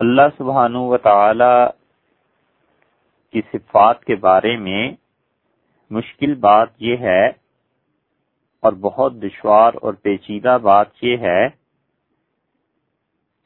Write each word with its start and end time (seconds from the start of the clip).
اللہ 0.00 0.28
سبحانہ 0.38 0.78
و 0.78 0.96
تعالی 0.96 1.70
کی 3.34 3.40
صفات 3.52 4.04
کے 4.04 4.14
بارے 4.16 4.56
میں 4.56 4.92
مشکل 5.90 6.34
بات 6.34 6.68
یہ 6.78 6.96
ہے 6.96 7.26
اور 8.62 8.72
بہت 8.72 9.14
دشوار 9.14 9.72
اور 9.82 9.92
پیچیدہ 9.92 10.58
بات 10.62 11.04
یہ 11.04 11.16
ہے 11.16 11.48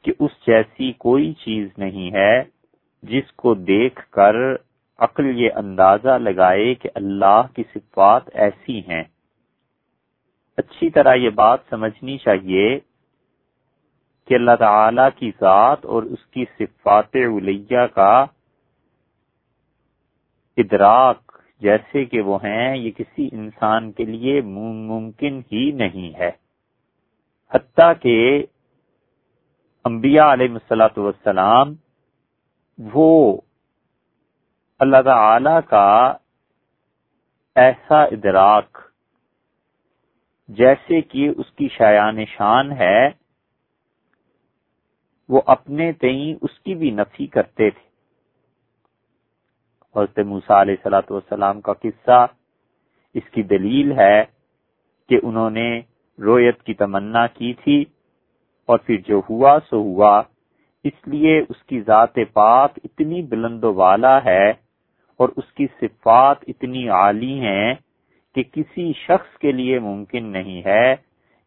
کہ 0.03 0.11
اس 0.19 0.31
جیسی 0.47 0.91
کوئی 0.91 1.33
چیز 1.33 1.67
نہیں 1.77 2.11
ہے 2.13 2.41
جس 3.03 3.31
کو 3.31 3.53
دیکھ 3.53 4.11
کر 4.11 4.35
عقل 4.99 5.25
یہ 5.35 5.49
اندازہ 5.55 6.17
لگائے 6.17 6.75
کہ 6.75 6.89
اللہ 6.95 7.41
کی 7.55 7.63
صفات 7.73 8.29
ایسی 8.33 8.79
ہیں۔ 8.79 9.03
اچھی 10.57 10.89
طرح 10.89 11.13
یہ 11.13 11.29
بات 11.29 11.59
سمجھنی 11.69 12.17
چاہیے 12.17 12.79
کہ 14.27 14.35
اللہ 14.35 14.55
تعالی 14.59 15.07
کی 15.15 15.31
ذات 15.39 15.85
اور 15.85 16.03
اس 16.03 16.25
کی 16.25 16.45
صفات 16.57 17.15
علیہ 17.15 17.85
کا 17.95 18.25
ادراک 20.57 21.37
جیسے 21.61 22.03
کہ 22.05 22.21
وہ 22.21 22.37
ہیں، 22.43 22.75
یہ 22.75 22.91
کسی 22.91 23.27
انسان 23.31 23.91
کے 23.91 24.05
لیے 24.05 24.41
ممکن 24.41 25.39
ہی 25.51 25.69
نہیں 25.71 26.13
ہے۔ 26.19 26.31
حتیٰ 27.51 27.91
کہ 28.01 28.17
انبیاء 29.85 30.31
علیہ 30.33 30.51
السلاۃ 30.51 30.97
والسلام 30.97 31.73
وہ 32.79 33.11
اللہ 34.79 35.01
تعالی 35.05 35.57
کا 35.67 36.13
ایسا 37.55 38.03
ادراک 38.03 38.77
جیسے 40.49 41.01
کہ 41.01 41.27
اس 41.37 41.51
کی 41.51 41.67
شایان 41.77 42.23
شان 42.27 42.71
ہے 42.71 43.24
وہ 45.29 45.41
اپنے 45.45 45.91
تئیں 45.91 46.35
اس 46.41 46.59
کی 46.59 46.75
بھی 46.75 46.91
نفی 46.91 47.27
کرتے 47.27 47.69
تھے۔ 47.69 47.83
حضرت 49.95 50.19
موسا 50.19 50.61
علیہ 50.61 50.75
سلاۃ 50.83 51.09
والسلام 51.09 51.61
کا 51.61 51.73
قصہ 51.73 52.25
اس 53.13 53.29
کی 53.31 53.43
دلیل 53.43 53.91
ہے 53.91 54.23
کہ 55.09 55.19
انہوں 55.23 55.49
نے 55.49 55.81
رویت 56.19 56.61
کی 56.63 56.73
تمنا 56.73 57.27
کی 57.27 57.53
تھی 57.53 57.85
اور 58.65 58.77
پھر 58.77 58.97
جو 59.07 59.21
ہوا 59.29 59.57
سو 59.69 59.77
ہوا۔ 59.77 60.21
اس 60.83 61.07
لیے 61.07 61.39
اس 61.49 61.63
کی 61.63 61.81
ذات 61.81 62.17
پاک 62.33 62.79
اتنی 62.83 63.21
بلند 63.21 63.63
و 63.63 63.73
والا 63.73 64.17
ہے 64.25 64.49
اور 65.19 65.29
اس 65.35 65.51
کی 65.53 65.67
صفات 65.81 66.37
اتنی 66.47 66.89
عالی 66.89 67.39
ہیں 67.39 67.73
کہ 68.35 68.43
کسی 68.43 68.91
شخص 68.93 69.37
کے 69.37 69.51
لیے 69.51 69.79
ممکن 69.79 70.25
نہیں 70.25 70.61
ہے 70.65 70.95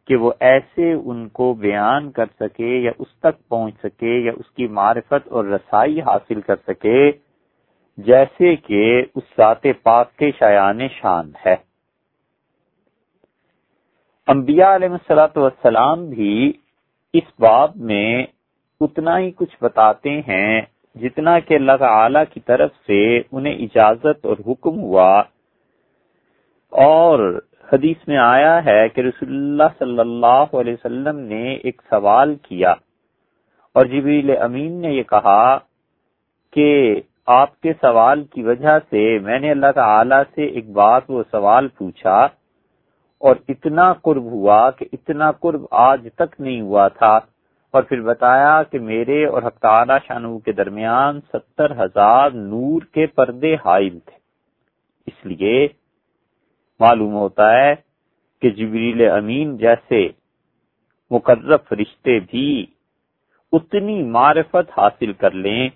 کہ 0.09 0.17
وہ 0.17 0.31
ایسے 0.41 0.93
ان 0.93 1.29
کو 1.29 1.53
بیان 1.55 2.11
کر 2.11 2.27
سکے 2.41 2.77
یا 2.77 2.91
اس 2.99 3.09
تک 3.21 3.49
پہنچ 3.49 3.75
سکے 3.85 4.19
یا 4.19 4.33
اس 4.37 4.51
کی 4.51 4.67
معرفت 4.67 5.27
اور 5.29 5.45
رسائی 5.45 6.01
حاصل 6.01 6.41
کر 6.41 6.57
سکے، 6.69 7.11
جیسے 7.99 8.55
کہ 8.57 8.83
اس 9.15 9.25
ذات 9.37 9.67
پاک 9.83 10.17
کے 10.17 10.31
شایان 10.39 10.81
شان 11.01 11.31
ہے۔ 11.47 11.55
انبیاء 14.29 14.75
علیہ 14.75 14.89
السلاۃ 14.89 15.37
والسلام 15.37 16.05
بھی 16.07 16.53
اس 17.15 17.29
باب 17.41 17.77
میں 17.91 18.25
اتنا 18.81 19.19
ہی 19.19 19.31
کچھ 19.31 19.57
بتاتے 19.63 20.11
ہیں 20.29 20.61
جتنا 20.97 21.39
کہ 21.39 21.55
اللہ 21.55 21.77
تعالی 21.79 22.19
کی 22.33 22.41
طرف 22.41 22.71
سے 22.87 23.01
انہیں 23.33 23.55
اجازت 23.65 24.27
اور 24.27 24.37
حکم 24.49 24.81
ہوا 24.81 25.11
اور 26.73 27.41
حدیث 27.73 28.09
میں 28.09 28.17
آیا 28.17 28.65
ہے 28.65 28.89
کہ 28.89 29.01
رسول 29.01 29.29
اللہ 29.29 29.77
صلی 29.79 29.99
اللہ 29.99 30.57
علیہ 30.57 30.73
وسلم 30.73 31.19
نے 31.19 31.55
ایک 31.55 31.83
سوال 31.91 32.35
کیا 32.43 32.71
اور 33.75 33.87
جبریل 33.87 34.31
امین 34.41 34.73
نے 34.73 34.93
یہ 34.93 35.03
کہا 35.03 35.59
کہ 36.53 37.01
آپ 37.27 37.61
کے 37.61 37.73
سوال 37.81 38.25
کی 38.25 38.43
وجہ 38.43 38.79
سے 38.91 39.19
میں 39.19 39.39
نے 39.39 39.51
اللہ 39.51 39.73
تعالی 39.75 40.17
سے 40.35 40.45
ایک 40.45 40.71
بات 40.71 41.03
وہ 41.09 41.23
سوال 41.31 41.69
پوچھا 41.69 42.29
اور 43.21 43.37
اتنا 43.49 43.93
قرب 43.93 44.25
ہوا 44.25 44.71
کہ 44.71 44.87
اتنا 44.93 45.31
قرب 45.33 45.65
آج 45.71 46.09
تک 46.15 46.41
نہیں 46.41 46.61
ہوا 46.61 46.89
تھا 46.89 47.19
اور 47.75 47.83
پھر 47.83 48.01
بتایا 48.01 48.63
کہ 48.63 48.79
میرے 48.79 49.25
اور 49.27 49.43
حق 49.43 49.59
تعالی 49.59 49.93
شانو 50.07 50.39
کے 50.39 50.53
درمیان 50.53 51.21
ستر 51.21 51.85
ہزار 51.85 52.31
نور 52.31 52.83
کے 52.93 53.07
پردے 53.07 53.55
حائل 53.55 53.99
تھے۔ 53.99 54.17
اس 55.07 55.27
لیے 55.27 55.69
معلوم 56.81 57.15
ہوتا 57.15 57.53
ہے 57.53 57.75
کہ 58.43 58.51
جبریل 58.51 59.11
امین 59.11 59.57
جیسے 59.57 60.09
مقرب 61.11 61.61
رشتے 61.73 62.19
بھی 62.21 62.67
اتنی 63.53 64.03
معرفت 64.03 64.79
حاصل 64.79 65.13
کر 65.13 65.31
لیں 65.31 65.69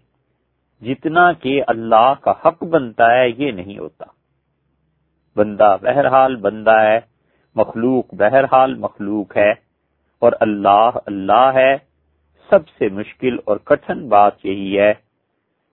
جتنا 0.83 1.33
کہ 1.33 1.63
اللہ 1.67 2.15
کا 2.21 2.31
حق 2.31 2.65
بنتا 2.65 3.11
ہے، 3.15 3.29
یہ 3.29 3.53
نہیں 3.53 3.79
ہوتا۔ 3.79 4.05
بندہ 5.37 5.77
بہرحال 5.83 6.37
بندہ 6.37 6.81
ہے، 6.81 7.01
مخلوق 7.55 8.15
بہرحال 8.15 8.75
مخلوق 8.75 9.37
ہے 9.37 9.51
اور 10.19 10.33
اللہ 10.41 10.91
اللہ 11.07 11.51
ہے۔ 11.55 11.77
سب 12.51 12.69
سے 12.69 12.89
مشکل 12.89 13.37
اور 13.45 13.57
کٹھن 13.57 14.09
بات 14.09 14.45
یہی 14.45 14.79
ہے 14.79 14.95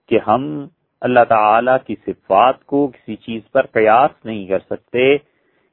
کہ 0.08 0.18
ہم 0.26 0.66
اللہ 1.00 1.24
تعالی 1.28 1.72
کی 1.86 1.94
صفات 2.06 2.64
کو 2.64 2.86
کسی 2.86 3.16
چیز 3.16 3.42
پر 3.52 3.66
قیاس 3.66 4.24
نہیں 4.24 4.46
کر 4.46 4.58
سکتے، 4.58 5.16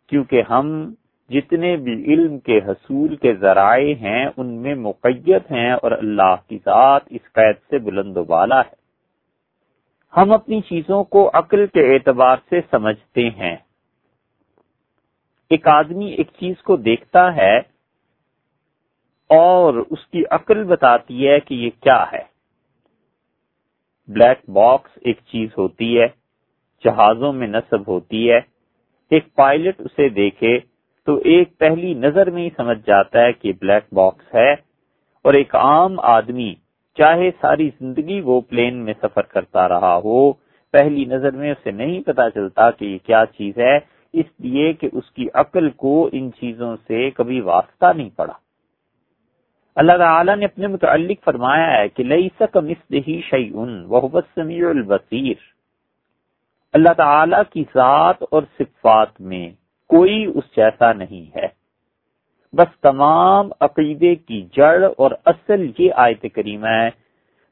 کیونکہ 0.07 0.41
ہم 0.49 0.93
جتنے 1.29 1.75
بھی 1.75 2.13
علم 2.13 2.39
کے 2.39 2.57
حصول 2.57 3.15
کے 3.15 3.35
ذرائع 3.35 3.93
ہیں، 3.95 4.25
ان 4.37 4.47
میں 4.47 4.75
مقیت 4.75 5.51
ہیں 5.51 5.71
اور 5.71 5.91
اللہ 5.91 6.35
کی 6.47 6.57
ذات 6.65 7.01
اس 7.09 7.33
قید 7.33 7.55
سے 7.69 7.77
بلند 7.77 8.17
و 8.17 8.23
بالا 8.23 8.59
ہے۔ 8.59 8.87
ہم 10.17 10.31
اپنی 10.31 10.61
چیزوں 10.61 11.03
کو 11.03 11.31
عقل 11.33 11.67
کے 11.67 11.93
اعتبار 11.93 12.37
سے 12.49 12.61
سمجھتے 12.71 13.29
ہیں۔ 13.29 13.55
ایک 15.49 15.67
آدمی 15.67 16.05
ایک 16.05 16.27
چیز 16.39 16.61
کو 16.63 16.77
دیکھتا 16.77 17.35
ہے 17.35 17.57
اور 19.29 19.73
اس 19.73 20.07
کی 20.07 20.23
عقل 20.31 20.63
بتاتی 20.63 21.27
ہے 21.27 21.39
کہ 21.39 21.53
یہ 21.53 21.69
کیا 21.81 22.03
ہے۔ 22.11 22.36
بلیک 24.07 24.49
باکس 24.49 24.97
ایک 25.01 25.19
چیز 25.31 25.49
ہوتی 25.57 25.99
ہے، 26.01 26.07
جہازوں 26.85 27.33
میں 27.33 27.47
نصب 27.47 27.87
ہوتی 27.87 28.31
ہے۔ 28.31 28.39
ایک 29.09 29.35
پائلٹ 29.35 29.75
اسے 29.79 30.09
دیکھے 30.09 30.59
تو 31.05 31.15
ایک 31.15 31.57
پہلی 31.57 31.93
نظر 31.93 32.29
میں 32.29 32.43
ہی 32.43 32.49
سمجھ 32.57 32.77
جاتا 32.87 33.21
ہے 33.21 33.33
کہ 33.33 33.53
بلیک 33.61 33.93
باکس 33.93 34.35
ہے۔ 34.35 34.53
اور 35.23 35.33
ایک 35.33 35.55
عام 35.55 35.99
آدمی 35.99 36.55
چاہے 36.97 37.31
ساری 37.41 37.69
زندگی 37.79 38.21
وہ 38.21 38.41
پلین 38.41 38.75
میں 38.75 38.93
سفر 39.01 39.21
کرتا 39.21 39.69
رہا 39.69 39.99
ہو، 40.03 40.33
پہلی 40.71 41.05
نظر 41.05 41.31
میں 41.31 41.51
اسے 41.51 41.71
نہیں 41.71 42.01
پتا 42.01 42.29
چلتا 42.29 42.71
کہ 42.71 42.85
یہ 42.85 42.97
کیا 43.05 43.23
چیز 43.37 43.57
ہے۔ 43.57 43.77
اس 44.13 44.25
لیے 44.39 44.73
کہ 44.73 44.89
اس 44.93 45.11
کی 45.11 45.27
عقل 45.33 45.69
کو 45.69 46.09
ان 46.11 46.31
چیزوں 46.31 46.77
سے 46.87 47.09
کبھی 47.11 47.41
واسطہ 47.41 47.85
نہیں 47.95 48.09
پڑا۔ 48.15 48.33
اللہ 49.77 49.97
تعالی 49.97 50.35
نے 50.35 50.45
اپنے 50.45 50.67
متعلق 50.67 51.23
فرمایا 51.25 51.77
ہے 51.77 51.89
کہ 51.89 52.03
لئی 52.03 52.29
البصیر۔ 54.65 55.33
اللہ 56.73 56.93
تعالی 56.97 57.35
کی 57.53 57.63
ذات 57.63 58.23
اور 58.31 58.43
صفات 58.59 59.21
میں 59.21 59.49
کوئی 59.87 60.25
اس 60.25 60.43
جیسا 60.55 60.93
نہیں 60.93 61.37
ہے۔ 61.37 61.47
بس 62.53 62.79
تمام 62.81 63.49
عقیدے 63.61 64.15
کی 64.15 64.47
جڑ 64.51 64.83
اور 64.97 65.11
اصل 65.25 65.71
یہ 65.79 65.89
آیت 65.95 66.25
کریمہ 66.33 66.67
ہے 66.67 66.89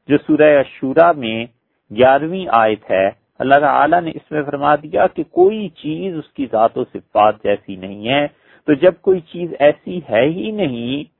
جو 0.08 0.16
سورہ 0.18 0.58
اشورا 0.58 1.12
میں 1.12 1.46
گیارہویں 1.90 2.46
آیت 2.52 2.90
ہے۔ 2.90 3.08
اللہ 3.38 3.54
تعالی 3.54 4.00
نے 4.00 4.10
اس 4.10 4.30
میں 4.30 4.42
فرما 4.42 4.76
دیا 4.76 5.06
کہ 5.06 5.22
کوئی 5.22 5.68
چیز 5.68 6.16
اس 6.16 6.28
کی 6.28 6.46
ذات 6.52 6.78
و 6.78 6.84
صفات 6.84 7.42
جیسی 7.42 7.76
نہیں 7.76 8.08
ہے۔ 8.08 8.26
تو 8.66 8.72
جب 8.72 8.92
کوئی 9.00 9.20
چیز 9.20 9.50
ایسی 9.58 10.00
ہے 10.10 10.24
ہی 10.24 10.50
نہیں 10.50 11.15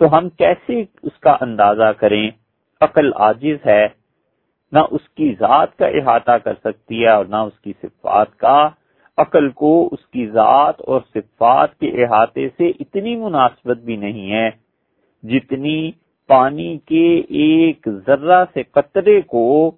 تو 0.00 0.16
ہم 0.18 0.28
کیسے 0.28 0.82
اس 1.02 1.18
کا 1.20 1.36
اندازہ 1.40 1.92
کریں؟ 1.98 2.30
عقل 2.80 3.12
عاجز 3.16 3.66
ہے، 3.66 3.86
نہ 4.72 4.78
اس 4.90 5.08
کی 5.08 5.34
ذات 5.38 5.76
کا 5.76 5.86
احاطہ 5.86 6.36
کر 6.44 6.54
سکتی 6.54 7.02
ہے 7.02 7.08
اور 7.08 7.24
نہ 7.24 7.36
اس 7.36 7.60
کی 7.60 7.72
صفات 7.82 8.36
کا۔ 8.36 8.68
عقل 9.18 9.48
کو 9.50 9.88
اس 9.92 10.06
کی 10.06 10.26
ذات 10.26 10.80
اور 10.80 11.00
صفات 11.14 11.78
کے 11.78 11.88
احاطے 12.04 12.48
سے 12.48 12.68
اتنی 12.80 13.16
مناسبت 13.16 13.78
بھی 13.78 13.96
نہیں 13.96 14.30
ہے 14.32 14.48
جتنی 15.22 15.90
پانی 16.28 16.76
کے 16.86 17.06
ایک 17.38 17.88
ذرہ 18.06 18.44
سے 18.54 18.62
قطرے 18.62 19.20
کو 19.20 19.70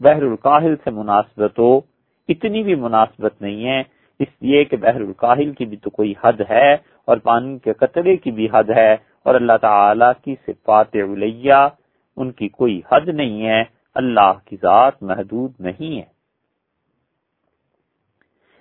بحر 0.00 0.22
الکاہل 0.22 0.74
سے 0.84 0.90
مناسبت 0.90 1.58
ہو۔ 1.58 1.80
اتنی 2.28 2.62
بھی 2.62 2.74
مناسبت 2.74 3.42
نہیں 3.42 3.64
ہے، 3.64 3.82
اس 4.20 4.28
لیے 4.40 4.64
کہ 4.64 4.76
بحر 4.76 5.00
الکاہل 5.00 5.52
کی 5.52 5.64
بھی 5.64 5.76
تو 5.76 5.90
کوئی 5.90 6.12
حد 6.24 6.40
ہے 6.50 6.72
اور 7.04 7.16
پانی 7.16 7.58
کے 7.58 7.72
قطرے 7.72 8.16
کی 8.16 8.30
بھی 8.30 8.48
حد 8.52 8.70
ہے۔ 8.70 8.94
اور 9.24 9.34
اللہ 9.34 9.56
تعالی 9.60 10.04
کی 10.22 10.34
صفات 10.46 10.96
علیہ 10.96 11.68
ان 12.16 12.32
کی 12.32 12.48
کوئی 12.48 12.80
حد 12.92 13.08
نہیں 13.08 13.46
ہے، 13.46 13.62
اللہ 13.94 14.32
کی 14.44 14.56
ذات 14.56 15.02
محدود 15.02 15.52
نہیں 15.60 15.96
ہے۔ 15.96 16.14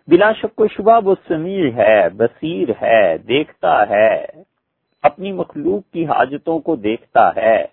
بلا 0.08 0.32
شک 0.34 0.62
و 0.62 0.68
شبہ 0.68 1.00
وہ 1.04 1.16
سمیع 1.28 1.72
ہے، 1.72 2.10
بصیر 2.10 2.70
ہے، 2.82 3.18
دیکھتا 3.18 3.90
ہے، 3.90 4.26
اپنی 5.04 5.32
مخلوق 5.32 5.94
کی 5.94 6.06
حاجتوں 6.06 6.60
کو 6.60 6.76
دیکھتا 6.76 7.36
ہے، 7.36 7.66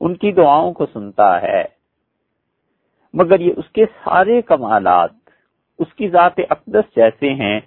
ان 0.00 0.14
کی 0.14 0.32
دعاؤں 0.32 0.72
کو 0.72 0.86
سنتا 0.86 1.42
ہے۔ 1.42 1.64
مگر 3.14 3.40
یہ 3.40 3.52
اس 3.56 3.68
کے 3.68 3.84
سارے 4.04 4.42
کمالات، 4.42 5.10
اس 5.78 5.94
کی 5.94 6.08
ذات 6.08 6.32
اقدس 6.50 6.96
جیسے 6.96 7.34
ہیں 7.34 7.60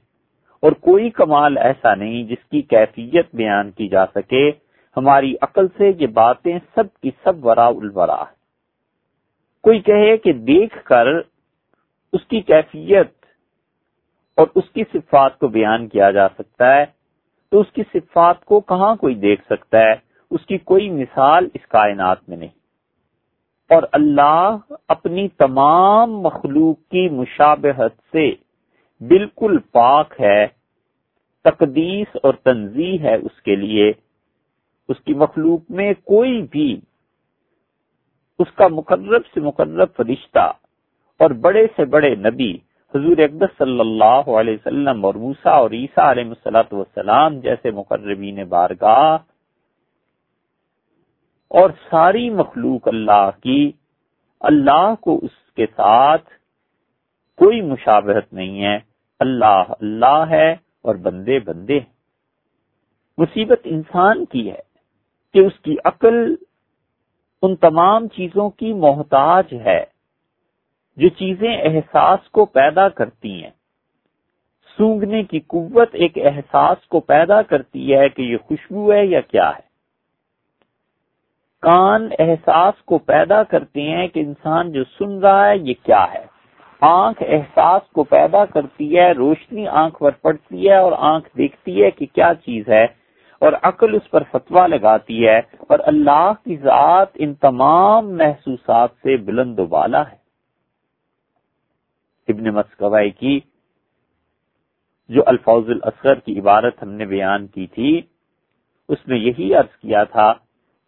اور 0.65 0.71
کوئی 0.71 1.09
کمال 1.09 1.57
ایسا 1.57 1.95
نہیں 1.95 2.23
جس 2.23 2.49
کی 2.51 2.61
کیفیت 2.61 3.27
بیان 3.33 3.71
کی 3.71 3.87
جا 3.87 4.05
سکے۔ 4.15 4.51
ہماری 4.97 5.35
عقل 5.41 5.67
سے 5.77 5.91
یہ 5.99 6.07
باتیں 6.07 6.59
سب 6.75 6.83
کی 7.01 7.11
سب 7.23 7.45
ورا 7.45 7.65
الورا۔ 7.65 8.23
کوئی 9.63 9.79
کہے 9.79 10.17
کہ 10.17 10.33
دیکھ 10.33 10.83
کر 10.83 11.07
اس 12.13 12.25
کی 12.27 12.41
کیفیت 12.41 13.25
اور 14.37 14.47
اس 14.55 14.63
کی 14.73 14.83
صفات 14.93 15.39
کو 15.39 15.47
بیان 15.47 15.87
کیا 15.87 16.11
جا 16.11 16.27
سکتا 16.29 16.75
ہے، 16.75 16.85
تو 17.51 17.59
اس 17.59 17.71
کی 17.71 17.83
صفات 17.93 18.45
کو 18.45 18.59
کہاں 18.59 18.95
کوئی 18.95 19.15
دیکھ 19.15 19.45
سکتا 19.45 19.79
ہے؟ 19.79 19.93
اس 20.31 20.45
کی 20.45 20.57
کوئی 20.57 20.89
مثال 20.89 21.47
اس 21.53 21.67
کائنات 21.67 22.29
میں 22.29 22.37
نہیں۔ 22.37 22.55
اور 23.69 23.83
اللہ 23.91 24.57
اپنی 24.87 25.27
تمام 25.27 26.11
مخلوق 26.19 26.89
کی 26.89 27.09
مشابہت 27.09 27.91
سے 28.11 28.44
بالکل 29.01 29.57
پاک 29.71 30.13
ہے، 30.19 30.45
تقدیس 31.45 32.15
اور 32.23 32.33
تنظیح 32.43 32.97
ہے 33.01 33.15
اس 33.15 33.41
کے 33.41 33.55
لیے۔ 33.55 33.91
اس 34.89 34.99
کی 34.99 35.13
مخلوق 35.13 35.71
میں 35.71 35.93
کوئی 36.03 36.41
بھی، 36.41 36.69
اس 38.39 38.51
کا 38.55 38.67
مقرب 38.67 39.25
سے 39.33 39.39
مقرب 39.39 39.95
فرشتہ 39.97 40.51
اور 41.19 41.31
بڑے 41.41 41.65
سے 41.75 41.85
بڑے 41.85 42.13
نبی، 42.15 42.51
حضور 42.93 43.17
اقدس 43.17 43.57
صلی 43.57 43.79
اللہ 43.79 44.29
علیہ 44.31 44.53
وسلم 44.53 45.05
اور 45.05 45.13
موسا 45.13 45.51
اور 45.51 45.71
عیسیٰ 45.71 46.09
علیہ 46.11 46.23
مسلاۃ 46.23 46.71
والسلام 46.71 47.39
جیسے 47.39 47.71
مقربین 47.71 48.43
بارگاہ 48.49 49.17
اور 51.51 51.69
ساری 51.89 52.29
مخلوق 52.29 52.87
اللہ 52.87 53.29
کی، 53.41 53.71
اللہ 54.41 54.93
کو 55.01 55.19
اس 55.23 55.37
کے 55.57 55.65
ساتھ 55.65 56.29
کوئی 57.37 57.61
مشابہت 57.61 58.33
نہیں 58.33 58.63
ہے۔ 58.63 58.79
اللہ 59.19 59.63
اللہ 59.69 60.25
ہے 60.29 60.51
اور 60.81 60.95
بندے 60.95 61.39
بندے 61.39 61.79
مصیبت 63.17 63.59
انسان 63.63 64.25
کی 64.25 64.51
ہے 64.51 64.61
کہ 65.33 65.39
اس 65.39 65.59
کی 65.61 65.75
عقل 65.85 66.35
ان 67.41 67.55
تمام 67.55 68.07
چیزوں 68.07 68.49
کی 68.49 68.73
محتاج 68.73 69.53
ہے 69.53 69.85
جو 70.97 71.09
چیزیں 71.09 71.57
احساس 71.57 72.29
کو 72.29 72.45
پیدا 72.45 72.89
کرتی 72.89 73.43
ہیں۔ 73.43 73.51
سونگنے 74.77 75.23
کی 75.23 75.39
قوت 75.39 75.89
ایک 75.93 76.17
احساس 76.17 76.87
کو 76.87 76.99
پیدا 76.99 77.41
کرتی 77.41 77.95
ہے 77.95 78.09
کہ 78.09 78.21
یہ 78.21 78.37
خوشبو 78.37 78.93
ہے 78.93 79.05
یا 79.05 79.21
کیا 79.21 79.49
ہے۔ 79.49 79.65
کان 81.61 82.09
احساس 82.19 82.73
کو 82.85 82.97
پیدا 82.97 83.43
کرتے 83.43 83.81
ہیں 83.81 84.07
کہ 84.07 84.19
انسان 84.19 84.71
جو 84.71 84.83
سن 84.83 85.19
رہا 85.19 85.49
ہے 85.49 85.57
یہ 85.57 85.73
کیا 85.83 86.05
ہے۔ 86.13 86.34
آنکھ 86.85 87.23
احساس 87.27 87.81
کو 87.91 88.03
پیدا 88.03 88.43
کرتی 88.45 88.97
ہے، 88.97 89.11
روشنی 89.11 89.67
آنکھ 89.67 89.99
پر 89.99 90.11
پڑتی 90.21 90.69
ہے 90.69 90.77
اور 90.77 90.91
آنکھ 90.97 91.29
دیکھتی 91.37 91.83
ہے 91.83 91.91
کہ 91.91 92.05
کیا 92.13 92.31
چیز 92.45 92.69
ہے 92.69 92.83
اور 93.41 93.53
عقل 93.61 93.95
اس 93.95 94.09
پر 94.11 94.23
فتوا 94.31 94.65
لگاتی 94.67 95.27
ہے 95.27 95.39
اور 95.59 95.79
اللہ 95.85 96.31
کی 96.43 96.55
ذات 96.57 97.07
ان 97.15 97.33
تمام 97.35 98.09
محسوسات 98.17 98.89
سے 99.03 99.17
بلند 99.17 99.59
و 99.59 99.65
بالا 99.65 100.01
ہے۔ 100.11 100.17
ابن 102.27 102.49
مسکوائی 102.49 103.11
کی 103.11 103.39
جو 105.09 105.23
الفاظ 105.25 105.69
الاصغر 105.69 106.19
کی 106.19 106.39
عبارت 106.39 106.81
ہم 106.83 106.89
نے 106.89 107.05
بیان 107.05 107.47
کی 107.47 107.67
تھی، 107.67 108.01
اس 108.89 109.07
میں 109.07 109.17
یہی 109.17 109.53
عرض 109.55 109.75
کیا 109.77 110.03
تھا 110.03 110.33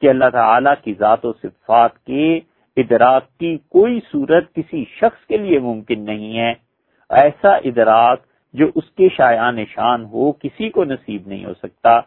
کہ 0.01 0.09
اللہ 0.09 0.29
تعالی 0.31 0.69
کی 0.83 0.93
ذات 0.93 1.25
و 1.25 1.33
صفات 1.33 1.97
کے 2.05 2.39
ادراک 2.77 3.37
کی 3.37 3.57
کوئی 3.57 3.99
صورت 4.11 4.53
کسی 4.53 4.83
شخص 4.85 5.25
کے 5.27 5.37
لیے 5.37 5.59
ممکن 5.59 6.05
نہیں 6.05 6.37
ہے۔ 6.37 6.53
ایسا 7.09 7.55
ادراک 7.55 8.21
جو 8.53 8.65
اس 8.75 8.89
کے 8.95 9.09
شایان 9.09 9.65
شان 9.65 10.05
ہو، 10.05 10.31
کسی 10.31 10.69
کو 10.69 10.83
نصیب 10.83 11.27
نہیں 11.27 11.45
ہو 11.45 11.53
سکتا۔ 11.53 11.99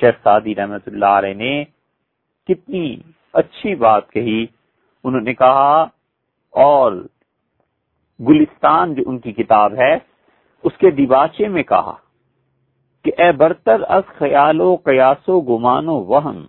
شیخ 0.00 0.14
سعدی 0.22 0.54
رحمت 0.54 0.88
اللہ 0.88 1.06
علیہ 1.06 1.34
نے 1.34 1.64
کتنی 2.48 2.96
اچھی 3.32 3.74
بات 3.74 4.10
کہی۔ 4.10 4.46
انہوں 5.04 5.20
نے 5.20 5.34
کہا، 5.34 5.86
اور 6.52 6.92
گلستان 8.20 8.94
جو 8.94 9.02
ان 9.06 9.18
کی 9.18 9.32
کتاب 9.32 9.74
ہے، 9.74 9.94
اس 10.64 10.76
کے 10.78 10.90
دیباچے 10.90 11.48
میں 11.48 11.62
کہا 11.62 11.94
کہ 13.04 13.12
اے 13.18 13.32
برتر 13.32 13.82
از 13.88 14.02
خیال 14.18 14.60
و 14.60 14.76
قیاس 14.76 15.28
و 15.28 15.40
گمان 15.40 15.88
و 15.88 15.94
وہم، 15.94 16.46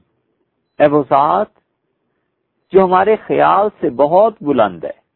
اے 0.79 0.89
وہ 0.91 1.03
ذات 1.09 1.58
جو 2.74 2.83
ہمارے 2.83 3.16
خیال 3.16 3.68
سے 3.81 3.89
بہت 3.89 4.33
بلند 4.42 4.83
ہے۔ 4.83 5.10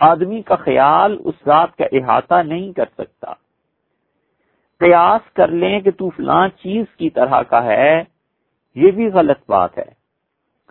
آدمی 0.00 0.42
کا 0.42 0.54
خیال 0.54 1.16
اس 1.24 1.34
ذات 1.44 1.76
کا 1.76 1.84
احاطہ 1.92 2.42
نہیں 2.42 2.72
کر 2.72 2.84
سکتا۔ 2.98 3.32
قیاس 4.80 5.32
کر 5.32 5.48
لیں 5.48 5.80
کہ 5.80 5.90
تو 5.90 6.10
فلاں 6.10 6.48
چیز 6.48 6.84
کی 6.96 7.10
طرح 7.10 7.42
کا 7.42 7.64
ہے، 7.64 8.04
یہ 8.74 8.90
بھی 8.90 9.08
غلط 9.08 9.38
بات 9.48 9.78
ہے۔ 9.78 9.98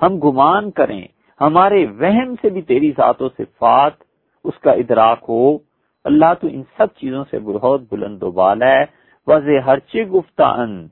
ہم 0.01 0.19
گمان 0.19 0.71
کریں، 0.71 1.07
ہمارے 1.41 1.85
وہم 1.85 2.35
سے 2.41 2.49
بھی 2.49 2.61
تیری 2.61 2.91
ذات 2.91 3.21
و 3.21 3.29
صفات، 3.29 3.93
اس 4.43 4.59
کا 4.59 4.71
ادراک 4.71 5.19
ہو۔ 5.29 5.57
اللہ 6.03 6.33
تو 6.41 6.47
ان 6.51 6.63
سب 6.77 6.87
چیزوں 6.95 7.23
سے 7.31 7.39
بہت 7.39 7.81
بلند 7.91 8.23
و 8.23 8.31
بال 8.31 8.61
ہے۔ 8.61 8.83
وضع 9.27 9.59
ہر 9.65 10.03
گفتہ 10.03 10.43
اند 10.43 10.87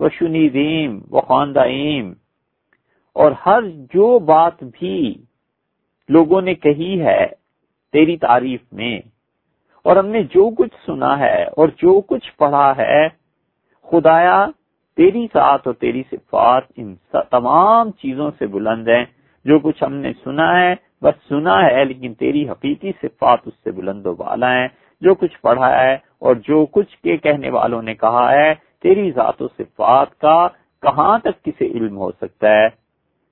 و 0.00 0.08
شنی 0.08 0.88
و 1.10 1.20
خواندائیم 1.20 2.12
اور 3.16 3.32
ہر 3.46 3.62
جو 3.94 4.18
بات 4.24 4.62
بھی 4.72 5.00
لوگوں 6.08 6.40
نے 6.40 6.54
کہی 6.54 7.00
ہے 7.00 7.26
تیری 7.94 8.16
تعریف 8.16 8.60
میں، 8.72 8.98
اور 9.84 9.96
ہم 9.96 10.06
نے 10.06 10.22
جو 10.30 10.48
کچھ 10.50 10.74
سنا 10.86 11.18
ہے 11.18 11.42
اور 11.56 11.68
جو 11.76 12.00
کچھ 12.00 12.30
پڑھا 12.36 12.72
ہے، 12.76 13.08
خدایا 13.88 14.44
تیری 14.98 15.26
ساتھ 15.32 15.66
اور 15.68 15.74
تیری 15.74 16.02
صفات 16.10 16.62
ان 16.76 16.94
تمام 17.30 17.90
چیزوں 17.92 18.30
سے 18.38 18.46
بلند 18.46 18.88
ہیں۔ 18.88 19.04
جو 19.44 19.58
کچھ 19.58 19.82
ہم 19.84 19.94
نے 19.94 20.12
سنا 20.24 20.48
ہے، 20.60 20.74
بس 21.02 21.28
سنا 21.28 21.56
ہے، 21.62 21.84
لیکن 21.84 22.14
تیری 22.14 22.48
حقیقی 22.48 22.92
صفات 23.02 23.46
اس 23.46 23.54
سے 23.64 23.70
بلند 23.70 24.06
و 24.06 24.14
بالا 24.14 24.52
ہیں۔ 24.52 24.68
جو 25.02 25.14
کچھ 25.14 25.40
پڑھا 25.40 25.70
ہے 25.72 25.94
اور 26.18 26.34
جو 26.48 26.64
کچھ 26.66 26.96
کے 26.96 27.16
کہنے 27.16 27.50
والوں 27.50 27.82
نے 27.82 27.94
کہا 27.94 28.30
ہے، 28.32 28.52
تیری 28.82 29.10
ذات 29.10 29.42
و 29.42 29.48
صفات 29.48 30.18
کا 30.20 30.38
کہاں 30.82 31.18
تک 31.18 31.42
کسے 31.44 31.66
علم 31.66 31.96
ہو 31.96 32.10
سکتا 32.12 32.50
ہے؟ 32.50 32.68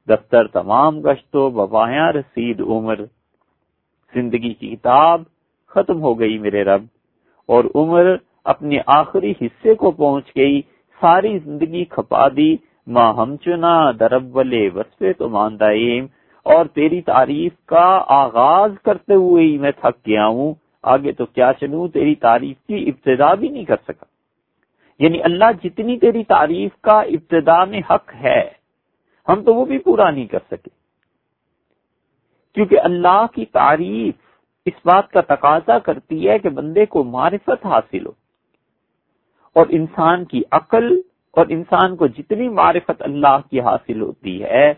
دفتر 0.08 0.46
تمام 0.46 1.00
گشت 1.00 1.37
و 1.37 1.50
ببایاں 1.50 2.12
رسید 2.12 2.61
عمر۔ 2.61 2.97
زندگی 4.14 4.54
کی 4.54 4.76
کتاب 4.76 5.23
ختم 5.68 6.00
ہو 6.00 6.21
گئی 6.21 6.38
میرے 6.38 6.64
رب، 6.64 6.83
اور 7.47 7.64
عمر 7.75 8.16
اپنے 8.44 8.78
آخری 8.87 9.30
حصے 9.30 9.75
کو 9.75 9.90
پہنچ 9.90 10.37
گئی۔ 10.37 10.62
ساری 11.00 11.38
زندگی 11.38 11.85
کھپا 11.85 12.28
دی۔ 12.28 12.56
ماں 12.87 13.14
ہم 13.14 13.37
چنا 13.37 13.90
درب 14.00 14.37
ولے 14.37 14.68
وسفے 14.75 15.12
تو 15.12 15.28
ماندائیم۔ 15.28 16.06
اور 16.42 16.64
تیری 16.64 17.02
تعریف 17.02 17.52
کا 17.66 18.04
آغاز 18.09 18.71
کرتے 18.85 19.14
ہوئے 19.14 19.44
ہی 19.44 19.59
میں 19.59 19.71
تھک 19.71 20.06
گیا 20.06 20.26
ہوں۔ 20.26 20.54
آگے 20.83 21.12
تو 21.12 21.26
کیا 21.26 21.52
چلوں؟ 21.61 21.88
تیری 21.88 22.14
تعریف 22.14 22.56
کی 22.66 22.88
ابتدا 22.88 23.35
بھی 23.35 23.49
نہیں 23.49 23.64
کر 23.64 23.76
سکا۔ 23.88 24.04
یعنی 24.99 25.23
اللہ 25.23 25.44
جتنی 25.64 25.99
تیری 25.99 26.25
تعریف 26.25 26.80
کا 26.80 27.00
ابتدا 27.00 27.64
میں 27.64 27.80
حق 27.90 28.14
ہے۔ 28.14 28.58
ہم 29.28 29.42
تو 29.44 29.54
وہ 29.54 29.64
بھی 29.64 29.78
پورا 29.78 30.11
نہیں 30.11 30.26
کر 30.26 30.38
سکے۔ 30.50 30.70
کیونکہ 32.54 32.80
اللہ 32.85 33.26
کی 33.35 33.44
تعریف 33.44 34.14
اس 34.66 34.75
بات 34.85 35.11
کا 35.11 35.20
تقاضا 35.20 35.78
کرتی 35.78 36.28
ہے 36.28 36.38
کہ 36.38 36.49
بندے 36.49 36.87
کو 36.87 37.04
معرفت 37.04 37.66
حاصل 37.66 38.06
ہو۔ 38.06 38.12
اور 39.54 39.66
انسان 39.68 40.25
کی 40.25 40.42
عقل 40.50 41.00
اور 41.30 41.47
انسان 41.49 41.97
کو 41.97 42.06
جتنی 42.06 42.49
معرفت 42.49 43.02
اللہ 43.02 43.38
کی 43.50 43.61
حاصل 43.61 44.00
ہوتی 44.00 44.44
ہے، 44.44 44.75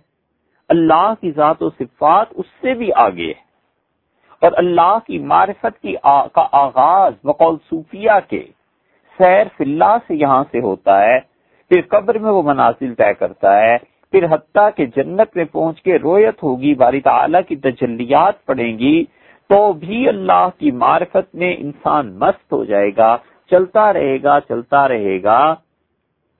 اللہ 0.68 1.12
کی 1.20 1.30
ذات 1.30 1.62
و 1.62 1.70
صفات 1.70 2.26
اس 2.30 2.46
سے 2.60 2.74
بھی 2.74 2.90
آگے 2.96 3.26
ہے۔ 3.26 3.50
اور 4.40 4.52
اللہ 4.56 4.98
کی 5.06 5.18
معرفت 5.18 5.82
کی 5.82 5.94
آ... 6.02 6.26
کا 6.26 6.48
آغاز 6.52 7.12
بقول 7.24 7.56
صوفیہ 7.70 8.10
کے 8.28 8.42
سیر 9.18 9.46
فلّہ 9.56 9.96
سے 10.06 10.14
یہاں 10.14 10.44
سے 10.50 10.60
ہوتا 10.60 11.02
ہے۔ 11.02 11.20
پھر 11.68 11.80
قبر 11.88 12.18
میں 12.18 12.30
وہ 12.30 12.42
منازل 12.42 12.94
طے 12.94 13.14
کرتا 13.14 13.60
ہے۔ 13.60 13.76
پھر 14.10 14.24
حتیٰ 14.30 14.68
کہ 14.76 14.86
جنت 14.86 15.36
میں 15.36 15.44
پہنچ 15.44 15.82
کے 15.82 15.98
رویت 15.98 16.42
ہوگی 16.42 16.74
باری 16.74 17.00
تعالیٰ 17.00 17.40
کی 17.48 17.56
تجلیات 17.56 18.46
پڑیں 18.46 18.78
گی، 18.78 19.04
تو 19.48 19.72
بھی 19.72 20.08
اللہ 20.08 20.48
کی 20.58 20.70
معرفت 20.70 21.34
میں 21.34 21.56
انسان 21.58 22.18
مست 22.18 22.52
ہو 22.52 22.64
جائے 22.64 22.90
گا، 22.96 23.16
چلتا 23.50 23.92
رہے 23.92 24.22
گا، 24.22 24.40
چلتا 24.48 24.88
رہے 24.88 25.22
گا۔ 25.22 25.54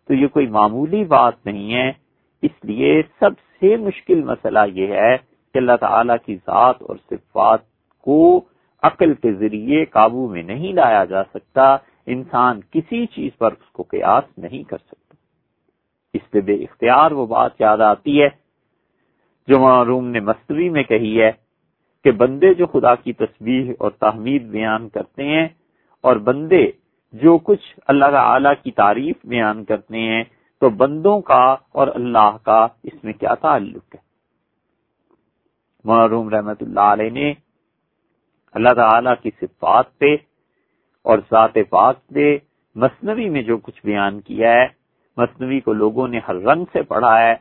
تو 0.08 0.14
یہ 0.14 0.26
کوئی 0.26 0.46
معمولی 0.46 1.04
بات 1.04 1.46
نہیں 1.46 1.74
ہے۔ 1.74 1.92
اس 2.42 2.64
لیے 2.64 3.02
سب 3.20 3.30
سے 3.60 3.76
مشکل 3.76 4.22
مسئلہ 4.22 4.58
یہ 4.74 4.86
ہے 4.86 5.16
کہ 5.54 5.58
اللہ 5.58 5.76
تعالی 5.80 6.12
کی 6.26 6.36
ذات 6.36 6.82
اور 6.82 6.96
صفات 7.10 7.60
کو 8.02 8.40
عقل 8.82 9.14
کے 9.14 9.32
ذریعے 9.32 9.84
قابو 9.84 10.28
میں 10.28 10.42
نہیں 10.42 10.72
لایا 10.72 11.04
جا 11.04 11.24
سکتا، 11.24 11.76
انسان 12.06 12.60
کسی 12.70 13.06
چیز 13.06 13.38
پر 13.38 13.52
اس 13.52 13.72
کو 13.72 13.82
قیاس 13.82 14.38
نہیں 14.38 14.62
کر 14.70 14.78
سکتا۔ 14.78 15.09
اس 16.14 16.30
پہ 16.30 16.40
بے 16.40 16.54
اختیار 16.54 17.10
وہ 17.10 17.26
بات 17.26 17.60
یاد 17.60 17.78
آتی 17.78 18.22
ہے 18.22 18.28
جو 19.48 19.58
معروم 19.58 20.08
نے 20.08 20.20
مستوی 20.20 20.68
میں 20.68 20.82
کہی 20.82 21.22
ہے 21.22 21.30
کہ 22.04 22.10
بندے 22.10 22.54
جو 22.54 22.66
خدا 22.66 22.94
کی 22.94 23.12
تصویر 23.12 23.72
اور 23.78 23.90
تحمید 23.90 24.42
بیان 24.42 24.88
کرتے 24.88 25.24
ہیں 25.24 25.48
اور 26.00 26.16
بندے 26.16 26.70
جو 27.12 27.38
کچھ 27.38 27.80
اللہ 27.86 28.10
تعالی 28.10 28.48
کی 28.62 28.70
تعریف 28.70 29.16
بیان 29.24 29.64
کرتے 29.64 29.98
ہیں، 29.98 30.24
تو 30.62 30.68
بندوں 30.70 31.20
کا 31.20 31.56
اور 31.72 31.88
اللہ 31.94 32.36
کا 32.42 32.66
اس 32.82 33.04
میں 33.04 33.12
کیا 33.12 33.34
تعلق 33.34 33.94
ہے؟ 33.94 34.00
معروم 35.84 36.28
رحمت 36.28 36.62
اللہ 36.62 36.80
علیہ 36.80 37.10
نے 37.10 37.34
اللہ 38.54 38.74
تعالی 38.76 39.10
کی 39.22 39.30
صفات 39.40 39.98
پہ 39.98 40.16
اور 41.02 41.18
ذات 41.18 41.54
پاک 41.70 42.06
پہ 42.08 42.36
مصنوعی 42.76 43.28
میں 43.28 43.42
جو 43.42 43.58
کچھ 43.58 43.80
بیان 43.84 44.20
کیا 44.20 44.52
ہے 44.52 44.79
مصنوعی 45.20 45.60
کو 45.60 45.72
لوگوں 45.72 46.06
نے 46.08 46.20
ہر 46.28 46.36
رنگ 46.42 46.64
سے 46.72 46.82
پڑھا 46.82 47.18
ہے، 47.20 47.34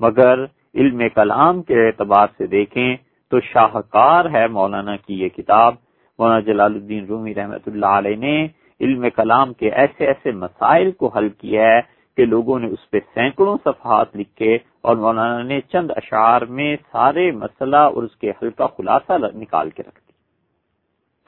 مگر 0.00 0.44
علم 0.74 1.02
کلام 1.14 1.62
کے 1.62 1.86
اعتبار 1.86 2.28
سے 2.38 2.46
دیکھیں 2.46 2.96
تو 3.32 3.40
شاہکار 3.40 4.24
ہے 4.34 4.46
مولانا 4.48 4.96
کی 4.96 5.20
یہ 5.20 5.28
کتاب۔ 5.28 5.74
مولانا 6.18 6.40
جلال 6.40 6.74
الدین 6.74 7.04
رومی 7.06 7.34
رحمت 7.34 7.68
اللہ 7.68 7.98
علیہ 8.00 8.16
نے 8.16 8.36
علم 8.80 9.04
کلام 9.16 9.52
کے 9.52 9.68
ایسے 9.72 10.06
ایسے 10.06 10.30
مسائل 10.32 10.90
کو 10.90 11.08
حل 11.08 11.28
کیا 11.28 11.62
ہے 11.62 11.80
کہ 12.16 12.24
لوگوں 12.24 12.58
نے 12.58 12.66
اس 12.66 12.90
پہ 12.90 12.98
سینکڑوں 13.14 13.56
صفحات 13.64 14.16
لکھے 14.16 14.54
اور 14.80 14.96
مولانا 14.96 15.42
نے 15.42 15.60
چند 15.72 15.90
اشعار 15.96 16.42
میں 16.48 16.76
سارے 16.92 17.30
مسئلہ 17.32 17.76
اور 17.76 18.02
اس 18.02 18.16
کے 18.16 18.30
حل 18.30 18.50
کا 18.50 18.66
خلاصہ 18.66 19.12
نکال 19.34 19.70
کے 19.70 19.82
رکھ 19.82 20.00
دیا۔ 20.00 20.14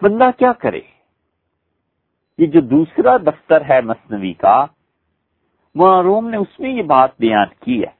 بندہ 0.03 0.31
کیا 0.39 0.53
کرے؟ 0.53 0.81
یہ 2.39 2.47
جو 2.47 2.61
دوسرا 2.61 3.17
دفتر 3.17 3.63
ہے 3.69 3.81
مصنوعی 3.81 4.33
کا 4.33 4.59
معروم 5.79 6.29
نے 6.29 6.37
اس 6.37 6.61
میں 6.61 6.71
یہ 6.71 6.83
بات 6.83 7.11
بیان 7.19 7.47
کی 7.61 7.81
ہے۔ 7.81 7.91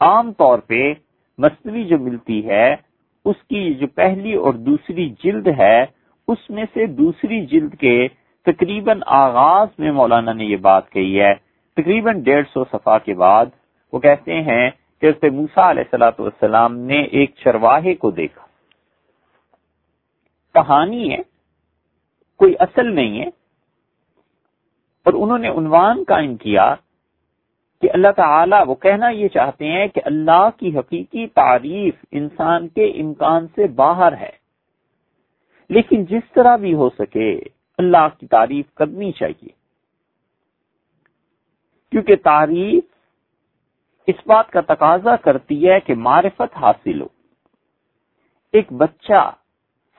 عام 0.00 0.32
طور 0.32 0.58
پہ 0.58 0.94
مصنوعی 1.38 1.84
جو 1.84 1.98
ملتی 1.98 2.48
ہے، 2.48 2.76
اس 3.24 3.36
کی 3.48 3.74
جو 3.74 3.86
پہلی 3.86 4.34
اور 4.34 4.54
دوسری 4.54 5.10
جلد 5.24 5.48
ہے، 5.58 5.86
اس 6.28 6.50
میں 6.50 6.64
سے 6.74 6.86
دوسری 6.86 7.46
جلد 7.46 7.74
کے 7.74 8.08
تقریباً 8.46 9.00
آغاز 9.06 9.68
میں 9.78 9.92
مولانا 9.92 10.32
نے 10.32 10.44
یہ 10.44 10.56
بات 10.56 10.90
کہی 10.90 11.20
ہے۔ 11.20 11.34
تقریباً 11.76 12.22
ڈیڑھ 12.22 12.46
سو 12.52 12.64
صفحہ 12.64 12.98
کے 13.04 13.14
بعد 13.14 13.46
وہ 13.92 13.98
کہتے 13.98 14.42
ہیں 14.42 14.70
کہ 15.00 15.06
اس 15.06 15.32
موسا 15.32 15.70
علیہ 15.70 15.82
السلاۃ 15.82 16.16
والسلام 16.18 16.78
نے 16.78 17.02
ایک 17.02 17.34
چرواہے 17.44 17.94
کو 17.94 18.10
دیکھا۔ 18.10 18.46
کہانی 20.54 21.12
ہے، 21.12 21.22
کوئی 22.36 22.54
اصل 22.58 22.94
نہیں 22.94 23.20
ہے۔ 23.20 23.26
اور 25.04 25.12
انہوں 25.12 25.38
نے 25.38 25.48
عنوان 25.48 26.04
قائم 26.08 26.36
کیا 26.36 26.74
کہ 27.80 27.88
اللہ 27.94 28.08
تعالی 28.16 28.56
وہ 28.66 28.74
کہنا 28.74 29.08
یہ 29.08 29.28
چاہتے 29.28 29.66
ہیں 29.68 29.86
کہ 29.86 30.00
اللہ 30.04 30.48
کی 30.56 30.78
حقیقی 30.78 31.26
تعریف 31.26 31.94
انسان 32.10 32.68
کے 32.68 32.84
امکان 32.84 33.46
سے 33.54 33.66
باہر 33.66 34.16
ہے۔ 34.16 34.46
لیکن 35.68 36.04
جس 36.04 36.32
طرح 36.32 36.56
بھی 36.56 36.74
ہو 36.74 36.88
سکے 36.90 37.40
اللہ 37.78 38.08
کی 38.18 38.26
تعریف 38.26 38.74
کرنی 38.74 39.12
چاہیے۔ 39.12 39.48
کیونکہ 41.90 42.16
تعریف 42.16 42.84
اس 44.06 44.26
بات 44.26 44.50
کا 44.50 44.60
تقاضا 44.60 45.16
کرتی 45.16 45.68
ہے 45.68 45.80
کہ 45.80 45.94
معرفت 45.94 46.56
حاصل 46.56 47.00
ہو۔ 47.00 47.06
ایک 48.52 48.72
بچہ 48.72 49.30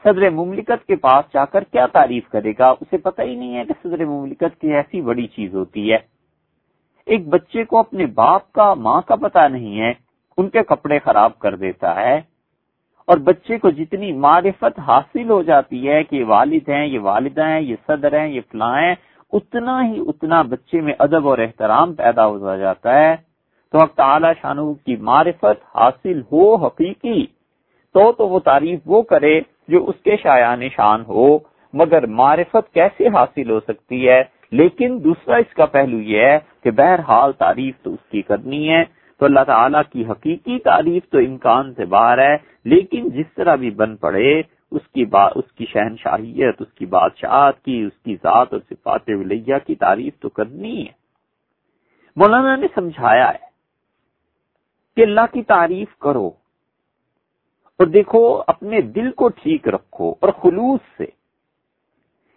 صدر 0.04 0.30
مملکت 0.30 0.88
کے 0.88 0.96
پاس 0.96 1.34
جا 1.34 1.46
کر 1.46 1.64
کیا 1.64 1.88
تعریف 1.88 2.30
کرے 2.30 2.54
گا؟ 2.60 2.70
اسے 2.70 2.98
پتہ 2.98 3.22
ہی 3.22 3.36
نہیں 3.36 3.58
ہے 3.58 3.66
کہ 3.66 3.74
صدر 3.84 4.06
مملکت 4.06 4.62
کی 4.62 4.74
ایسی 4.74 5.02
بڑی 5.02 5.28
چیز 5.28 5.56
ہوتی 5.56 5.94
ہے۔ 5.94 6.17
ایک 7.08 7.28
بچے 7.28 7.64
کو 7.64 7.78
اپنے 7.78 8.06
باپ 8.06 8.52
کا، 8.52 8.74
ماں 8.74 9.02
کا 9.02 9.16
پتا 9.16 9.48
نہیں 9.48 9.80
ہے، 9.80 9.94
ان 10.38 10.50
کے 10.50 10.64
کپڑے 10.64 11.00
خراب 11.00 11.40
کر 11.40 11.56
دیتا 11.56 11.96
ہے۔ 11.96 12.22
اور 13.06 13.18
بچے 13.18 13.58
کو 13.58 13.70
جتنی 13.70 14.12
معرفت 14.12 14.80
حاصل 14.80 15.30
ہو 15.30 15.44
جاتی 15.44 15.90
ہے 15.90 16.04
کہ 16.04 16.16
یہ 16.16 16.24
والد 16.26 16.70
ہیں، 16.70 16.86
یہ 16.88 17.00
والدہ 17.00 17.46
ہیں، 17.46 17.62
یہ 17.62 17.76
صدر 17.88 18.20
ہیں، 18.20 18.28
یہ 18.28 18.42
فلاں 18.52 18.82
ہیں، 18.82 18.96
اتنا 19.34 19.86
ہی 19.86 20.00
اتنا 20.08 20.42
بچے 20.42 20.82
میں 20.82 20.94
ادب 21.00 21.28
اور 21.28 21.38
احترام 21.38 21.94
پیدا 21.94 22.28
ہو 22.28 22.56
جاتا 22.56 23.00
ہے۔ 23.00 23.16
تو 23.72 23.80
اب 23.80 23.88
تعالی 23.96 24.28
شانو 24.42 24.74
کی 24.74 24.96
معرفت 24.96 25.78
حاصل 25.78 26.22
ہو 26.32 26.56
حقیقی، 26.56 27.26
تو 27.94 28.12
تو 28.12 28.28
وہ 28.28 28.40
تعریف 28.40 28.80
وہ 28.86 29.02
کرے 29.02 29.40
جو 29.68 29.86
اس 29.86 29.96
کے 30.04 30.18
شایان 30.24 30.70
شان 30.70 31.04
ہو۔ 31.08 31.38
مگر 31.74 32.06
معرفت 32.06 32.74
کیسے 32.74 33.08
حاصل 33.08 33.50
ہو 33.50 33.60
سکتی 33.60 34.10
ہے؟ 34.10 34.24
لیکن 34.52 35.04
دوسرا 35.04 35.36
اس 35.36 35.54
کا 35.54 35.66
پہلو 35.66 36.02
یہ 36.02 36.22
ہے 36.22 36.38
کہ 36.62 36.72
بہرحال 36.72 37.34
تعریف 37.34 37.76
تو 37.84 37.94
اس 37.94 38.10
کی 38.10 38.22
کرنی 38.22 38.70
ہے، 38.70 38.84
تو 39.18 39.26
اللہ 39.26 39.44
تعالیٰ 39.48 39.82
کی 39.92 40.06
حقیقی 40.06 40.60
تعریف 40.60 41.10
تو 41.10 41.18
امکان 41.18 41.74
سے 41.74 41.86
باہر 41.86 42.18
ہے، 42.18 42.38
لیکن 42.64 43.10
جس 43.10 43.34
طرح 43.36 43.56
بھی 43.56 43.70
بن 43.70 43.96
پڑے، 43.96 44.42
اس 44.72 44.88
کی 44.94 45.06
با، 45.06 45.26
اس 45.26 45.52
کی 45.52 45.66
شہنشاہیت، 45.66 46.56
اس 46.60 46.74
کی 46.74 46.86
بادشاہت 46.86 47.64
کی، 47.66 47.82
اس 47.82 47.98
کی 48.04 48.16
ذات 48.16 48.54
اور 48.54 48.62
صفات 48.70 49.10
ولیہ 49.10 49.56
کی 49.66 49.76
تعریف 49.76 50.20
تو 50.20 50.30
کرنی 50.30 50.88
ہے۔ 50.88 50.92
مولانا 52.16 52.56
نے 52.56 52.68
سمجھایا 52.76 53.30
ہے 53.30 53.46
کہ 54.98 55.02
اللہ 55.02 55.34
کی 55.34 55.44
تعریف 55.44 55.98
کرو 55.98 56.28
اور 57.80 57.86
دیکھو، 57.86 58.44
اپنے 58.48 58.82
دل 58.82 59.12
کو 59.12 59.30
ٹھیک 59.30 59.68
رکھو 59.68 60.14
اور 60.20 60.30
خلوص 60.30 60.80
سے۔ 60.98 61.06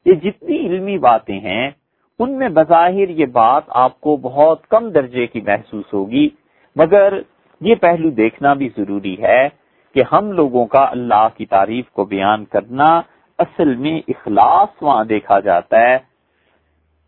یہ 0.06 0.14
جتنی 0.14 0.56
علمی 0.56 0.98
باتیں 0.98 1.40
ہیں 1.40 1.70
ان 2.20 2.32
میں 2.38 2.48
بظاہر 2.48 3.08
یہ 3.08 3.26
بات 3.26 3.62
آپ 3.68 4.00
کو 4.00 4.16
بہت 4.16 4.66
کم 4.68 4.88
درجے 4.88 5.26
کی 5.26 5.40
محسوس 5.40 5.92
ہوگی، 5.92 6.28
مگر 6.76 7.18
یہ 7.60 7.74
پہلو 7.74 8.10
دیکھنا 8.10 8.52
بھی 8.54 8.68
ضروری 8.76 9.16
ہے 9.22 9.48
کہ 9.94 10.02
ہم 10.12 10.32
لوگوں 10.32 10.66
کا 10.66 10.84
اللہ 10.90 11.28
کی 11.36 11.46
تعریف 11.46 11.90
کو 11.90 12.04
بیان 12.04 12.44
کرنا 12.44 13.00
اصل 13.38 13.74
میں 13.74 14.00
اخلاص 14.08 14.82
وہاں 14.82 15.04
دیکھا 15.04 15.40
جاتا 15.40 15.80
ہے 15.80 15.96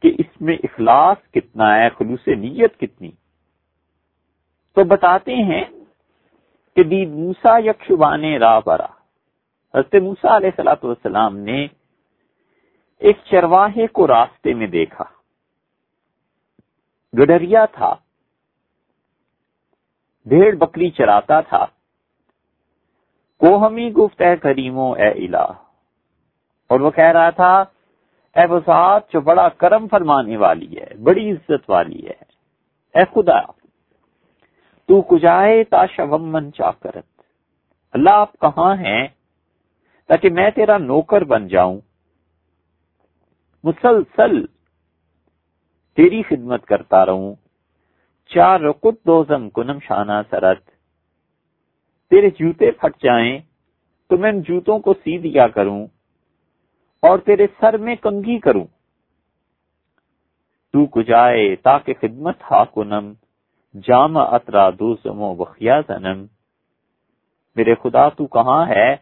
کہ 0.02 0.12
اس 0.19 0.40
میں 0.40 0.57
اخلاص 0.64 1.16
کتنا 1.31 1.76
ہے، 1.76 1.88
خلوص 1.88 2.28
نیت 2.28 2.78
کتنی۔ 2.78 3.11
تو 4.76 4.85
بتاتے 4.85 5.35
ہیں 5.35 5.64
کہ 6.76 6.83
دید 6.83 7.09
موسا 7.09 7.59
یکشبان 7.59 8.25
راہ 8.25 8.61
برا۔ 8.66 8.87
حضرت 9.75 9.95
موسا 9.95 10.37
علیہ 10.37 10.50
السلاۃ 10.59 10.83
والسلام 10.83 11.37
نے 11.38 11.66
ایک 13.03 13.19
چرواہے 13.31 13.87
کو 13.87 14.07
راستے 14.07 14.55
میں 14.55 14.67
دیکھا۔ 14.67 15.05
گڈریا 17.19 17.65
تھا۔ 17.65 17.95
بھیڑ 20.27 20.57
بکری 20.57 20.91
چراتا 20.91 21.41
تھا۔ 21.41 21.67
کو 23.39 23.67
ہمی 23.67 23.93
گفت، 23.93 24.23
اے 24.23 24.37
کریمو، 24.37 24.93
اے 24.93 25.09
الہ۔ 25.09 25.53
اور 26.69 26.81
وہ 26.81 26.91
کہہ 26.91 27.05
رہا 27.05 27.31
تھا، 27.31 27.61
اے 28.35 28.47
وسعت، 28.47 29.13
جو 29.13 29.21
بڑا 29.21 29.49
کرم 29.49 29.89
فرمانے 29.89 30.37
والی 30.37 30.79
ہے، 30.79 30.95
بڑی 30.95 31.33
عزت 31.33 31.71
والی 31.71 32.07
ہے۔ 32.07 32.25
اے 32.95 33.05
خدا، 33.05 33.41
تو 34.87 35.03
کجائے 35.03 35.65
تا 35.65 35.87
شومن 35.87 36.53
چاکرت۔ 36.53 37.23
اللہ 37.93 38.11
آپ 38.11 38.33
کہاں 38.33 38.77
ہیں؟ 38.77 39.09
تاکہ 40.07 40.31
میں 40.31 40.51
تیرا 40.51 40.79
نوکر 40.79 41.25
بن 41.25 41.49
جاؤں۔ 41.49 41.81
مسلسل 43.64 44.47
تیری 45.97 46.23
خدمت 46.23 46.64
کرتا 46.64 47.07
رہوں۔ 47.07 47.35
چار 48.35 48.61
رکت 48.61 49.07
دوزم 49.07 49.50
کنم 49.50 49.78
شانہ 49.78 50.12
سرت 50.31 50.61
تیرے 52.11 52.31
جوتے 52.31 52.71
پھٹ 52.71 53.02
جائیں 53.02 53.38
تو 54.09 54.16
میں 54.16 54.31
ان 54.31 54.40
جوتوں 54.40 54.78
کو 54.78 54.95
سی 54.95 55.19
دیا 55.19 55.49
کروں 55.49 55.87
اور 57.02 57.19
تیرے 57.19 57.47
سر 57.61 57.76
میں 57.76 57.97
کنگھی 57.97 58.38
کروں۔ 58.38 58.64
تو 60.73 60.87
کجائے 60.87 61.57
تاکہ 61.57 61.95
خدمت 62.00 62.37
ہا 62.50 62.64
کنم 62.64 63.12
جام 63.75 64.16
اترا 64.16 64.71
دوزمو 64.71 65.35
بخیا 65.35 65.81
زنم۔ 65.88 66.26
میرے 67.57 67.75
خدا 67.75 68.09
تو 68.09 68.26
کہاں 68.26 68.66
ہے 68.66 68.97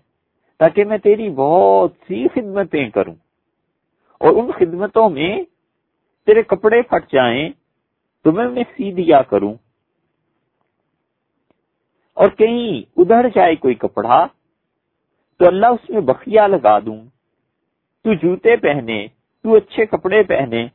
تاکہ 0.59 0.85
میں 0.85 0.99
تیری 0.99 1.31
بہت 1.31 1.93
سی 1.93 2.29
خدمتیں 2.29 2.91
کروں۔ 2.91 3.15
اور 4.21 4.33
ان 4.33 4.51
خدمتوں 4.53 5.11
میں 5.11 5.43
تیرے 6.27 6.43
کپڑے 6.43 6.83
پھٹ 6.83 7.13
جائیں 7.13 7.49
تو 8.25 8.33
میں 8.33 8.45
انہیں 8.45 8.65
سی 8.65 8.93
دیا 8.93 9.23
کروں۔ 9.23 9.55
اور 12.15 12.29
کہیں 12.29 12.83
ادھر 12.97 13.29
جائے 13.35 13.57
کوئی 13.57 13.75
کپڑا 13.75 14.27
تو 15.39 15.47
اللہ 15.47 15.67
اس 15.67 15.91
میں 15.91 16.01
بخیا 16.01 16.47
لگا 16.47 16.79
دوں۔ 16.79 17.05
تو 18.05 18.15
جوتے 18.15 18.57
پہنے، 18.57 19.07
تو 19.43 19.55
اچھے 19.55 19.87
کپڑے 19.87 20.23
پہنے۔ 20.23 20.67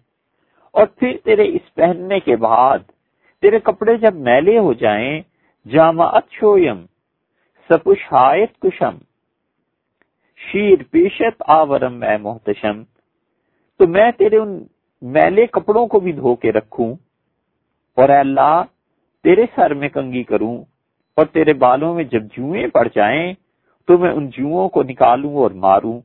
اور 0.72 0.86
پھر 0.86 1.18
تیرے 1.24 1.50
اس 1.50 1.74
پہننے 1.74 2.20
کے 2.20 2.36
بعد 2.36 2.80
تیرے 3.42 3.60
کپڑے 3.60 3.98
جب 3.98 4.16
میلے 4.16 4.58
ہو 4.58 4.74
جائیں، 4.74 5.22
جامعت 5.68 6.24
شویم، 6.32 6.86
سپشایت 7.70 8.60
کشم، 8.60 8.98
شیر 10.38 10.84
پیشت 10.92 11.44
آورم 11.48 12.04
اے 12.04 12.18
محتشم۔ 12.18 12.84
تو 13.80 13.88
میں 13.88 14.12
تیرے 14.12 14.38
ان 14.38 14.64
میلے 15.02 15.46
کپڑوں 15.48 15.88
کو 15.88 16.00
بھی 16.00 16.12
دھو 16.12 16.36
کے 16.36 16.52
رکھوں 16.52 16.96
اور 17.98 18.10
اے 18.10 18.18
اللہ 18.18 18.64
تیرے 19.24 19.46
سر 19.56 19.74
میں 19.74 19.90
کنگی 19.90 20.24
کروں 20.24 20.58
اور 21.18 21.26
تیرے 21.26 21.54
بالوں 21.54 21.96
میں 21.96 22.04
جب 22.04 22.24
جوئیں 22.24 22.68
پڑ 22.68 22.88
جائیں 22.96 23.34
تو 23.88 23.98
میں 23.98 24.12
ان 24.12 24.28
جوؤں 24.28 24.70
کو 24.70 24.84
نکالوں 24.84 25.36
اور 25.36 25.52
ماروں۔ 25.52 26.00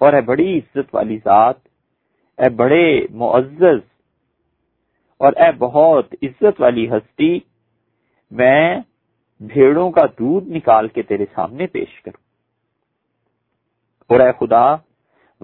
اور 0.00 0.12
اے 0.12 0.20
بڑی 0.20 0.58
عزت 0.58 0.94
والی 0.94 1.18
ذات، 1.24 1.54
اے 2.38 2.50
بڑے 2.50 3.06
معزز 3.10 3.80
اور 5.18 5.32
اے 5.32 5.52
بہت 5.58 6.14
عزت 6.22 6.60
والی 6.60 6.90
ہستی، 6.90 7.38
میں 8.30 8.78
بھیڑوں 9.40 9.90
کا 9.90 10.06
دودھ 10.18 10.48
نکال 10.48 10.88
کے 10.88 11.02
تیرے 11.02 11.26
سامنے 11.34 11.66
پیش 11.66 12.02
کروں۔ 12.02 12.22
اور 14.08 14.20
اے 14.20 14.32
خدا 14.40 14.74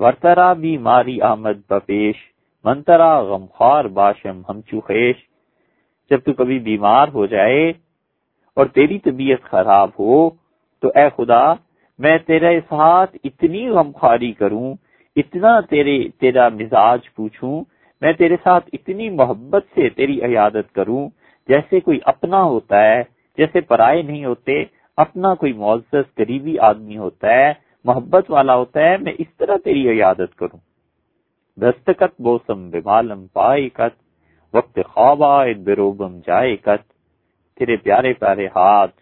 ورترا 0.01 0.53
بھی 0.53 0.77
ماری 0.79 1.21
آمد 1.21 1.59
بپیش 1.69 2.17
منترا 2.65 3.13
غمخوار 3.21 3.85
باشم 3.85 4.41
ہم 4.49 4.61
چوخیش 4.61 5.17
جب 6.11 6.21
تو 6.25 6.33
کبھی 6.33 6.59
بیمار 6.59 7.09
ہو 7.09 7.27
جائے 7.27 7.73
اور 8.57 8.67
تیری 8.67 8.99
طبیعت 8.99 9.43
خراب 9.43 9.91
ہو، 9.99 10.31
تو 10.83 10.89
اے 10.95 11.09
خدا، 11.17 11.43
میں 11.99 12.17
تیرے 12.19 12.61
ساتھ 12.61 13.17
اتنی 13.25 13.69
غمخواری 13.69 14.33
کروں، 14.33 14.75
اتنا 15.17 15.61
تیرے، 15.61 15.99
تیرا 16.21 16.49
مزاج 16.49 17.15
پوچھوں، 17.15 17.65
میں 18.03 18.13
تیرے 18.13 18.37
ساتھ 18.43 18.69
اتنی 18.73 19.09
محبت 19.11 19.65
سے 19.75 19.89
تیری 19.89 20.21
عیادت 20.23 20.75
کروں، 20.75 21.09
جیسے 21.49 21.81
کوئی 21.81 21.99
اپنا 22.05 22.43
ہوتا 22.43 22.83
ہے، 22.83 23.03
جیسے 23.39 23.61
پرائے 23.61 24.03
نہیں 24.03 24.25
ہوتے، 24.25 24.65
اپنا 24.99 25.35
کوئی 25.35 25.53
معزز 25.53 26.15
قریبی 26.15 26.59
آدمی 26.59 26.99
ہوتا 26.99 27.29
ہے 27.29 27.53
محبت 27.85 28.31
والا 28.31 28.57
ہوتا 28.57 28.81
ہے، 28.81 28.97
میں 28.97 29.13
اس 29.19 29.27
طرح 29.37 29.57
تیری 29.65 29.89
عیادت 29.89 30.37
کروں۔ 30.37 30.59
دستکت 31.61 32.21
بوسم 32.21 32.71
بمالم 32.71 33.27
پائے 33.27 33.69
کت، 33.69 34.03
وقت 34.55 34.79
خواب 34.87 35.25
بروبم 35.65 36.19
جائے 36.27 36.57
کت۔ 36.57 36.93
تیرے 37.59 37.77
پیارے 37.77 38.13
پیارے 38.13 38.47
ہاتھ، 38.47 38.95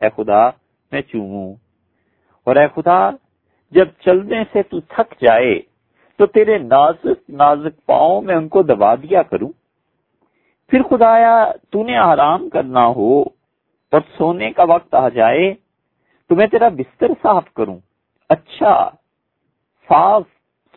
اے 0.00 0.08
خدا، 0.16 0.48
میں 0.92 1.00
چوموں۔ 1.00 1.54
اور 2.44 2.56
اے 2.56 2.66
خدا، 2.74 3.10
جب 3.70 3.88
چلنے 4.00 4.44
سے 4.52 4.62
تو 4.62 4.80
تھک 4.80 5.14
جائے، 5.20 5.60
تو 6.18 6.26
تیرے 6.26 6.58
نازک 6.58 7.30
نازک 7.30 7.86
پاؤں 7.86 8.22
میں 8.22 8.34
ان 8.34 8.48
کو 8.48 8.62
دبا 8.62 8.94
دیا 8.94 9.22
کروں۔ 9.22 9.48
پھر 10.68 10.82
خدایا 10.82 11.52
تو 11.70 11.84
نے 11.84 11.96
آرام 11.96 12.48
کرنا 12.48 12.86
ہو، 12.86 13.22
اور 13.92 14.00
سونے 14.18 14.52
کا 14.52 14.62
وقت 14.62 14.94
آ 14.94 15.08
جائے، 15.08 15.54
تو 16.28 16.36
میں 16.36 16.46
تیرا 16.46 16.68
بستر 16.68 17.06
صاف 17.22 17.54
کروں۔ 17.54 17.78
اچھا 18.30 18.90
صاف، 19.88 20.22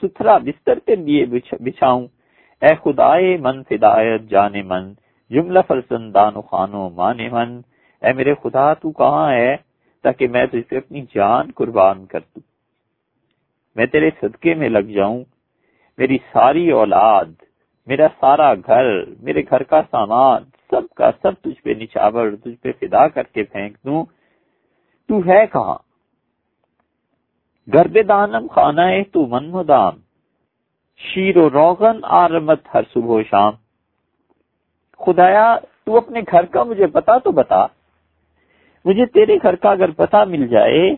ستھرا 0.02 0.38
بستر 0.38 0.80
کے 0.80 0.96
لیے 0.96 1.26
بچھاؤں۔ 1.60 2.08
اے 2.62 2.72
خدائے 2.76 3.38
من، 3.38 3.64
فدایت 3.64 4.22
جانے 4.22 4.62
من۔ 4.62 4.94
جملہ 5.30 5.60
فرسندان 5.68 6.34
خانو، 6.42 6.90
مانے 6.90 7.30
من۔ 7.30 7.62
اے 8.02 8.14
میرے 8.14 8.34
خدا، 8.34 8.74
تو 8.74 8.92
کہاں 8.92 9.32
ہے 9.32 9.56
تاکہ 10.04 10.28
میں 10.28 10.46
تجھے 10.46 10.78
اپنی 10.78 11.02
جان 11.16 11.52
قربان 11.52 12.06
کر 12.06 12.20
دوں؟ 12.20 12.42
میں 13.76 13.86
تیرے 13.86 14.10
صدقے 14.22 14.54
میں 14.54 14.70
لگ 14.70 14.92
جاؤں۔ 14.96 15.24
میری 15.98 16.18
ساری 16.32 16.72
اولاد، 16.72 17.32
میرا 17.86 18.08
سارا 18.20 18.54
گھر، 18.54 19.06
میرے 19.22 19.42
گھر 19.50 19.64
کا 19.64 19.82
سامان، 19.92 20.44
سب 20.70 20.94
کا 20.96 21.12
سب 21.22 21.32
تجھ 21.42 21.62
پہ 21.62 21.70
نچاور 21.70 22.32
تجھ 22.44 22.62
پہ 22.62 22.72
فدا 22.80 23.08
کر 23.08 23.24
کے 23.24 23.44
پھینک 23.44 23.78
دوں۔ 23.86 24.06
تو 25.08 25.20
ہے 25.20 25.48
کہاں؟ 25.48 25.78
گرب 27.68 27.98
دانم 28.08 28.48
خانہ 28.52 28.82
تو 29.12 29.26
من 29.26 29.50
مدام، 29.50 29.94
شیر 30.98 31.38
و 31.38 31.50
روغن 31.50 32.00
آرمت 32.04 32.60
ہر 32.74 32.82
صبح 32.94 33.14
و 33.16 33.24
شام۔ 33.24 33.54
خدایا، 35.00 35.56
تو 35.86 35.98
اپنے 35.98 36.22
گھر 36.32 36.46
کا 36.46 36.64
مجھے 36.64 36.88
پتا 36.88 37.18
تو 37.18 37.32
بتا۔ 37.32 37.66
مجھے 38.86 39.06
تیرے 39.06 39.38
گھر 39.42 39.56
کا 39.56 39.72
اگر 39.72 39.92
پتا 39.92 40.24
مل 40.24 40.48
جائے، 40.48 40.96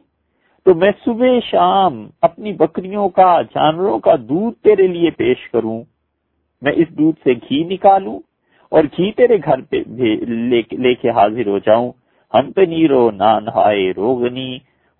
تو 0.65 0.73
میں 0.73 0.91
صبح 1.05 1.39
شام 1.45 2.09
اپنی 2.21 2.53
بکریوں 2.53 3.09
کا، 3.09 3.41
جانوروں 3.41 3.99
کا 3.99 4.15
دودھ 4.15 4.63
تیرے 4.63 4.87
لیے 4.87 5.09
پیش 5.09 5.49
کروں۔ 5.49 5.83
میں 6.61 6.73
اس 6.75 6.89
دودھ 6.89 7.19
سے 7.23 7.33
گھی 7.33 7.63
نکالوں 7.63 8.19
اور 8.69 8.83
گھی 8.83 9.11
تیرے 9.11 9.37
گھر 9.37 9.61
پہ 9.61 9.75
لے 10.71 10.95
کے 10.95 11.09
حاضر 11.09 11.47
ہو 11.47 11.57
جاؤں۔ 11.57 11.91
ہم 12.33 12.51
پہ 12.51 12.61
نیرو 12.61 13.11
نان 13.11 13.47
ہائے 13.47 13.91
روگنی 13.91 14.57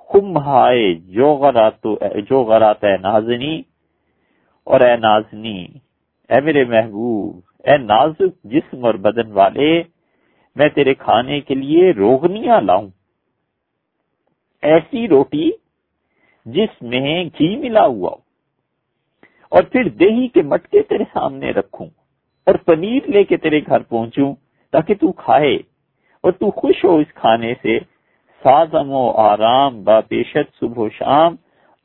خم 0.10 0.38
ہائے، 0.38 0.94
جو 1.16 1.34
غرات 1.36 1.88
جو 2.30 2.44
غرات 2.44 2.84
ہے 2.84 2.96
نازنی 3.00 3.56
اور 4.68 4.82
اے 4.82 4.96
نازنی، 4.98 5.60
اے 6.30 6.40
میرے 6.42 6.64
محبوب، 6.66 7.40
اے 7.66 7.78
نازک 7.80 8.32
جسم 8.52 8.86
اور 8.86 8.94
بدن 9.06 9.32
والے، 9.32 9.72
میں 10.56 10.70
تیرے 10.76 10.94
کھانے 10.96 11.40
کے 11.42 11.56
لیے 11.56 11.92
روغنیاں 11.94 12.62
لاؤں۔ 12.62 12.90
ایسی 14.64 15.08
روٹی 15.08 15.50
جس 16.46 16.82
میں 16.84 17.24
گھی 17.40 17.56
ملا 17.58 17.86
ہوا 17.86 18.12
ہو، 18.12 18.24
اور 19.52 19.64
پھر 19.72 19.90
دہی 20.00 20.28
کے 20.28 20.42
مٹکے 20.44 20.82
تیرے 20.90 21.04
سامنے 21.14 21.52
رکھوں، 21.52 21.88
اور 22.48 22.56
پنیر 22.66 23.08
لے 23.08 23.24
کے 23.24 23.38
تیرے 23.38 23.60
گھر 23.62 23.84
پہنچوں، 23.84 24.34
تاکہ 24.74 24.94
تو 25.02 25.12
کھائے 25.18 25.56
اور 26.24 26.32
تو 26.32 26.50
خوش 26.52 26.84
ہو 26.86 26.96
اس 26.98 27.14
کھانے 27.14 27.54
سے 27.62 27.78
سازم 28.42 28.92
و 28.92 29.10
آرام 29.30 29.84
با 29.84 30.02
پیشت 30.02 30.48
صبح 30.60 30.82
و 30.84 30.90
شام 30.90 31.38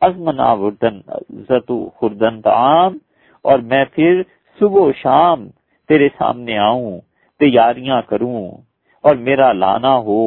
ازمنا 0.03 0.51
وردن 0.61 1.01
زتو 1.49 1.79
خوردن 1.97 2.41
تعام 2.41 2.99
اور 3.45 3.59
میں 3.71 3.85
پھر 3.95 4.23
صبح 4.59 4.81
و 4.81 4.93
شام 5.03 5.49
تیرے 5.89 6.09
سامنے 6.19 6.57
آؤں، 6.59 7.01
تیاریاں 7.41 8.01
کروں، 8.09 8.41
اور 9.05 9.15
میرا 9.27 9.53
لانا 9.53 9.95
ہو، 10.07 10.23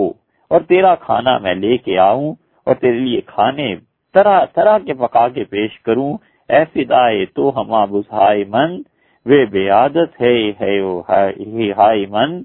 اور 0.51 0.62
تیرا 0.69 0.93
کھانا 1.05 1.38
میں 1.43 1.53
لے 1.55 1.77
کے 1.77 1.97
آؤں، 1.99 2.33
اور 2.67 2.75
تیرے 2.81 2.99
لیے 2.99 3.21
کھانے 3.27 3.75
طرح 4.15 4.39
طرح 4.55 4.77
کے 4.86 4.93
پکا 4.93 5.27
کے 5.36 5.43
پیش 5.53 5.79
کروں، 5.86 6.12
اے 6.49 6.63
فدائے 6.73 7.25
تو 7.36 7.51
ہما 7.55 7.83
بزائے 7.91 8.43
من، 8.53 8.81
وے 9.25 9.45
بے 9.51 9.67
عادت 9.69 10.21
ہے 10.21 10.36
ہائے 10.59 12.05
من، 12.15 12.41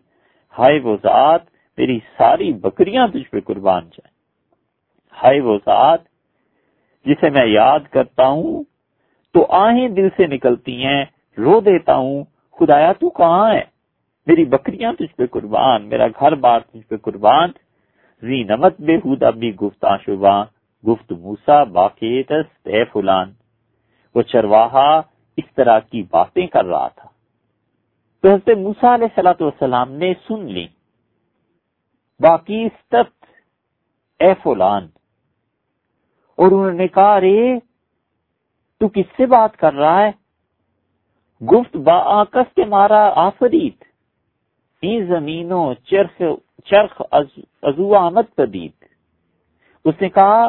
ہائے 0.55 0.79
وہ 0.85 0.97
ذات 1.03 1.43
میری 1.79 1.99
ساری 2.17 2.53
بکریاں 2.53 3.09
تجھ 3.09 3.31
پہ 3.31 3.41
قربان 3.41 3.85
جائیں۔ 3.85 4.19
ہائے 5.23 5.41
وہ 5.41 5.59
ذات، 5.59 6.01
جسے 7.05 7.31
میں 7.31 7.47
یاد 7.47 7.81
کرتا 7.91 8.27
ہوں، 8.27 8.65
تو 9.35 9.47
آہیں 9.49 9.89
دل 9.89 10.09
سے 10.17 10.27
نکلتی 10.27 10.85
ہیں، 10.85 11.05
رو 11.39 11.61
دیتا 11.61 11.97
ہوں، 11.97 12.25
خدایا 12.53 12.93
تو 12.93 13.11
کہاں 13.11 13.55
ہے؟ 13.55 13.63
میری 14.27 14.45
بکریاں 14.45 14.93
تجھ 14.93 15.17
پہ 15.17 15.27
قربان، 15.27 15.83
میرا 15.83 16.07
گھر 16.07 16.35
بار 16.35 16.61
تجھ 16.61 16.87
پہ 16.87 16.97
قربان۔ 16.97 17.51
زی 18.23 18.43
نمت 18.43 18.81
بے 18.81 18.97
حود 18.97 19.23
بھی 19.23 19.55
گفتہ 19.55 19.97
شباں 20.07 20.45
گفت 20.87 21.13
موسا 21.13 21.65
باقی 21.65 22.23
فلان۔ 22.93 23.33
وہ 24.15 24.23
چرواہا 24.23 25.03
اس 25.37 25.55
طرح 25.55 25.79
کی 25.79 26.03
باتیں 26.03 26.47
کر 26.47 26.65
رہا 26.65 26.89
تھا۔ 26.89 27.09
تو 28.23 28.29
حضرت 28.29 28.49
موسا 28.59 28.95
علیہ 28.95 29.07
سلاۃ 29.15 29.41
والسلام 29.41 29.93
نے 29.93 30.15
سن 30.29 30.45
لی۔ 30.45 30.67
باقی 32.21 32.69
اے 34.21 34.35
فلان۔ 34.43 34.89
اور 36.37 36.47
انہوں 36.47 36.73
نے 36.73 36.89
کہا 36.89 37.21
رے 37.21 37.59
تو 38.81 38.89
کس 38.89 39.07
سے 39.17 39.27
بات 39.27 39.57
کر 39.57 39.75
رہا 39.75 40.07
ہے؟ 40.07 40.13
گفت، 41.45 41.77
با 41.77 42.21
آکس 42.21 42.55
کے 42.55 42.65
مارا 42.65 43.13
آفرید 43.17 43.85
ای 44.83 45.05
زمینوں، 45.05 45.75
چرخ 45.75 46.23
چرخ 46.65 47.03
ازو 47.63 47.97
آمد 47.97 48.37
پدید۔ 48.37 48.85
اس 49.85 49.95
نے 50.01 50.09
کہا، 50.09 50.49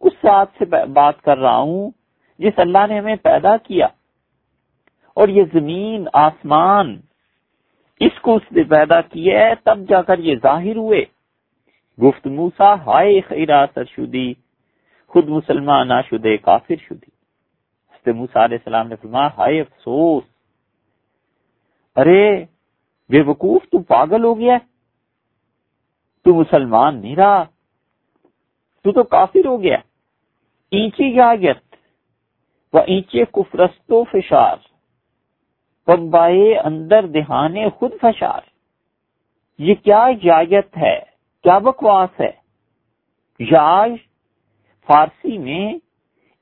اس 0.00 0.12
ساتھ 0.22 0.50
سے 0.58 0.64
بات 0.86 1.22
کر 1.22 1.38
رہا 1.38 1.56
ہوں 1.56 1.90
جس 2.38 2.52
اللہ 2.56 2.86
نے 2.88 2.98
ہمیں 2.98 3.16
پیدا 3.16 3.56
کیا۔ 3.56 3.86
اور 5.14 5.28
یہ 5.28 5.42
زمین، 5.52 6.08
آسمان 6.12 7.00
کو 8.26 8.36
اس 8.36 8.52
نے 8.52 8.62
پیدا 8.62 9.00
کیا 9.00 9.40
ہے، 9.40 9.54
تب 9.64 9.78
جا 9.88 10.02
کر 10.02 10.18
یہ 10.18 10.34
ظاہر 10.42 10.76
ہوئے۔ 10.76 11.04
گفت 12.02 12.26
موسا 12.26 12.74
ہائے 12.74 13.20
خیرا 13.20 13.64
سرشدی 13.74 14.34
خود 15.06 15.28
مسلمان 15.28 15.88
نہ 15.88 16.00
شدے 16.10 16.36
کافر 16.36 16.76
شدی۔ 16.76 17.10
حضرت 17.90 18.08
موسا 18.08 18.44
علیہ 18.44 18.58
السلام 18.58 18.88
نے 18.88 18.96
فرمایا، 18.96 19.28
ہائے 19.38 19.60
افسوس۔ 19.60 20.24
ارے، 21.96 22.44
بے 23.08 23.22
وقوف 23.22 23.62
تو 23.64 23.78
پاگل 23.82 24.24
ہو 24.24 24.38
گیا 24.38 24.58
تو 26.24 26.34
مسلمان 26.34 27.00
نہیں 27.00 27.16
رہا۔ 27.16 27.44
تو 28.82 28.92
تو 28.92 29.02
کافر 29.02 29.46
ہو 29.46 29.62
گیا۔ 29.62 29.76
اینچی 30.70 31.14
جاگت۔ 31.14 31.76
و 32.72 32.78
اینچے 32.78 33.24
کفرستو 33.24 34.04
فشار۔ 34.04 34.56
پمبائے 35.86 36.58
اندر 36.58 37.06
دہانے 37.06 37.68
خود 37.68 37.90
فشار۔ 38.02 38.40
یہ 39.58 39.74
کیا 39.74 40.06
جاگت 40.22 40.76
ہے؟ 40.76 41.00
کیا 41.42 41.58
بکواس 41.58 42.20
ہے؟ 42.20 42.32
یاج، 43.38 43.92
فارسی 44.86 45.38
میں 45.38 45.74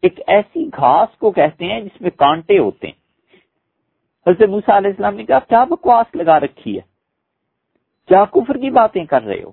ایک 0.02 0.20
ایسی 0.26 0.66
گھاس 0.76 1.18
کو 1.18 1.30
کہتے 1.30 1.64
ہیں 1.64 1.80
جس 1.80 2.00
میں 2.00 2.10
کانٹے 2.10 2.58
ہوتے 2.58 2.86
ہیں۔ 2.86 3.04
حضرت 4.26 4.48
موسیٰ 4.48 4.76
علیہ 4.76 4.90
السلام 4.90 5.14
نے 5.14 5.24
کہا، 5.24 5.38
کیا 5.38 5.64
بکواس 5.64 6.16
لگا 6.16 6.40
رکھی 6.40 6.76
ہے؟ 6.76 6.80
کیا 8.08 8.24
کفر 8.24 8.56
کی 8.56 8.70
باتیں 8.70 9.04
کر 9.04 9.22
رہے 9.22 9.42
ہو؟ 9.42 9.50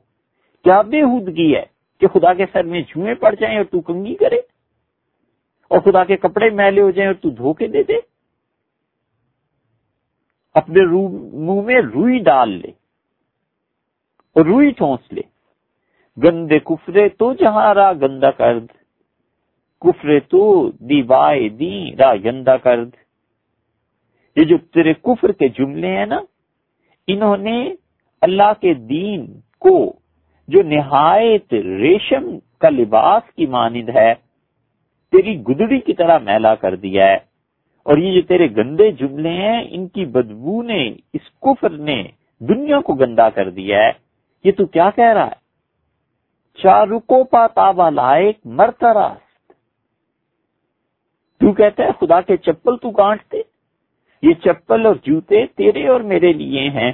کیا 0.63 0.82
بے 0.82 1.01
حدگی 1.01 1.56
ہے 1.56 1.65
کہ 1.99 2.08
خدا 2.08 2.34
کے 2.34 2.45
سر 2.54 2.63
میں 2.63 2.82
جھوئیں 2.82 3.15
پڑ 3.15 3.36
جائیں 3.39 3.58
اور 3.58 3.65
تو 3.65 3.82
کنگی 3.82 4.15
کرے؟ 4.15 4.38
اور 5.67 5.80
خدا 5.80 6.04
کے 6.04 6.17
کپڑے 6.17 6.49
میلے 6.49 6.82
ہو 6.82 6.91
جائیں 6.91 7.08
اور 7.08 7.21
تو 7.21 7.30
دھوکے 7.30 7.67
دے 7.67 7.84
دے؟ 7.84 8.11
اپنے 10.54 10.86
منہ 11.34 11.62
میں 11.62 11.82
روئی 11.94 12.20
ڈال 12.20 12.50
لے 12.50 12.72
اور 14.36 14.46
روئی 14.46 14.72
ٹھونس 14.72 15.14
لے۔ 15.14 15.22
گندے 16.24 16.60
کفرے 16.60 17.10
تو 17.10 17.34
جہاں 17.34 17.74
را 17.74 17.94
گندا 17.94 18.32
کرد۔ 18.32 18.66
کفرے 19.82 20.20
تو 20.20 20.72
دیوائے 20.72 21.50
دی 21.50 21.96
را 21.96 22.16
گندا 22.16 22.58
کرد۔ 22.58 22.90
یہ 24.36 24.44
جو 24.44 24.58
تیرے 24.58 24.94
کفر 24.94 25.32
کے 25.32 25.48
جملے 25.48 25.88
ہیں 25.88 26.06
نا، 26.06 26.20
انہوں 27.08 27.38
نے 27.38 27.74
اللہ 28.22 28.52
کے 28.62 28.74
دین 28.74 29.40
کو 29.60 29.94
جو 30.48 30.62
نہایت 30.64 31.54
ریشم 31.54 32.40
کا 32.60 32.70
لباس 32.70 33.34
کی 33.36 33.46
مانند 33.46 33.90
ہے، 33.90 34.14
تیری 35.12 35.42
گدڑی 35.42 35.80
کی 35.80 35.94
طرح 35.94 36.18
میلا 36.18 36.56
کر 36.56 36.76
دیا 36.76 37.08
ہے۔ 37.08 37.31
اور 37.84 37.98
یہ 37.98 38.22
جو 38.22 38.28
تیرے 38.28 38.48
گندے 38.56 38.91
جملے 38.91 39.30
ہیں، 39.30 39.63
ان 39.70 39.88
کی 39.88 40.06
بدبو 40.06 40.63
نے، 40.63 40.96
اس 41.13 41.39
کفر 41.41 41.70
نے 41.70 42.04
دنیا 42.39 42.82
کو 42.82 42.94
گندا 42.94 43.30
کر 43.30 43.50
دیا 43.50 43.80
ہے۔ 43.80 43.91
یہ 44.44 44.52
تو 44.52 44.65
کیا 44.65 44.89
کہہ 44.96 45.13
رہا 45.13 45.28
ہے؟ 45.28 45.41
چارکو 46.63 47.24
پا 47.24 47.48
تابا 47.48 47.89
لائق 47.89 48.39
مرتا 48.46 48.94
راست 48.94 49.54
تو 51.39 51.52
کہتا 51.52 51.84
ہے؟ 51.84 51.91
خدا 52.00 52.22
کے 52.22 52.38
چپل 52.38 52.78
تو 52.78 52.89
گانٹتے۔ 52.89 53.41
یہ 54.22 54.34
چپل 54.34 54.86
اور 54.86 54.96
جوتے 54.96 55.46
تیرے 55.46 55.88
اور 55.88 56.02
میرے 56.02 56.34
لیے 56.34 56.70
ہیں۔ 56.70 56.91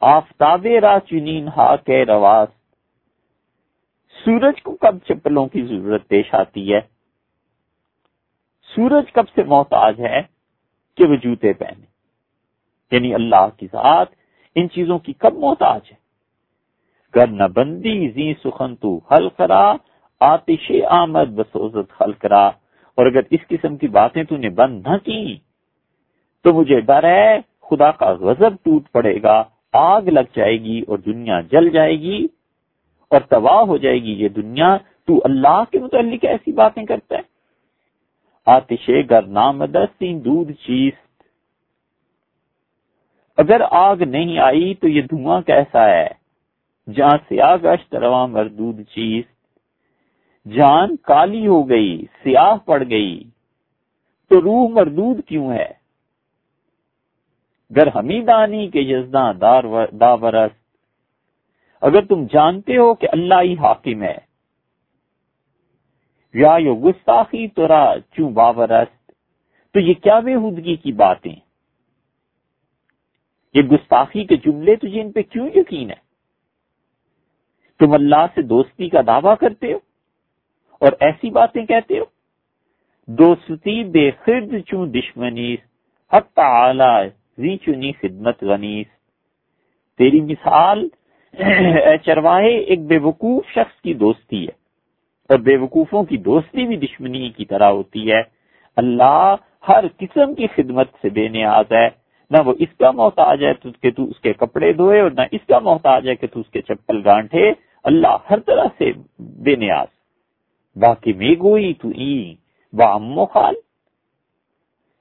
آفتاب 0.00 0.66
را 0.82 0.98
چنین 1.06 1.48
ہا 1.48 1.76
کے 1.76 2.04
رواس 2.04 2.48
سورج 4.24 4.62
کو 4.62 4.76
کب 4.76 4.98
چپلوں 5.08 5.46
کی 5.46 5.62
ضرورت 5.62 6.08
پیش 6.08 6.34
آتی 6.34 6.74
ہے؟ 6.74 6.80
سورج 8.76 9.12
کب 9.12 9.24
سے 9.34 9.42
محتاج 9.42 10.00
ہے 10.00 10.22
کہ 10.96 11.04
وہ 11.04 11.16
جوتے 11.16 11.52
پہنے؟ 11.52 11.86
یعنی 12.96 13.14
اللہ 13.14 13.48
کی 13.56 13.66
ذات 13.66 14.06
ان 14.54 14.70
چیزوں 14.70 14.98
کی 14.98 15.12
کب 15.12 15.34
محتاج 15.34 15.80
ہے؟ 15.92 15.96
گر 17.14 17.26
نہ 17.26 17.42
بندی، 17.54 18.08
زی 18.08 18.34
سخن 18.34 18.76
تو 18.76 19.00
حل 19.10 19.28
کرا، 19.28 19.72
آتش 20.20 20.72
آمد 20.88 21.24
بسوزت 21.24 22.02
حل 22.02 22.12
کرا۔ 22.12 22.46
اور 22.94 23.06
اگر 23.06 23.20
اس 23.30 23.40
قسم 23.48 23.76
کی 23.76 23.88
باتیں 23.88 24.24
تو 24.24 24.36
نے 24.36 24.48
بند 24.48 24.86
نہ 24.86 24.96
کی، 24.96 25.36
تو 26.44 26.52
مجھے 26.52 26.80
ڈر 26.80 27.04
ہے، 27.04 27.40
خدا 27.62 27.90
کا 27.90 28.12
غضب 28.12 28.54
ٹوٹ 28.62 28.92
پڑے 28.92 29.22
گا، 29.22 29.44
آگ 29.72 30.02
لگ 30.02 30.36
جائے 30.36 30.60
گی 30.60 30.82
اور 30.88 30.98
دنیا 30.98 31.40
جل 31.40 31.70
جائے 31.70 32.00
گی 32.00 32.26
اور 33.10 33.20
تباہ 33.20 33.60
ہو 33.62 33.76
جائے 33.76 34.02
گی 34.02 34.12
یہ 34.12 34.28
دنیا۔ 34.28 34.76
تو 35.04 35.20
اللہ 35.24 35.62
کے 35.72 35.78
متعلق 35.78 36.24
ایسی 36.24 36.52
باتیں 36.52 36.84
کرتا 36.84 37.16
ہے؟ 37.16 37.35
آتش 38.46 38.90
گر 39.10 39.22
نامدستی 39.26 40.12
دودھ 40.20 40.52
چیز 40.52 40.92
اگر 43.36 43.60
آگ 43.70 43.96
نہیں 43.96 44.38
آئی 44.38 44.74
تو 44.74 44.88
یہ 44.88 45.02
دھواں 45.02 45.40
کیسا 45.42 45.88
ہے؟ 45.88 46.08
جہاں 46.88 47.16
سیاہ 47.28 47.56
گشت 47.64 47.94
رواں 47.94 48.28
مردود 48.28 48.80
چیز 48.80 49.24
جان 50.46 50.96
کالی 50.96 51.46
ہو 51.46 51.68
گئی، 51.68 52.06
سیاہ 52.22 52.56
پڑ 52.56 52.82
گئی۔ 52.90 53.30
تو 54.30 54.40
روح 54.40 54.68
مردود 54.70 55.24
کیوں 55.24 55.52
ہے؟ 55.52 55.72
گر 57.76 57.88
حمیدانی 57.88 58.68
کے 58.68 58.84
جزداں 58.84 59.32
داورست 59.32 60.64
اگر 61.82 62.04
تم 62.04 62.24
جانتے 62.32 62.76
ہو 62.76 62.94
کہ 62.94 63.08
اللہ 63.12 63.40
ہی 63.42 63.54
حاکم 63.54 64.02
ہے۔ 64.02 64.18
یا 66.36 66.56
یو 66.58 66.74
گستاخی 66.74 67.46
تورا 67.48 67.84
چوں 68.10 68.30
باورست 68.30 69.12
تو 69.74 69.80
یہ 69.80 69.94
کیا 69.94 70.18
بے 70.20 70.34
حدگی 70.34 70.76
کی 70.76 70.92
باتیں؟ 70.92 71.34
یہ 73.54 73.62
گستاخی 73.62 74.24
کے 74.24 74.36
جملے 74.36 74.74
تجھے 74.76 75.00
ان 75.00 75.12
پہ 75.12 75.22
کیوں 75.22 75.48
یقین 75.54 75.90
ہے؟ 75.90 76.00
تم 77.80 77.92
اللہ 77.92 78.26
سے 78.34 78.42
دوستی 78.42 78.88
کا 78.88 79.00
دعویٰ 79.06 79.34
کرتے 79.40 79.72
ہو 79.72 79.78
اور 80.82 80.92
ایسی 81.00 81.30
باتیں 81.30 81.64
کہتے 81.66 81.98
ہو؟ 81.98 82.04
دوستی 83.08 83.82
بے 83.94 84.10
خرد 84.10 84.54
چوں 84.66 84.86
دشمنیس 84.86 85.60
حق 86.12 86.26
تعالی 86.34 87.08
زی 87.38 87.56
چنی 87.56 87.92
خدمت 87.92 88.42
غنیس 88.44 88.86
تیری 89.98 90.20
مثال 90.20 90.88
چرواہے، 92.04 92.54
ایک 92.58 92.80
بے 92.80 92.98
وقوف 92.98 93.48
شخص 93.48 93.80
کی 93.82 93.94
دوستی 93.94 94.46
ہے۔ 94.46 94.55
اور 95.28 95.38
بے 95.38 95.56
وقوفوں 95.56 96.04
کی 96.04 96.16
دوستی 96.16 96.66
بھی 96.66 96.76
دشمنی 96.76 97.30
کی 97.30 97.44
طرح 97.44 97.70
ہوتی 97.70 98.12
ہے۔ 98.12 98.22
اللہ 98.76 99.34
ہر 99.68 99.84
قسم 99.98 100.34
کی 100.34 100.46
خدمت 100.46 100.88
سے 101.02 101.08
بے 101.08 101.28
نیاز 101.28 101.72
ہے۔ 101.72 101.88
نہ 102.30 102.36
وہ 102.44 102.54
اس 102.58 102.76
کا 102.78 102.90
محتاج 102.90 103.44
ہے 103.44 103.70
کہ 103.80 103.90
تو 103.90 104.04
اس 104.04 104.20
کے 104.20 104.32
کپڑے 104.32 104.72
دھوئے 104.72 105.00
اور 105.00 105.10
نہ 105.10 105.20
اس 105.30 105.46
کا 105.48 105.58
محتاج 105.58 106.08
ہے 106.08 106.14
کہ 106.14 106.26
تو 106.26 106.40
اس 106.40 106.50
کے 106.50 106.60
چپل 106.62 107.02
گانٹھے۔ 107.04 107.52
اللہ 107.84 108.16
ہر 108.30 108.38
طرح 108.38 108.64
سے 108.78 108.92
بے 109.18 109.56
نیاز۔ 109.56 109.86
باقی 110.76 111.12
میں 111.12 111.34
گوئی 111.40 111.74
تو 111.74 111.88
بام 112.72 113.24
خال۔ 113.24 113.54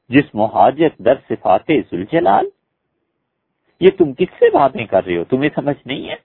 جس 0.10 0.36
مہاجت 0.36 1.00
در 1.00 1.14
صفات 1.30 1.72
زلجلال 1.92 2.50
یہ 3.80 3.90
تم 3.98 4.14
کس 4.14 4.28
سے 4.40 4.50
باتیں 4.50 4.86
کر 4.86 5.06
رہے 5.06 5.18
ہو؟ 5.18 5.24
تمہیں 5.24 5.50
سمجھ 5.56 5.88
نہیں 5.88 6.10
ہے؟ 6.10 6.16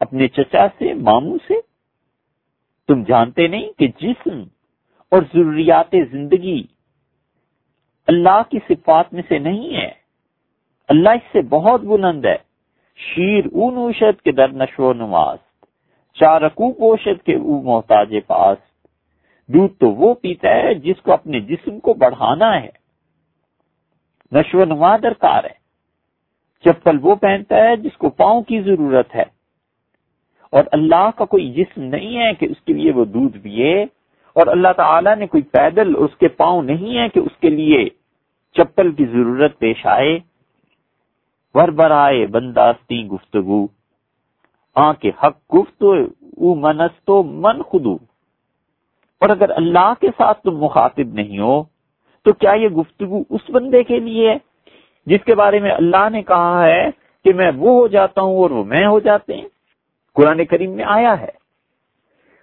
اپنے 0.00 0.28
چچا 0.28 0.66
سے، 0.78 0.94
ماموں 0.94 1.38
سے؟ 1.48 1.54
تم 2.88 3.02
جانتے 3.02 3.48
نہیں 3.48 3.78
کہ 3.78 3.86
جسم 3.86 4.42
اور 5.10 5.22
ضروریات 5.22 5.94
زندگی 6.12 6.62
اللہ 8.06 8.42
کی 8.50 8.58
صفات 8.68 9.12
میں 9.12 9.22
سے 9.28 9.38
نہیں 9.38 9.76
ہے۔ 9.76 9.90
اللہ 10.88 11.08
اس 11.08 11.32
سے 11.32 11.42
بہت 11.42 11.80
بلند 11.80 12.24
ہے۔ 12.24 12.36
شیر 12.96 13.44
اون 13.52 13.76
اوشد 13.76 14.22
کے 14.22 14.32
در 14.32 14.48
نشو 14.48 14.84
و 14.84 14.92
نماز 14.92 15.38
چارکو 16.14 16.72
پوشد 16.72 17.26
کے 17.26 17.34
او 17.34 17.62
محتاج 17.62 18.14
پاس۔ 18.26 18.58
دودھ 19.46 19.74
تو 19.74 19.90
وہ 19.90 20.14
پیتا 20.14 20.48
ہے 20.48 20.74
جس 20.74 20.96
کو 21.02 21.12
اپنے 21.12 21.40
جسم 21.40 21.80
کو 21.80 21.94
بڑھانا 21.94 22.62
ہے۔ 22.62 22.70
نشو 24.32 24.58
و 24.58 24.64
نما 24.64 24.96
درکار 24.96 25.44
ہے۔ 25.44 25.58
چپل 26.64 26.96
وہ 27.02 27.14
پہنتا 27.14 27.56
ہے 27.56 27.76
جس 27.76 27.96
کو 27.96 28.10
پاؤں 28.10 28.42
کی 28.42 28.60
ضرورت 28.60 29.14
ہے۔ 29.14 29.37
اور 30.52 30.64
اللہ 30.72 31.10
کا 31.16 31.24
کوئی 31.24 31.52
جسم 31.52 31.82
نہیں 31.82 32.18
ہے 32.18 32.32
کہ 32.34 32.46
اس 32.46 32.60
کے 32.66 32.72
لیے 32.72 32.92
وہ 32.92 33.04
دودھ 33.04 33.38
پیے 33.38 33.82
اور 34.36 34.46
اللہ 34.46 34.72
تعالی 34.76 35.14
نے 35.14 35.26
کوئی 35.26 35.42
پیدل 35.42 35.94
اس 35.98 36.16
کے 36.16 36.28
پاؤں 36.28 36.62
نہیں 36.62 36.98
ہے 36.98 37.08
کہ 37.08 37.18
اس 37.18 37.36
کے 37.40 37.48
لیے 37.48 37.88
چپل 38.54 38.92
کی 38.92 39.04
ضرورت 39.04 39.58
پیش 39.58 39.86
آئے۔ 39.86 40.18
ور 41.54 41.68
برائے 41.68 42.26
بنداستی 42.26 43.06
گفتگو۔ 43.06 43.66
آ 44.76 44.92
کے 44.92 45.10
حق 45.24 45.54
گفت 45.54 45.84
منستو 46.56 47.22
من 47.22 47.62
خدو 47.62 47.94
اور 49.20 49.28
اگر 49.28 49.50
اللہ 49.50 49.92
کے 50.00 50.08
ساتھ 50.16 50.42
تم 50.42 50.58
مخاطب 50.58 51.14
نہیں 51.14 51.38
ہو، 51.38 51.62
تو 52.26 52.32
کیا 52.32 52.52
یہ 52.52 52.68
گفتگو 52.68 53.22
اس 53.30 53.50
بندے 53.50 53.82
کے 53.82 53.98
لیے 53.98 54.30
ہے 54.30 54.36
جس 55.06 55.24
کے 55.24 55.34
بارے 55.34 55.60
میں 55.60 55.70
اللہ 55.70 56.08
نے 56.12 56.22
کہا 56.22 56.64
ہے 56.66 56.90
کہ 57.24 57.32
میں 57.32 57.50
وہ 57.56 57.78
ہو 57.78 57.86
جاتا 57.88 58.22
ہوں 58.22 58.36
اور 58.36 58.50
وہ 58.50 58.64
میں 58.64 58.86
ہو 58.86 59.00
جاتے 59.00 59.36
ہیں؟ 59.36 59.48
قرآن 60.18 60.44
کریم 60.44 60.70
میں 60.70 60.84
آیا 60.84 61.20
ہے۔ 61.20 61.30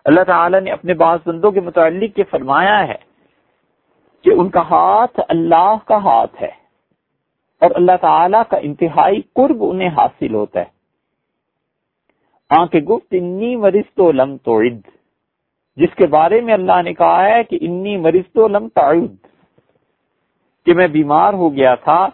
اللہ 0.05 0.23
تعالی 0.23 0.59
نے 0.59 0.71
اپنے 0.71 0.93
بعض 0.93 1.19
بندوں 1.25 1.51
کے 1.51 1.59
متعلق 1.59 2.19
یہ 2.19 2.23
فرمایا 2.29 2.87
ہے 2.87 2.97
کہ 4.23 4.31
ان 4.37 4.49
کا 4.49 4.61
ہاتھ 4.61 5.19
اللہ 5.29 5.75
کا 5.85 5.97
ہاتھ 5.97 6.43
ہے 6.43 6.51
اور 7.61 7.71
اللہ 7.75 7.91
تعالی 8.01 8.37
کا 8.49 8.57
انتہائی 8.57 9.21
قرب 9.21 9.57
انہیں 9.59 9.89
حاصل 9.89 10.33
ہوتا 10.33 10.59
ہے۔ 10.59 10.75
آنکھ 12.49 12.75
گفت، 12.75 13.07
انی 13.11 13.55
مرض 13.55 13.93
تو 13.95 14.11
لم 14.11 14.37
تو 14.37 14.61
جس 15.77 15.95
کے 15.95 16.07
بارے 16.07 16.41
میں 16.41 16.53
اللہ 16.53 16.81
نے 16.81 16.93
کہا 16.93 17.25
ہے 17.25 17.43
کہ 17.43 17.57
انی 17.61 17.97
مرض 17.97 18.31
تو 18.33 18.47
لم 18.47 18.67
تعد 18.67 19.25
کہ 20.65 20.73
میں 20.73 20.87
بیمار 20.87 21.33
ہو 21.33 21.55
گیا 21.55 21.75
تھا 21.75 22.07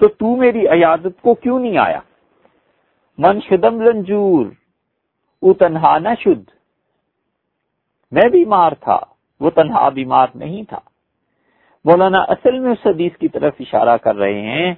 تو 0.00 0.08
تو 0.08 0.36
میری 0.36 0.66
عیادت 0.68 1.22
کو 1.22 1.34
کیوں 1.34 1.58
نہیں 1.58 1.78
آیا؟ 1.78 2.00
من 3.18 3.40
شدم 3.40 3.80
لنجور 3.80 4.46
وہ 5.42 5.54
تنہا 5.54 5.98
نہ 5.98 6.08
شد۔ 6.20 6.50
میں 8.10 8.28
بیمار 8.30 8.72
تھا، 8.80 9.00
وہ 9.40 9.50
تنہا 9.50 9.88
بیمار 9.88 10.26
نہیں 10.34 10.62
تھا۔ 10.62 10.78
مولانا 11.84 12.18
اصل 12.18 12.58
میں 12.58 12.72
اس 12.72 12.86
حدیث 12.86 13.16
کی 13.16 13.28
طرف 13.28 13.54
اشارہ 13.60 13.96
کر 13.96 14.16
رہے 14.16 14.40
ہیں 14.40 14.74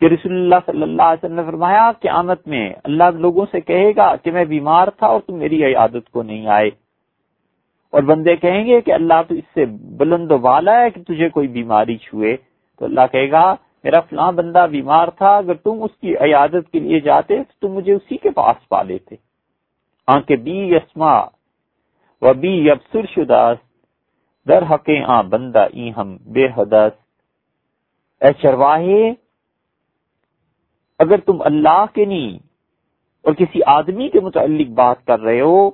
کہ 0.00 0.06
رسول 0.06 0.32
اللہ 0.32 0.54
صلی 0.66 0.82
اللہ 0.82 1.02
علیہ 1.02 1.24
وسلم 1.24 1.36
نے 1.36 1.42
فرمایا، 1.46 1.92
قیامت 2.00 2.48
میں 2.48 2.74
اللہ 2.84 3.04
لوگوں 3.14 3.46
سے 3.50 3.60
کہے 3.60 3.92
گا 3.96 4.16
کہ 4.16 4.30
میں 4.30 4.44
بیمار 4.44 4.88
تھا 4.96 5.06
اور 5.06 5.20
تم 5.20 5.38
میری 5.38 5.74
عادت 5.74 6.10
کو 6.10 6.22
نہیں 6.22 6.46
آئے۔ 6.46 6.70
اور 7.90 8.02
بندے 8.02 8.36
کہیں 8.36 8.66
گے 8.66 8.80
کہ 8.80 8.92
اللہ 8.92 9.22
تو 9.28 9.34
اس 9.34 9.44
سے 9.54 9.64
بلند 9.80 10.32
و 10.32 10.38
بالا 10.38 10.80
ہے 10.80 10.90
کہ 10.90 11.02
تجھے 11.02 11.28
کوئی 11.28 11.48
بیماری 11.48 11.96
چھوئے۔ 11.96 12.36
تو 12.78 12.84
اللہ 12.84 13.00
کہے 13.12 13.30
گا 13.30 13.54
میرا 13.84 14.00
فلاں 14.00 14.32
بندہ 14.32 14.66
بیمار 14.70 15.08
تھا، 15.08 15.36
اگر 15.36 15.54
تم 15.54 15.82
اس 15.82 15.90
کی 16.00 16.16
عیادت 16.16 16.72
کے 16.72 16.78
لیے 16.78 17.00
جاتے 17.00 17.42
تو 17.44 17.52
تم 17.60 17.74
مجھے 17.74 17.94
اسی 17.94 18.16
کے 18.16 18.30
پاس 18.30 18.68
پا 18.68 18.82
لیتے۔ 18.82 19.14
آنکھ 20.06 20.32
بی 20.32 20.58
یسما 20.74 21.14
و 22.22 22.32
بی 22.34 22.48
یبسر 22.48 23.06
شداس۔ 23.06 23.58
در 24.46 24.62
حق 24.62 24.90
آ 25.06 25.20
بندہ، 25.22 25.66
ای 25.72 25.90
ہم 25.96 26.16
بے 26.16 26.46
حدس 26.46 26.92
اے 28.20 28.32
چرواہے، 28.32 29.14
اگر 30.98 31.16
تم 31.16 31.42
اللہ 31.42 31.84
کے 31.92 32.04
نہیں 32.04 32.38
اور 33.24 33.32
کسی 33.32 33.60
آدمی 33.66 34.08
کے 34.08 34.20
متعلق 34.20 34.68
بات 34.68 35.04
کر 35.06 35.20
رہے 35.20 35.40
ہو 35.40 35.70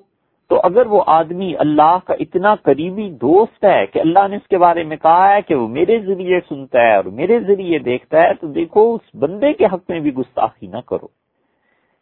تو 0.48 0.60
اگر 0.64 0.86
وہ 0.86 1.02
آدمی 1.06 1.56
اللہ 1.56 1.98
کا 2.04 2.14
اتنا 2.18 2.54
قریبی 2.54 3.10
دوست 3.10 3.64
ہے 3.64 3.86
کہ 3.86 3.98
اللہ 3.98 4.28
نے 4.28 4.36
اس 4.36 4.48
کے 4.48 4.58
بارے 4.58 4.82
میں 4.84 4.96
کہا 4.96 5.34
ہے 5.34 5.42
کہ 5.42 5.54
وہ 5.54 5.68
میرے 5.68 5.98
ذریعے 6.00 6.40
سنتا 6.40 6.80
ہے 6.80 6.96
اور 6.96 7.04
میرے 7.04 7.40
ذریعے 7.40 7.78
دیکھتا 7.78 8.22
ہے، 8.22 8.34
تو 8.34 8.46
دیکھو، 8.46 8.94
اس 8.94 9.14
بندے 9.14 9.52
کے 9.52 9.66
حق 9.66 9.82
میں 9.88 10.00
بھی 10.00 10.14
گستاخی 10.14 10.66
نہ 10.66 10.80
کرو۔ 10.86 11.06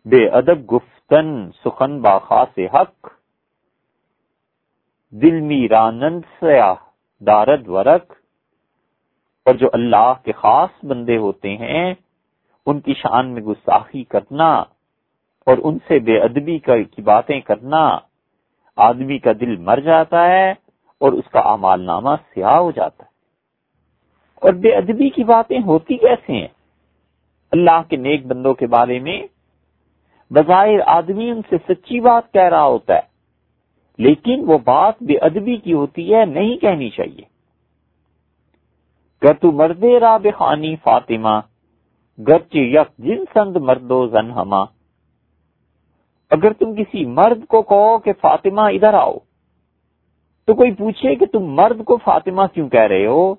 بے 0.05 0.29
ادب، 0.29 0.73
گفتن، 0.73 1.51
سخن، 1.65 2.01
باخا 2.01 2.45
سے 2.55 2.67
حق، 2.67 3.09
دل 5.13 5.41
میرانند 5.41 6.21
سیاح 6.41 6.75
دارد، 7.27 7.69
ورق۔ 7.69 8.13
اور 9.47 9.55
جو 9.55 9.69
اللہ 9.73 10.13
کے 10.25 10.33
خاص 10.33 10.85
بندے 10.85 11.17
ہوتے 11.17 11.57
ہیں، 11.57 11.95
ان 12.67 12.81
کی 12.81 12.95
شان 12.95 13.29
میں 13.29 13.43
گستاخی 13.43 14.05
کرنا 14.05 14.53
اور 15.47 15.57
ان 15.63 15.79
سے 15.89 15.99
بے 15.99 16.19
ادبی 16.19 16.59
کی 16.59 17.03
باتیں 17.03 17.41
کرنا 17.41 17.99
آدمی 18.77 19.19
کا 19.19 19.33
دل 19.41 19.57
مر 19.57 19.81
جاتا 19.81 20.27
ہے 20.27 20.51
اور 21.01 21.13
اس 21.13 21.31
کا 21.31 21.41
امال 21.41 21.81
نامہ 21.81 22.11
سیاہ 22.35 22.57
ہو 22.57 22.71
جاتا 22.71 23.05
ہے۔ 23.05 23.11
اور 24.35 24.53
بے 24.53 24.69
ادبی 24.69 25.09
کی 25.11 25.25
باتیں 25.25 25.59
ہوتی 25.59 25.97
کیسے 25.97 26.33
ہیں؟ 26.33 26.49
اللہ 27.53 27.83
کے 27.89 27.97
نیک 27.97 28.27
بندوں 28.27 28.55
کے 28.55 28.67
بارے 28.67 28.99
میں 28.99 29.23
بظاہر 30.31 30.81
آدمی 30.87 31.31
ان 31.31 31.41
سے 31.51 31.57
سچی 31.69 32.01
بات 32.01 32.33
کہہ 32.33 32.49
رہا 32.49 32.65
ہوتا 32.65 32.95
ہے، 32.95 33.01
لیکن 33.99 34.45
وہ 34.47 34.59
بات 34.59 34.95
بے 35.01 35.19
ادبی 35.19 35.57
کی 35.57 35.73
ہوتی 35.73 36.15
ہے، 36.15 36.25
نہیں 36.25 36.57
کہنی 36.57 36.91
چاہیے۔ 36.91 37.33
گر 39.23 39.35
تو 39.35 39.53
مردے 39.53 40.01
راب 40.01 40.27
خانی 40.39 40.77
فاطمہ 40.77 41.41
گرچ 42.19 42.55
یک 42.55 42.99
جن 42.99 43.25
سند 43.35 43.57
مردو 43.57 44.07
زن 44.07 44.31
ہما 44.31 44.65
اگر 46.33 46.53
تم 46.53 46.75
کسی 46.75 47.05
مرد 47.05 47.45
کو 47.47 47.63
کہو 47.63 47.99
کہ 47.99 48.13
فاطمہ 48.21 48.61
ادھر 48.61 48.95
آؤ، 48.95 49.17
تو 50.49 50.55
کوئی 50.55 50.73
پوچھے 50.73 51.15
کہ 51.15 51.27
تم 51.27 51.45
مرد 51.55 51.85
کو 51.85 51.97
فاطمہ 51.97 52.43
کیوں 52.55 52.69
کہہ 52.69 52.89
رہے 52.89 53.07
ہو؟ 53.07 53.35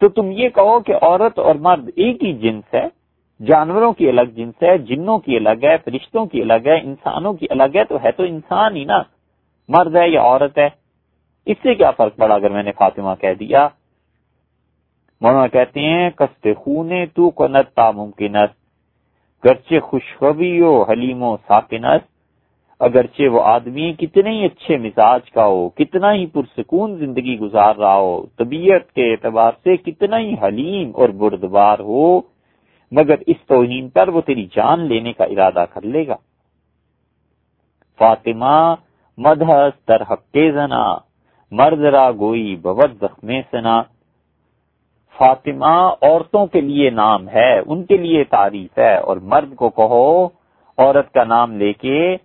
تو 0.00 0.08
تم 0.08 0.30
یہ 0.32 0.48
کہو 0.48 0.78
کہ 0.80 0.94
عورت 1.02 1.38
اور 1.38 1.54
مرد 1.54 1.90
ایک 1.96 2.24
ہی 2.24 2.32
جنس 2.32 2.74
ہے، 2.74 2.86
جانوروں 3.40 3.92
کی 3.92 4.08
الگ 4.08 4.32
جنس 4.36 4.62
ہے، 4.62 4.76
جنوں 4.78 5.18
کی 5.18 5.36
الگ 5.36 5.64
ہے، 5.64 5.76
فرشتوں 5.76 6.26
کی 6.26 6.42
الگ 6.42 6.66
ہے، 6.66 6.78
انسانوں 6.80 7.32
کی 7.34 7.46
الگ 7.50 7.76
ہے، 7.76 7.84
تو 7.84 7.98
ہے 8.04 8.12
تو 8.12 8.22
انسان 8.22 8.76
ہی 8.76 8.84
نا، 8.84 9.02
مرد 9.68 9.96
ہے 9.96 10.08
یا 10.08 10.22
عورت 10.22 10.58
ہے؟ 10.58 10.68
اس 11.46 11.56
سے 11.62 11.74
کیا 11.74 11.90
فرق 11.90 12.16
پڑا 12.16 12.34
اگر 12.34 12.50
میں 12.50 12.62
نے 12.62 12.72
فاطمہ 12.72 13.14
کہہ 13.20 13.34
دیا؟ 13.34 13.68
مولانا 15.22 15.46
کہتے 15.46 15.80
ہیں 15.80 16.10
کست 16.10 16.46
خونے 16.58 17.06
تو 17.06 17.30
کو 17.30 17.48
نتا 17.48 17.90
ممکنت 17.90 18.50
گرچے 19.44 19.80
خوشخبی 19.80 20.60
ہو 20.60 20.82
حلیم 20.82 21.22
و 21.22 21.36
ساکنت 21.46 22.09
اگرچہ 22.80 23.28
وہ 23.28 23.40
آدمی 23.44 23.92
کتنے 23.92 24.30
ہی 24.30 24.44
اچھے 24.44 24.76
مزاج 24.76 25.30
کا 25.30 25.46
ہو، 25.46 25.68
کتنا 25.68 26.12
ہی 26.12 26.26
پرسکون 26.26 26.96
زندگی 26.96 27.38
گزار 27.38 27.74
رہا 27.76 27.96
ہو، 27.96 28.26
طبیعت 28.38 28.92
کے 28.92 29.10
اعتبار 29.12 29.52
سے 29.64 29.76
کتنا 29.76 30.18
ہی 30.18 30.34
حلیم 30.42 30.90
اور 30.94 31.08
بردبار 31.08 31.78
ہو، 31.78 32.20
مگر 32.92 33.14
اس 33.26 33.36
توہین 33.46 33.88
پر 33.88 34.08
وہ 34.08 34.20
تیری 34.20 34.46
جان 34.56 34.80
لینے 34.80 35.12
کا 35.12 35.24
ارادہ 35.24 35.64
کر 35.72 35.82
لے 35.82 36.06
گا۔ 36.06 36.16
فاطمہ 37.98 38.74
مدہس 39.18 39.88
در 39.88 40.02
حق 40.02 40.38
زنا 40.54 40.84
مرد 41.52 41.84
را 41.84 42.10
گوئی 42.12 42.56
بوت 42.56 42.90
زخم 43.00 43.30
سنا۔ 43.50 43.82
فاطمہ 45.18 45.76
عورتوں 46.02 46.46
کے 46.46 46.60
لیے 46.60 46.90
نام 46.90 47.28
ہے، 47.28 47.58
ان 47.58 47.84
کے 47.84 47.96
لیے 47.96 48.24
تعریف 48.24 48.78
ہے 48.78 48.94
اور 48.96 49.16
مرد 49.16 49.54
کو 49.54 49.68
کہو، 49.68 50.26
عورت 50.78 51.12
کا 51.12 51.24
نام 51.24 51.56
لے 51.56 51.72
کے 51.72 52.16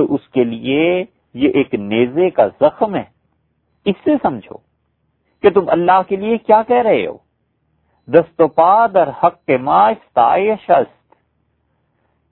تو 0.00 0.14
اس 0.14 0.28
کے 0.28 0.44
لیے 0.44 1.04
یہ 1.34 1.48
ایک 1.48 1.74
نیزے 1.74 2.30
کا 2.30 2.46
زخم 2.60 2.94
ہے۔ 2.94 3.02
اس 3.84 3.94
سے 4.04 4.10
سمجھو 4.22 4.56
کہ 5.42 5.50
تم 5.50 5.60
اللہ 5.68 6.02
کے 6.08 6.16
لیے 6.16 6.38
کیا 6.38 6.62
کہہ 6.62 6.82
رہے 6.82 7.06
ہو۔ 7.06 7.16
دست 8.06 8.42
و 8.42 8.48
پا 8.48 8.86
در 8.86 9.08
حق 9.08 9.44
کے 9.44 9.58
است۔ 10.68 11.14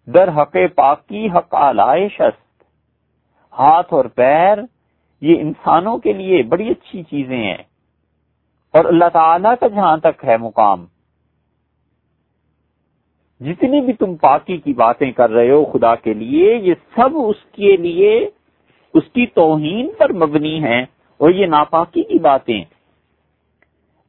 در 0.07 0.29
حق 0.29 0.57
پاکی 0.77 1.27
حق 1.27 1.55
آلائش 1.55 2.21
است۔ 2.21 2.63
ہاتھ 3.59 3.95
اور 3.95 4.05
پیر 4.05 4.59
یہ 5.21 5.41
انسانوں 5.41 5.99
کے 5.99 6.13
لیے 6.13 6.43
بڑی 6.43 6.69
اچھی 6.69 7.03
چیزیں 7.03 7.43
ہیں۔ 7.43 7.63
اور 8.73 8.85
اللہ 8.85 9.09
تعالی 9.13 9.49
کا 9.61 9.67
جہاں 9.67 9.97
تک 9.97 10.25
ہے 10.25 10.37
مقام 10.37 10.87
جتنی 13.41 13.81
بھی 13.81 13.93
تم 13.93 14.17
پاکی 14.17 14.57
کی 14.57 14.73
باتیں 14.73 15.13
کر 15.13 15.31
رہے 15.31 15.51
ہو 15.51 15.65
خدا 15.65 15.95
کے 15.95 16.15
لیے، 16.15 16.57
یہ 16.57 16.75
سب 16.75 17.09
اس 17.15 17.37
کے 17.53 17.77
لیے 17.77 18.31
اس 18.95 19.05
کی 19.13 19.27
توہین 19.27 19.91
پر 19.99 20.13
مبنی 20.13 20.63
ہے 20.63 20.81
اور 21.17 21.31
یہ 21.31 21.47
ناپاکی 21.47 22.03
کی 22.03 22.19
باتیں۔ 22.19 22.65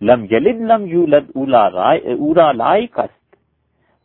لم 0.02 0.24
یلد 0.32 0.72
لم 0.72 0.86
یولد 0.86 1.32
اولا 1.36 2.52
لائے 2.52 2.88
کست 2.88 3.36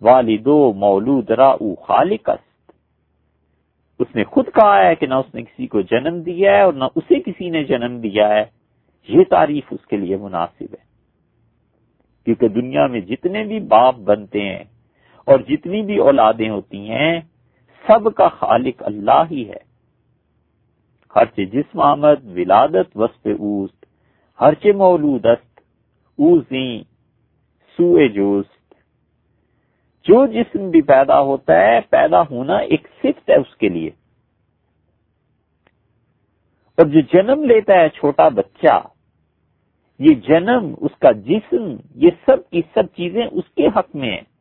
والدو 0.00 0.72
مولود 0.72 1.30
را 1.30 1.48
او 1.48 1.74
خالقست 1.74 2.72
اس 3.98 4.14
نے 4.14 4.24
خود 4.24 4.46
کہا 4.54 4.86
ہے 4.86 4.94
کہ 4.94 5.06
نہ 5.06 5.14
اس 5.14 5.34
نے 5.34 5.42
کسی 5.42 5.66
کو 5.66 5.80
جنم 5.80 6.20
دیا 6.20 6.56
ہے 6.56 6.60
اور 6.60 6.72
نہ 6.72 6.84
اسے 6.94 7.20
کسی 7.20 7.50
نے 7.50 7.64
جنم 7.64 7.98
دیا 7.98 8.28
ہے۔ 8.28 8.44
یہ 9.08 9.24
تعریف 9.30 9.64
اس 9.70 9.86
کے 9.86 9.96
لیے 9.96 10.16
مناسب 10.16 10.62
ہے۔ 10.62 10.84
کیونکہ 12.24 12.48
دنیا 12.48 12.86
میں 12.86 13.00
جتنے 13.00 13.44
بھی 13.44 13.60
باپ 13.60 13.96
بنتے 13.96 14.40
ہیں 14.40 14.64
اور 15.24 15.38
جتنی 15.38 15.82
بھی 15.82 15.98
اولادیں 15.98 16.50
ہوتی 16.50 16.90
ہیں، 16.90 17.20
سب 17.86 18.14
کا 18.14 18.28
خالق 18.28 18.82
اللہ 18.86 19.22
ہی 19.30 19.48
ہے۔ 19.48 19.74
ہرچ 21.16 21.36
جسم 21.36 21.80
آمد، 21.80 22.24
ولادت 22.24 22.96
وسط 22.96 23.26
اوست 23.26 23.84
ہرچ 24.40 24.66
مولودست 24.66 25.60
اوزیں 26.18 26.82
سوئے 27.76 28.08
جوست۔ 28.08 28.74
جو 30.04 30.26
جسم 30.26 30.70
بھی 30.70 30.82
پیدا 30.82 31.20
ہوتا 31.20 31.60
ہے، 31.60 31.80
پیدا 31.80 32.22
ہونا 32.22 32.56
ایک 32.56 32.88
صفت 33.02 33.30
ہے 33.30 33.34
اس 33.34 33.56
کے 33.56 33.68
لیے۔ 33.68 33.90
اور 36.76 36.86
جو 36.86 37.00
جنم 37.00 37.42
لیتا 37.44 37.74
ہے 37.74 37.88
چھوٹا 37.88 38.28
بچہ، 38.28 38.86
یہ 39.98 40.14
جنم، 40.14 40.74
اس 40.80 40.90
کا 40.98 41.12
جسم، 41.12 41.76
یہ 41.94 42.10
سب 42.26 42.50
کی 42.50 42.62
سب 42.74 42.82
چیزیں 42.96 43.26
اس 43.32 43.44
کے 43.56 43.66
حق 43.66 43.96
میں 43.96 44.10
ہیں۔ 44.10 44.33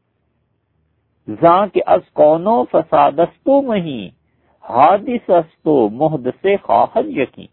زاں 1.28 1.68
کے 1.68 1.80
از 1.86 2.02
کونو 2.14 2.64
فسادستو 2.72 3.62
مہی 3.62 4.10
حادث 4.70 5.30
استو 5.30 5.90
محد 5.90 6.28
سے 6.42 6.58
خواہد 6.58 7.06
یقین۔ 7.06 7.48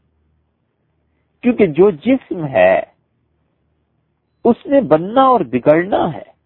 کیونکہ 1.42 1.66
جو 1.66 1.90
جسم 1.90 2.46
ہے، 2.46 2.80
اس 4.44 4.66
میں 4.66 4.80
بننا 4.80 5.22
اور 5.22 5.40
بگڑنا 5.40 6.12
ہے۔ 6.12 6.40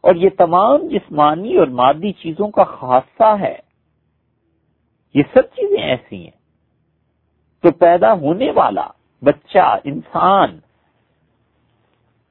اور 0.00 0.14
یہ 0.14 0.28
تمام 0.38 0.88
جسمانی 0.88 1.56
اور 1.56 1.66
مادی 1.66 2.12
چیزوں 2.12 2.48
کا 2.48 2.64
خاصہ 2.64 3.36
ہے۔ 3.40 3.56
یہ 5.14 5.22
سب 5.34 5.40
چیزیں 5.40 5.82
ایسی 5.82 6.24
ہیں۔ 6.24 6.44
تو 7.62 7.72
پیدا 7.72 8.12
ہونے 8.12 8.50
والا 8.50 8.88
بچہ، 9.22 9.78
انسان 9.84 10.60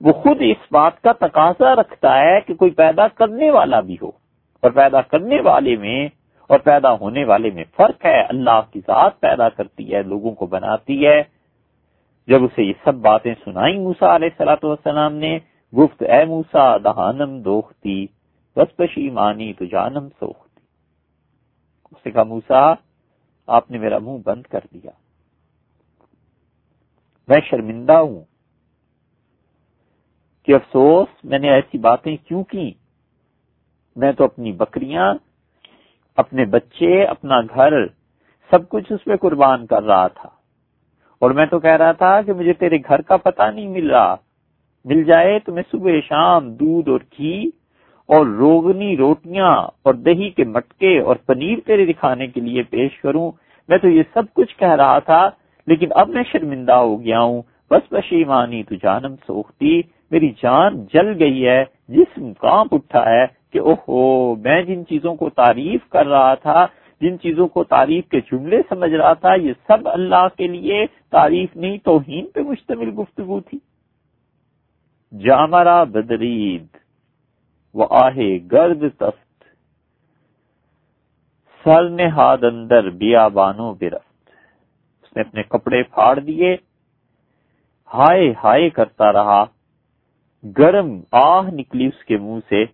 وہ 0.03 0.11
خود 0.11 0.37
اس 0.39 0.71
بات 0.71 1.01
کا 1.01 1.11
تقاضا 1.11 1.75
رکھتا 1.75 2.19
ہے 2.19 2.41
کہ 2.41 2.53
کوئی 2.53 2.71
پیدا 2.71 3.07
کرنے 3.07 3.51
والا 3.51 3.79
بھی 3.79 3.95
ہو 4.01 4.11
اور 4.59 4.71
پیدا 4.71 5.01
کرنے 5.01 5.41
والے 5.41 5.75
میں 5.75 6.07
اور 6.47 6.59
پیدا 6.59 6.93
ہونے 6.93 7.25
والے 7.25 7.49
میں 7.51 7.63
فرق 7.77 8.05
ہے۔ 8.05 8.21
اللہ 8.21 8.61
کی 8.71 8.79
ذات 8.79 9.19
پیدا 9.19 9.49
کرتی 9.49 9.95
ہے، 9.95 10.01
لوگوں 10.01 10.31
کو 10.31 10.45
بناتی 10.45 11.07
ہے۔ 11.07 11.23
جب 12.27 12.43
اسے 12.43 12.63
یہ 12.63 12.73
سب 12.83 12.95
باتیں 12.95 13.35
سنائی 13.43 13.79
موسا 13.79 14.15
علیہ 14.15 14.29
سلاۃ 14.37 14.63
والسلام 14.63 15.15
نے، 15.15 15.39
گفت، 15.77 16.03
اے 16.03 16.25
موسا 16.25 16.77
دہانم 16.77 17.41
دوختی، 17.41 18.05
بس 18.55 18.75
پشی 18.75 19.09
مانی 19.09 19.53
تو 19.53 19.65
جانم 19.65 20.07
سوختی۔ 20.19 20.59
اس 21.91 22.05
نے 22.05 22.11
کہا 22.11 22.23
موسا 22.23 22.73
آپ 23.47 23.71
نے 23.71 23.77
میرا 23.77 23.97
منہ 23.97 24.17
بند 24.25 24.43
کر 24.43 24.59
دیا۔ 24.73 24.91
میں 27.27 27.41
شرمندہ 27.49 27.93
ہوں۔ 27.93 28.32
کہ 30.45 30.56
افسوس 30.56 31.08
میں 31.23 31.39
نے 31.39 31.49
ایسی 31.49 31.77
باتیں 31.77 32.17
کیوں 32.27 32.43
کی 32.43 32.71
میں 33.95 34.12
تو 34.12 34.23
اپنی 34.23 34.51
بکریاں، 34.51 35.13
اپنے 36.17 36.45
بچے، 36.45 37.03
اپنا 37.03 37.41
گھر، 37.41 37.88
سب 38.51 38.69
کچھ 38.69 38.91
اس 38.91 39.08
میں 39.08 39.15
قربان 39.15 39.65
کر 39.65 39.84
رہا 39.84 40.08
تھا۔ 40.08 40.29
اور 41.19 41.32
میں 41.32 41.45
تو 41.45 41.60
کہہ 41.60 41.77
رہا 41.77 41.91
تھا 41.91 42.21
کہ 42.21 42.34
مجھے 42.34 42.53
تیرے 42.53 42.77
گھر 42.77 43.01
کا 43.01 43.17
پتہ 43.17 43.51
نہیں 43.56 43.67
مل 43.67 43.89
رہا۔ 43.89 44.15
مل 44.86 45.03
جائے 45.03 45.39
تو 45.39 45.53
میں 45.53 45.63
صبح 45.71 45.91
شام 46.10 46.53
دودھ 46.53 46.89
اور 46.89 46.99
گھی 47.17 47.47
اور 48.08 48.25
روغنی 48.25 48.97
روٹیاں 48.97 49.51
اور 49.84 49.93
دہی 49.93 50.29
کے 50.29 50.43
مٹکے 50.43 50.99
اور 50.99 51.15
پنیر 51.15 51.60
تیرے 51.65 51.86
دکھانے 51.86 52.27
کے 52.27 52.41
لیے 52.41 52.63
پیش 52.63 53.01
کروں۔ 53.01 53.32
میں 53.67 53.77
تو 53.77 53.88
یہ 53.88 54.03
سب 54.13 54.23
کچھ 54.34 54.58
کہہ 54.58 54.75
رہا 54.75 54.99
تھا، 54.99 55.29
لیکن 55.67 55.88
اب 55.91 56.10
میں 56.10 56.23
شرمندہ 56.32 56.73
ہو 56.73 57.01
گیا 57.01 57.21
ہوں۔ 57.21 57.41
بس 57.71 57.89
پشیمانی 57.89 58.63
تو 58.63 58.75
جانم 58.75 59.15
سوختی 59.27 59.82
میری 60.13 60.30
جان 60.43 60.86
جل 60.93 61.08
گئی 61.19 61.47
ہے، 61.47 61.63
جسم 61.88 62.34
کانپ 62.34 62.73
اٹھا 62.73 63.06
ہے 63.10 63.26
کہ 63.52 63.60
اوہو، 63.60 64.36
میں 64.36 64.62
جن 64.63 64.86
چیزوں 64.86 65.15
کو 65.15 65.30
تعریف 65.30 65.89
کر 65.89 66.06
رہا 66.06 66.34
تھا، 66.36 66.65
جن 67.02 67.19
چیزوں 67.19 67.47
کو 67.47 67.63
تعریف 67.63 68.08
کے 68.10 68.19
جملے 68.21 68.62
سمجھ 68.69 68.91
رہا 68.91 69.13
تھا، 69.13 69.34
یہ 69.34 69.54
سب 69.67 69.89
اللہ 69.89 70.28
کے 70.38 70.47
لیے 70.47 70.86
تعریف 71.12 71.56
نہیں، 71.56 71.78
توہین 71.78 72.28
پہ 72.28 72.39
مشتمل 72.39 72.89
گفتگو 72.99 73.39
تھی۔ 73.39 73.60
جامرا 75.12 75.84
بدرید، 75.84 76.67
وہ 77.73 77.88
آہے 77.89 78.38
گرد 78.52 78.84
تفت، 78.97 79.43
سر 81.63 81.89
نے 81.89 82.08
ہاتھ 82.08 82.43
اندر 82.43 82.89
بیا 82.89 83.28
بانو 83.28 83.73
برفت۔ 83.73 84.30
اس 85.04 85.15
نے 85.15 85.21
اپنے 85.21 85.43
کپڑے 85.43 85.84
پھاڑ 85.84 86.19
دیے، 86.19 86.56
ہائے 87.93 88.34
ہائے 88.43 88.69
کرتا 88.69 89.12
رہا۔ 89.13 89.43
گرم 90.58 91.01
آہ 91.12 91.41
نکلی 91.53 91.88
اس 91.88 92.06
کے 92.06 92.17
منہ 92.17 92.39
سے، 92.49 92.65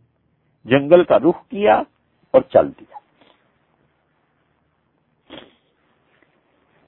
جنگل 0.65 1.03
کا 1.03 1.17
رخ 1.17 1.47
کیا 1.49 1.75
اور 2.32 2.41
چل 2.41 2.71
دیا۔ 2.71 2.97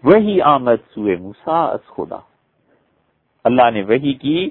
وہی 0.03 0.41
آمد 0.41 0.93
سوئے 0.93 1.15
موسا 1.15 1.77
خدا۔ 1.77 2.17
اللہ 3.43 3.69
نے 3.73 3.83
وہی 3.83 4.13
کی۔ 4.13 4.49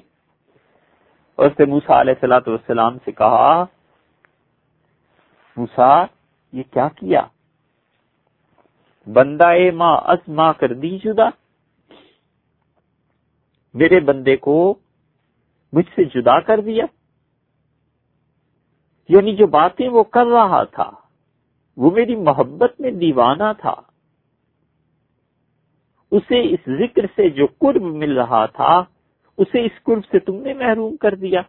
اور 1.34 1.46
اس 1.46 1.58
نے 1.58 1.64
موسا 1.64 2.00
علیہ 2.00 2.12
السلاۃ 2.12 2.40
والسلام 2.46 2.98
سے 3.04 3.12
کہا 3.12 3.64
موسا 5.56 6.04
یہ 6.52 6.62
کیا 6.72 6.88
کیا؟ 6.88 7.26
بندہ 9.06 9.50
ماں 9.74 9.96
از 9.96 10.28
ماں 10.28 10.52
کر 10.52 10.72
دی 10.72 10.98
جدا۔ 10.98 11.28
میرے 13.74 14.00
بندے 14.00 14.36
کو 14.36 14.78
مجھ 15.72 15.86
سے 15.96 16.04
جدا 16.04 16.40
کر 16.40 16.60
دیا۔ 16.60 16.84
یعنی 19.08 19.36
جو 19.36 19.46
باتیں 19.46 19.88
وہ 19.88 20.02
کر 20.02 20.26
رہا 20.26 20.64
تھا، 20.64 20.90
وہ 21.76 21.90
میری 21.90 22.16
محبت 22.16 22.80
میں 22.80 22.90
دیوانہ 22.90 23.52
تھا۔ 23.58 23.74
اسے 26.10 26.54
اس 26.54 26.60
ذکر 26.66 27.06
سے 27.16 27.30
جو 27.30 27.46
قرب 27.58 27.82
مل 27.82 28.18
رہا 28.18 28.46
تھا، 28.46 28.84
اسے 29.38 29.64
اس 29.64 29.82
قرب 29.82 30.04
سے 30.04 30.18
تم 30.18 30.34
نے 30.34 30.54
محروم 30.54 30.96
کر 30.96 31.14
دیا۔ 31.14 31.42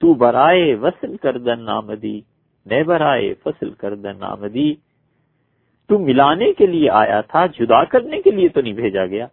تو 0.00 0.14
برائے 0.14 0.74
وصل 0.74 1.16
کردن 1.16 1.64
نامدی 1.64 2.20
نئے 2.66 2.82
برائے 2.82 3.34
فصل 3.34 3.70
کردن 3.70 4.18
نامدی، 4.18 4.74
تو 5.86 5.98
ملانے 5.98 6.52
کے 6.52 6.66
لیے 6.66 6.90
آیا 6.90 7.20
تھا، 7.20 7.46
جدا 7.46 7.84
کرنے 7.84 8.22
کے 8.22 8.30
لیے 8.30 8.48
تو 8.48 8.60
نہیں 8.60 8.72
بھیجا 8.72 9.06
گیا۔ 9.06 9.26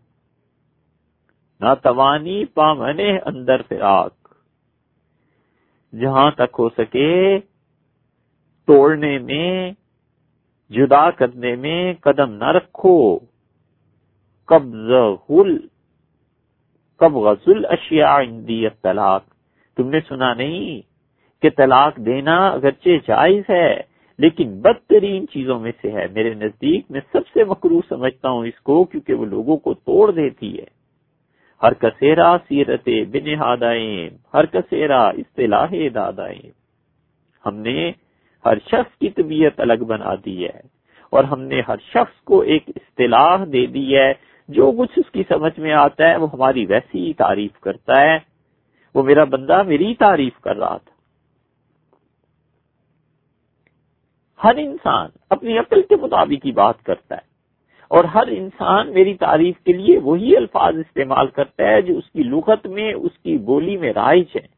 نہ 1.65 1.73
توانی 1.83 2.45
پامنے 2.45 3.17
اندر 3.25 3.61
فراق۔ 3.61 4.13
جہاں 5.93 6.31
تک 6.31 6.59
ہو 6.59 6.69
سکے، 6.69 7.39
توڑنے 8.67 9.17
میں، 9.19 9.71
جدا 10.69 11.11
کرنے 11.11 11.55
میں 11.55 11.93
قدم 11.93 12.31
نہ 12.31 12.51
رکھو۔ 12.51 13.19
قبض 14.45 14.91
غل 15.29 15.57
کب 16.99 17.15
غزل 17.15 17.65
اشیاء 17.65 18.17
عندی 18.17 18.69
طلاق 18.81 19.23
تم 19.77 19.89
نے 19.89 19.99
سنا 20.07 20.33
نہیں 20.33 20.81
کہ 21.41 21.49
طلاق 21.49 21.97
دینا 21.97 22.47
اگرچہ 22.47 22.89
جائز 23.07 23.43
ہے، 23.49 23.81
لیکن 24.17 24.61
بدترین 24.61 25.27
چیزوں 25.27 25.59
میں 25.59 25.71
سے 25.81 25.91
ہے۔ 25.91 26.07
میرے 26.13 26.33
نزدیک 26.33 26.91
میں 26.91 27.01
سب 27.11 27.27
سے 27.33 27.43
مکرو 27.43 27.81
سمجھتا 27.89 28.29
ہوں 28.29 28.45
اس 28.45 28.59
کو 28.59 28.83
کیونکہ 28.83 29.13
وہ 29.13 29.25
لوگوں 29.25 29.57
کو 29.57 29.73
توڑ 29.73 30.11
دیتی 30.11 30.59
ہے۔ 30.59 30.74
ہر 31.63 31.73
کسیرا 31.73 32.35
سیرت 32.47 32.89
بن 33.11 33.27
ہادائیں 33.33 34.09
ہر 34.33 34.45
کسیرا 34.45 35.07
اصطلاح 35.09 35.73
دادائیں 35.95 36.49
ہم 37.45 37.55
نے 37.55 37.91
ہر 38.45 38.57
شخص 38.65 38.97
کی 38.97 39.09
طبیعت 39.09 39.59
الگ 39.59 39.83
بنا 39.87 40.13
دی 40.25 40.43
ہے، 40.45 40.59
اور 41.09 41.23
ہم 41.23 41.41
نے 41.41 41.61
ہر 41.67 41.77
شخص 41.83 42.21
کو 42.23 42.39
ایک 42.41 42.63
اصطلاح 42.67 43.43
دے 43.53 43.65
دی 43.65 43.97
ہے۔ 43.97 44.13
جو 44.49 44.71
کچھ 44.71 44.99
اس 44.99 45.11
کی 45.11 45.23
سمجھ 45.27 45.59
میں 45.59 45.73
آتا 45.73 46.09
ہے، 46.09 46.15
وہ 46.15 46.27
ہماری 46.33 46.65
ویسی 46.65 47.05
ہی 47.05 47.13
تعریف 47.13 47.59
کرتا 47.59 48.01
ہے۔ 48.01 48.17
وہ 48.95 49.03
میرا 49.03 49.23
بندہ 49.23 49.61
میری 49.63 49.93
تعریف 49.95 50.39
کر 50.39 50.55
رہا 50.55 50.77
تھا۔ 50.77 50.93
ہر 54.39 54.55
انسان 54.57 55.09
اپنی 55.29 55.57
عقل 55.57 55.81
کے 55.81 55.95
مطابق 55.95 56.45
ہی 56.45 56.51
بات 56.51 56.83
کرتا 56.83 57.15
ہے۔ 57.15 57.34
اور 57.87 58.03
ہر 58.03 58.27
انسان 58.27 58.93
میری 58.93 59.13
تعریف 59.13 59.59
کے 59.59 59.73
لیے 59.73 59.97
وہی 59.97 60.37
الفاظ 60.37 60.77
استعمال 60.77 61.27
کرتا 61.27 61.63
ہے 61.63 61.81
جو 61.81 61.97
اس 61.97 62.11
کی 62.11 62.23
لغت 62.23 62.67
میں، 62.67 62.93
اس 62.93 63.17
کی 63.23 63.37
بولی 63.37 63.77
میں 63.77 63.93
رائج 63.93 64.25
ہے 64.35 64.55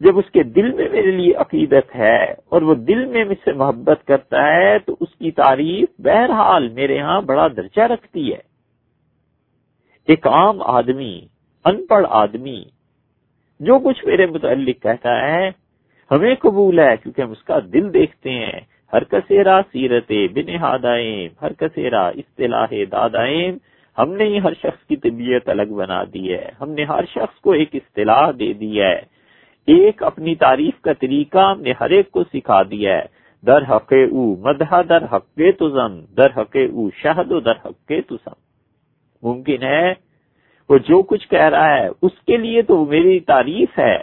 جب 0.00 0.18
اس 0.18 0.30
کے 0.32 0.42
دل 0.42 0.72
میں 0.72 0.88
میرے 0.88 1.10
لیے 1.10 1.34
عقیدت 1.34 1.94
ہے 1.96 2.24
اور 2.24 2.62
وہ 2.62 2.74
دل 2.74 3.04
میں 3.04 3.24
مجھ 3.24 3.38
سے 3.44 3.52
محبت 3.52 4.06
کرتا 4.06 4.46
ہے، 4.46 4.78
تو 4.78 4.96
اس 5.00 5.14
کی 5.18 5.30
تعریف 5.30 5.88
بہرحال 5.98 6.68
میرے 6.68 6.98
ہاں 7.00 7.20
بڑا 7.20 7.48
درجہ 7.48 7.82
رکھتی 7.82 8.32
ہے۔ 8.32 8.38
ایک 10.08 10.26
عام 10.26 10.62
آدمی، 10.62 11.20
ان 11.64 11.86
پڑھ 11.86 12.06
آدمی، 12.10 12.64
جو 13.60 13.78
کچھ 13.78 14.04
میرے 14.04 14.26
متعلق 14.26 14.82
کہتا 14.82 15.22
ہے، 15.22 15.48
ہمیں 16.10 16.34
قبول 16.34 16.78
ہے 16.78 16.96
کیونکہ 16.96 17.22
ہم 17.22 17.30
اس 17.30 17.42
کا 17.42 17.58
دل 17.72 17.92
دیکھتے 17.94 18.30
ہیں۔ 18.30 18.60
ہر 18.92 19.04
کسیرا 19.04 19.60
سیرت 19.72 20.12
بن 20.34 20.48
ہادائیں 20.48 21.28
ہر 21.42 21.52
کسیرا 21.52 22.08
اصطلاح 22.08 22.72
دادائیں 22.92 23.52
ہم 23.98 24.12
نے 24.12 24.24
ہی 24.24 24.38
ہر 24.40 24.54
شخص 24.54 24.86
کی 24.86 24.96
طبیعت 24.96 25.48
الگ 25.48 25.72
بنا 25.76 26.04
دی 26.04 26.32
ہے، 26.32 26.48
ہم 26.60 26.70
نے 26.70 26.84
ہر 26.84 27.04
شخص 27.04 27.40
کو 27.40 27.52
ایک 27.52 27.68
اصطلاح 27.74 28.30
دے 28.38 28.52
دی 28.52 28.80
ہے۔ 28.80 28.96
ایک 29.66 30.02
اپنی 30.02 30.34
تعریف 30.34 30.80
کا 30.80 30.92
طریقہ 30.92 31.38
ہم 31.38 31.60
نے 31.60 31.72
ہر 31.80 31.90
ایک 31.90 32.10
کو 32.10 32.24
سکھا 32.24 32.62
دیا 32.62 32.98
ہے۔ 32.98 33.24
در 33.46 33.62
حق 33.62 33.92
او 34.10 34.36
مدح، 34.36 34.74
در 34.88 35.04
حق 35.04 35.40
تو 35.58 35.68
زم 35.68 36.00
در 36.16 36.30
حق 36.36 36.56
او 36.72 36.90
شہد 36.90 37.32
و 37.32 37.40
در 37.40 37.56
حق 37.64 37.92
تو 38.08 38.14
ممکن 39.22 39.62
ہے؟ 39.62 39.94
وہ 40.68 40.78
جو 40.78 41.02
کچھ 41.02 41.28
کہہ 41.28 41.48
رہا 41.48 41.78
ہے، 41.78 41.88
اس 42.02 42.12
کے 42.26 42.36
لیے 42.36 42.62
تو 42.62 42.84
میری 42.84 43.20
تعریف 43.20 43.78
ہے۔ 43.78 43.96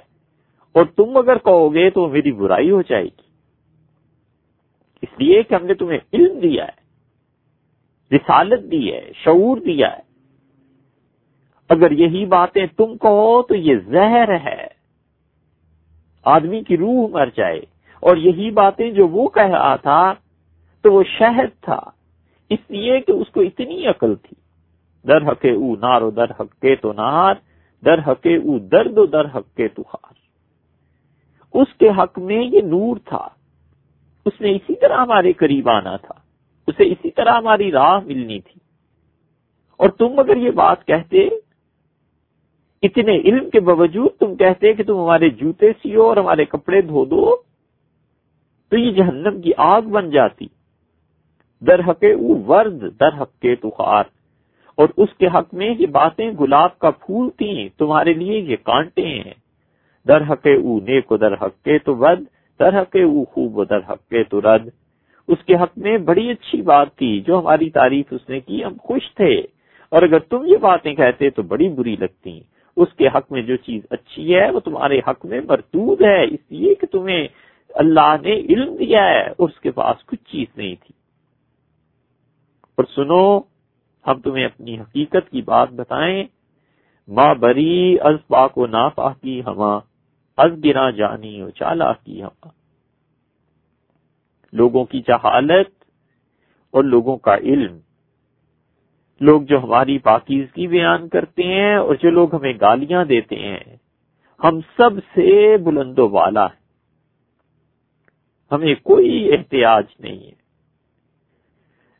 اور 0.74 0.86
تم 0.86 1.18
اگر 1.18 1.38
کہو 1.38 1.74
گے 1.74 1.90
تو 1.90 2.08
میری 2.08 2.32
برائی 2.32 2.72
ہو 2.72 2.82
جائے 2.82 3.04
گی۔ 3.04 3.31
اس 5.02 5.10
لیے 5.18 5.44
کہ 5.44 5.56
ہم 5.56 5.66
نے 5.66 5.74
تمہیں 5.74 6.00
علم 6.14 6.40
دیا 6.40 6.66
ہے، 6.66 6.82
رسالت 8.16 8.72
دی 8.72 8.94
ہے، 8.94 9.12
شعور 9.16 9.58
دیا 9.58 9.94
ہے۔ 9.94 10.12
اگر 11.70 11.92
یہی 11.92 12.26
باتیں 12.26 12.66
تم 12.66 12.98
کہو 12.98 13.42
تو 13.42 13.56
یہ 13.56 13.76
زہر 13.76 14.34
ہے۔ 14.34 14.68
آدمی 16.24 16.64
کی 16.64 16.78
روح 16.78 17.08
مر 17.10 17.26
جائے۔ 17.26 17.60
اور 18.00 18.18
یہی 18.18 18.52
باتیں 18.52 18.92
جو 18.92 19.08
وہ 19.08 19.28
کہہ 19.28 19.48
رہا 19.48 19.76
تھا 19.76 20.14
تو 20.82 20.94
وہ 20.94 21.04
شہد 21.04 21.62
تھا۔ 21.62 21.80
اس 22.50 22.60
لیے 22.70 23.02
کہ 23.02 23.12
اس 23.12 23.28
کو 23.32 23.42
اتنی 23.42 23.88
عقل 23.88 24.16
تھی۔ 24.16 24.36
در 25.08 25.32
حق 25.32 25.46
او 25.56 25.76
نار 25.76 26.02
و 26.02 26.12
در 26.12 26.32
حق 26.32 26.62
کے 26.62 26.76
تو 26.76 26.94
نار، 26.94 27.36
در 27.86 28.00
حق 28.00 28.28
او 28.44 28.60
درد 28.60 28.98
و 28.98 29.06
در 29.06 29.26
حق 29.26 29.56
کے 29.56 29.68
تو 29.68 29.84
خار۔ 29.84 30.14
اس 31.54 31.74
کے 31.78 31.90
حق 31.90 32.20
میں 32.20 32.44
یہ 32.44 32.62
نور 32.62 32.98
تھا۔ 33.06 33.28
اس 34.26 34.42
نے 34.42 34.52
اسی 34.52 34.76
طرح 34.76 34.98
ہمارے 34.98 35.34
قریب 35.34 35.70
آنا 35.70 35.98
تھا۔ 35.98 36.14
اسے 36.68 36.84
اسی 36.84 37.12
طرح 37.12 37.38
ہماری 37.38 37.72
راہ 37.72 38.00
ملنی 38.06 38.40
تھی۔ 38.40 38.60
اور 39.78 39.90
تم 39.90 40.20
اگر 40.20 40.36
یہ 40.36 40.52
بات 40.52 40.86
کہتے، 40.88 41.30
اتنے 42.82 43.16
علم 43.18 43.50
کے 43.50 43.60
باوجود 43.60 44.10
تم 44.20 44.36
کہتے 44.36 44.74
کہ 44.74 44.84
تم 44.84 44.94
ہمارے 44.94 45.30
جوتے 45.30 45.74
سیو 45.74 46.04
اور 46.04 46.18
ہمارے 46.18 46.46
کپڑے 46.46 46.82
دھو 46.82 47.06
دو، 47.06 47.36
تو 48.70 48.78
یہ 48.78 48.92
جہنم 48.92 49.42
کی 49.42 49.52
آگ 49.58 49.82
بن 49.82 50.10
جاتی۔ 50.10 50.48
در 51.62 51.80
حق 51.80 52.04
او 52.04 52.44
ورد، 52.44 53.00
در 53.00 53.22
حق 53.22 53.40
کے 53.40 53.56
تخار۔ 53.56 54.04
اور 54.76 54.88
اس 54.98 55.10
کے 55.18 55.28
حق 55.28 55.54
میں 55.54 55.74
یہ 55.80 55.88
باتیں 55.88 56.32
گلاب 56.40 56.80
کا 56.80 56.92
پھول 56.92 57.30
تھیں، 57.30 57.70
تمہارے 57.78 58.14
لیے 58.14 58.40
یہ 58.40 58.56
کانٹے 58.64 59.06
ہیں۔ 59.06 59.34
در 60.08 60.22
حق 60.22 60.48
او 60.64 60.80
نیک 60.80 61.12
و 61.12 61.18
در 61.18 61.34
حق 61.34 61.64
کے 61.64 61.80
تو 61.80 61.96
ود 61.96 62.24
در 62.62 62.82
حق 62.82 62.98
او 63.04 63.26
خوب 63.26 63.58
و 63.58 63.64
در 63.64 63.80
حق 63.80 64.14
تو 64.30 64.42
رد۔ 64.42 64.70
اس 65.28 65.38
کے 65.46 65.56
حق 65.56 65.78
میں 65.78 65.98
بڑی 65.98 66.32
اچھی 66.32 66.62
بات 66.62 66.96
تھی 66.96 67.22
جو 67.22 67.40
ہماری 67.40 67.70
تعریف 67.70 68.06
اس 68.12 68.30
نے 68.30 68.40
کی، 68.40 68.66
ہم 68.66 68.74
خوش 68.84 69.14
تھے۔ 69.16 69.36
اور 69.90 70.02
اگر 70.02 70.20
تم 70.20 70.44
یہ 70.46 70.58
باتیں 70.58 70.96
کہتے 70.96 71.30
تو 71.30 71.42
بڑی 71.42 71.70
بری 71.70 71.96
لگتی۔ 71.96 72.40
اس 72.78 72.88
کے 72.98 73.08
حق 73.08 73.32
میں 73.32 73.42
جو 73.42 73.56
چیز 73.56 73.82
اچھی 73.90 74.36
ہے، 74.36 74.52
وہ 74.52 74.60
تمہارے 74.60 75.00
حق 75.00 75.26
میں 75.26 75.42
مردود 75.42 76.02
ہے۔ 76.02 76.24
اس 76.24 76.40
لیے 76.50 76.76
کہ 76.76 76.88
تمہیں 76.88 77.28
اللہ 77.70 78.16
نے 78.22 78.34
علم 78.34 78.76
دیا 78.76 79.04
ہے 79.04 79.22
اور 79.22 79.50
اس 79.50 79.60
کے 79.60 79.72
پاس 79.72 80.06
کچھ 80.06 80.32
چیز 80.32 80.58
نہیں 80.58 80.76
تھی۔ 80.76 80.94
اور 82.78 82.84
سنو، 82.96 83.40
ہم 84.08 84.22
تمہیں 84.22 84.46
اپنی 84.46 84.80
حقیقت 84.80 85.32
کی 85.32 85.42
بات 85.42 85.72
بتائیں۔ 85.72 86.24
ماں 87.08 87.36
بری 87.36 87.98
از 88.00 88.28
پاک 88.28 88.58
و 88.58 88.68
نا 88.68 88.90
پاکی 88.90 89.42
ہما۔ 89.46 89.91
از 90.42 90.66
گرا 90.66 90.90
جانی 90.90 91.42
و 91.42 91.50
چالا 91.50 91.94
کی 91.94 92.24
ہما 92.24 92.48
لوگوں 94.54 94.86
کی 94.86 95.02
جہالت 95.02 95.70
اور 96.72 96.84
لوگوں 96.84 97.18
کا 97.18 97.36
علم۔ 97.36 97.80
لوگ 99.20 99.42
جو 99.42 99.64
ہماری 99.64 99.98
پاکیزگی 99.98 100.68
بیان 100.68 101.10
کرتے 101.10 101.44
ہیں 101.44 101.76
اور 101.76 101.96
جو 101.96 102.10
لوگ 102.10 102.36
ہمیں 102.36 102.54
گالیاں 102.62 103.06
دیتے 103.06 103.36
ہیں، 103.36 103.76
ہم 104.44 104.60
سب 104.62 104.98
سے 104.98 105.58
بلند 105.58 106.00
و 106.00 106.10
والا 106.10 106.46
ہے 106.46 106.62
ہمیں 108.52 108.76
کوئی 108.76 109.34
احتیاج 109.34 109.84
نہیں 110.00 110.24
ہے۔ 110.24 110.42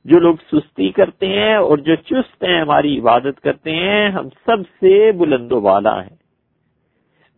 جو 0.06 0.20
لوگ 0.20 0.36
سستی 0.52 0.92
کرتے 0.92 1.28
ہیں 1.28 1.56
اور 1.56 1.78
جو 1.78 1.96
چست 1.96 2.44
ہیں، 2.44 2.62
ہماری 2.62 3.00
عبادت 3.00 3.42
کرتے 3.42 3.72
ہیں، 3.72 4.10
ہم 4.10 4.30
سب 4.30 4.58
سے 4.80 5.12
بلند 5.12 5.52
و 5.52 5.62
والا 5.62 6.04
ہیں۔ 6.04 6.21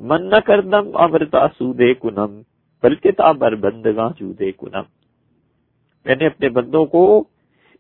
من 0.03 0.29
نہ 0.29 0.39
کردم 0.45 0.89
امرتا 0.93 1.47
سودے 1.47 1.93
کنم 1.93 2.41
بلکہ 2.83 3.11
تابر 3.11 3.55
بندگاں 3.55 4.09
چودے 4.19 4.51
کنم 4.51 4.83
میں 6.05 6.15
نے 6.15 6.25
اپنے 6.25 6.49
بندوں 6.49 6.85
کو 6.85 7.03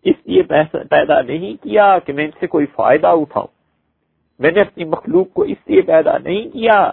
اس 0.05 0.15
لیے 0.25 0.43
پیدا 0.89 1.21
نہیں 1.21 1.55
کیا 1.63 1.87
کہ 1.99 2.13
میں 2.13 2.25
ان 2.25 2.31
سے 2.39 2.47
کوئی 2.47 2.65
فائدہ 2.65 3.07
اٹھاؤں۔ 3.07 3.47
میں 4.39 4.51
نے 4.51 4.61
اپنی 4.61 4.83
مخلوق 4.83 5.33
کو 5.33 5.43
اس 5.43 5.57
لیے 5.67 5.81
پیدا 5.81 6.17
نہیں 6.17 6.49
کیا 6.49 6.91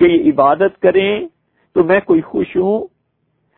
کہ 0.00 0.04
یہ 0.04 0.32
عبادت 0.32 0.80
کریں 0.82 1.26
تو 1.76 1.84
میں 1.84 2.00
کوئی 2.00 2.20
خوش 2.20 2.56
ہوں، 2.56 2.86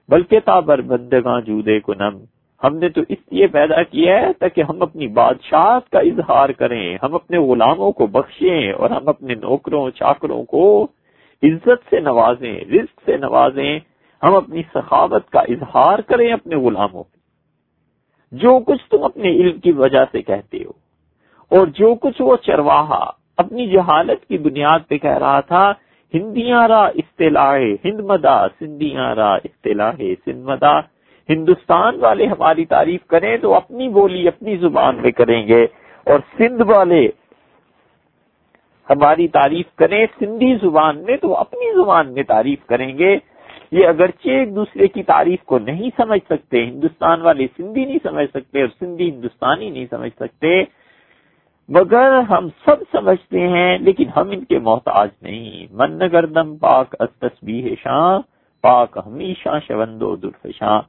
بلکہ 0.09 0.41
تابر 0.41 0.81
بندگاں 0.81 1.41
جودے 1.41 1.81
کنم 1.81 2.19
ہم 2.63 2.77
نے 2.77 2.89
تو 2.89 3.01
اس 3.09 3.19
لیے 3.31 3.47
پیدا 3.47 3.83
کیا 3.83 4.21
ہے 4.21 4.33
تاکہ 4.33 4.63
ہم 4.63 4.83
اپنی 4.83 5.07
بادشاہت 5.07 5.91
کا 5.91 5.99
اظہار 5.99 6.49
کریں، 6.49 6.99
ہم 7.03 7.15
اپنے 7.15 7.39
غلاموں 7.39 7.93
کو 7.93 8.07
بخشیں 8.07 8.73
اور 8.73 8.91
ہم 8.91 9.09
اپنے 9.09 9.35
نوکروں، 9.35 9.91
چاکروں 9.91 10.43
کو 10.45 10.87
عزت 11.43 11.89
سے 11.91 12.01
نوازیں، 12.01 12.55
رزق 12.73 13.01
سے 13.05 13.17
نوازیں، 13.17 13.79
ہم 14.23 14.35
اپنی 14.35 14.63
سخاوت 14.75 15.29
کا 15.31 15.41
اظہار 15.49 15.99
کریں 16.09 16.33
اپنے 16.33 16.57
غلاموں 16.57 17.03
پہ۔ 17.03 17.19
جو 18.33 18.59
کچھ 18.67 18.83
تم 18.91 19.05
اپنے 19.05 19.31
علم 19.31 19.59
کی 19.59 19.73
وجہ 19.75 20.05
سے 20.13 20.23
کہتے 20.23 20.59
ہو، 20.59 20.73
اور 21.51 21.67
جو 21.79 21.95
کچھ 21.95 22.21
وہ 22.23 22.37
چرواہا 22.43 23.05
اپنی 23.39 23.67
جہالت 23.67 24.27
کی 24.29 24.39
بنیاد 24.39 24.89
پہ 24.89 24.99
کہہ 24.99 25.19
رہا 25.19 25.41
تھا، 25.41 25.73
ہندیاں 26.15 26.67
را 26.69 26.85
اصطلاح 26.95 27.57
ہند 27.85 28.01
مدا 28.01 28.39
سندیاں 28.59 29.15
را 29.15 29.35
اصطلاح 29.35 30.01
سندھ 30.25 30.45
مدا 30.45 30.79
ہندوستان 31.29 31.99
والے 32.01 32.27
ہماری 32.27 32.65
تعریف 32.65 33.07
کریں 33.07 33.37
تو 33.37 33.55
اپنی 33.55 33.89
بولی 33.89 34.27
اپنی 34.29 34.57
زبان 34.57 34.97
میں 35.03 35.11
کریں 35.11 35.43
گے، 35.49 35.63
اور 36.07 36.19
سندھ 36.39 36.63
والے 36.69 37.07
ہماری 38.91 39.29
تعریف 39.29 39.67
کریں 39.77 40.07
سندھی 40.19 40.55
زبان 40.55 41.05
میں 41.05 41.17
تو 41.17 41.37
اپنی 41.37 41.73
زبان 41.75 42.13
میں 42.15 42.23
تعریف 42.23 42.67
کریں 42.67 42.99
گے۔ 42.99 43.17
یہ 43.73 43.87
اگرچہ 43.87 44.29
ایک 44.29 44.55
دوسرے 44.57 44.87
کی 44.89 45.03
تعریف 45.03 45.43
کو 45.45 45.59
نہیں 45.59 45.91
سمجھ 45.97 46.21
سکتے، 46.31 46.65
ہندوستان 46.65 47.21
والے 47.23 47.47
سندھی 47.57 47.85
نہیں 47.85 47.99
سمجھ 48.03 48.27
سکتے 48.35 48.61
اور 48.61 48.69
سندھی 48.69 49.11
ہندوستانی 49.11 49.71
نہیں 49.71 49.87
سمجھ 49.91 50.13
سکتے، 50.21 50.63
مگر 51.69 52.21
ہم 52.31 52.49
سب 52.65 52.83
سمجھتے 52.93 53.49
ہیں، 53.49 53.79
لیکن 53.79 54.09
ہم 54.17 54.31
ان 54.31 54.45
کے 54.45 54.59
محتاج 54.59 55.09
نہیں۔ 55.23 55.67
من 55.71 56.01
گردم 56.13 56.57
پاک 56.57 56.95
تصبیح 57.21 57.75
شاہ، 57.83 58.19
پاک 58.65 58.99
ہمیشہ 59.07 59.59
شوندو 59.69 60.17
درفشاں 60.17 60.81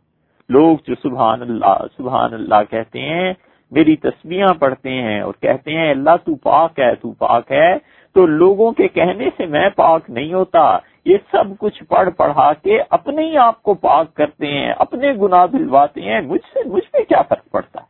لوگ 0.49 0.77
جو 0.87 0.95
سبحان 1.03 1.41
اللہ 1.41 1.85
سبحان 1.97 2.33
اللہ 2.33 2.63
کہتے 2.69 2.99
ہیں 2.99 3.33
میری 3.71 3.95
تسبیاں 3.95 4.53
پڑھتے 4.53 4.89
ہیں 4.89 5.21
اور 5.21 5.33
کہتے 5.41 5.71
ہیں، 5.71 5.91
اللہ 5.91 6.09
تو 6.25 6.35
پاک 6.35 6.79
ہے، 6.79 6.95
تو 6.95 7.11
پاک 7.11 7.51
ہے۔ 7.51 7.75
تو 8.13 8.25
لوگوں 8.25 8.71
کے 8.71 8.87
کہنے 8.87 9.29
سے 9.37 9.45
میں 9.45 9.69
پاک 9.69 10.09
نہیں 10.09 10.33
ہوتا۔ 10.33 10.77
یہ 11.05 11.17
سب 11.31 11.43
کچھ 11.59 11.83
پڑھ 11.83 12.09
پڑھا 12.09 12.53
کے 12.53 12.79
اپنے 12.89 13.23
ہی 13.23 13.37
آپ 13.37 13.63
کو 13.63 13.73
پاک 13.73 14.13
کرتے 14.13 14.47
ہیں، 14.47 14.73
اپنے 14.77 15.13
گناہ 15.13 15.45
دلواتے 15.47 16.01
ہیں۔ 16.01 16.21
مجھ 16.21 16.41
سے، 16.53 16.69
مجھ 16.69 16.91
پہ 16.91 16.97
کیا 16.97 17.21
فرق 17.21 17.51
پڑتا؟ 17.51 17.81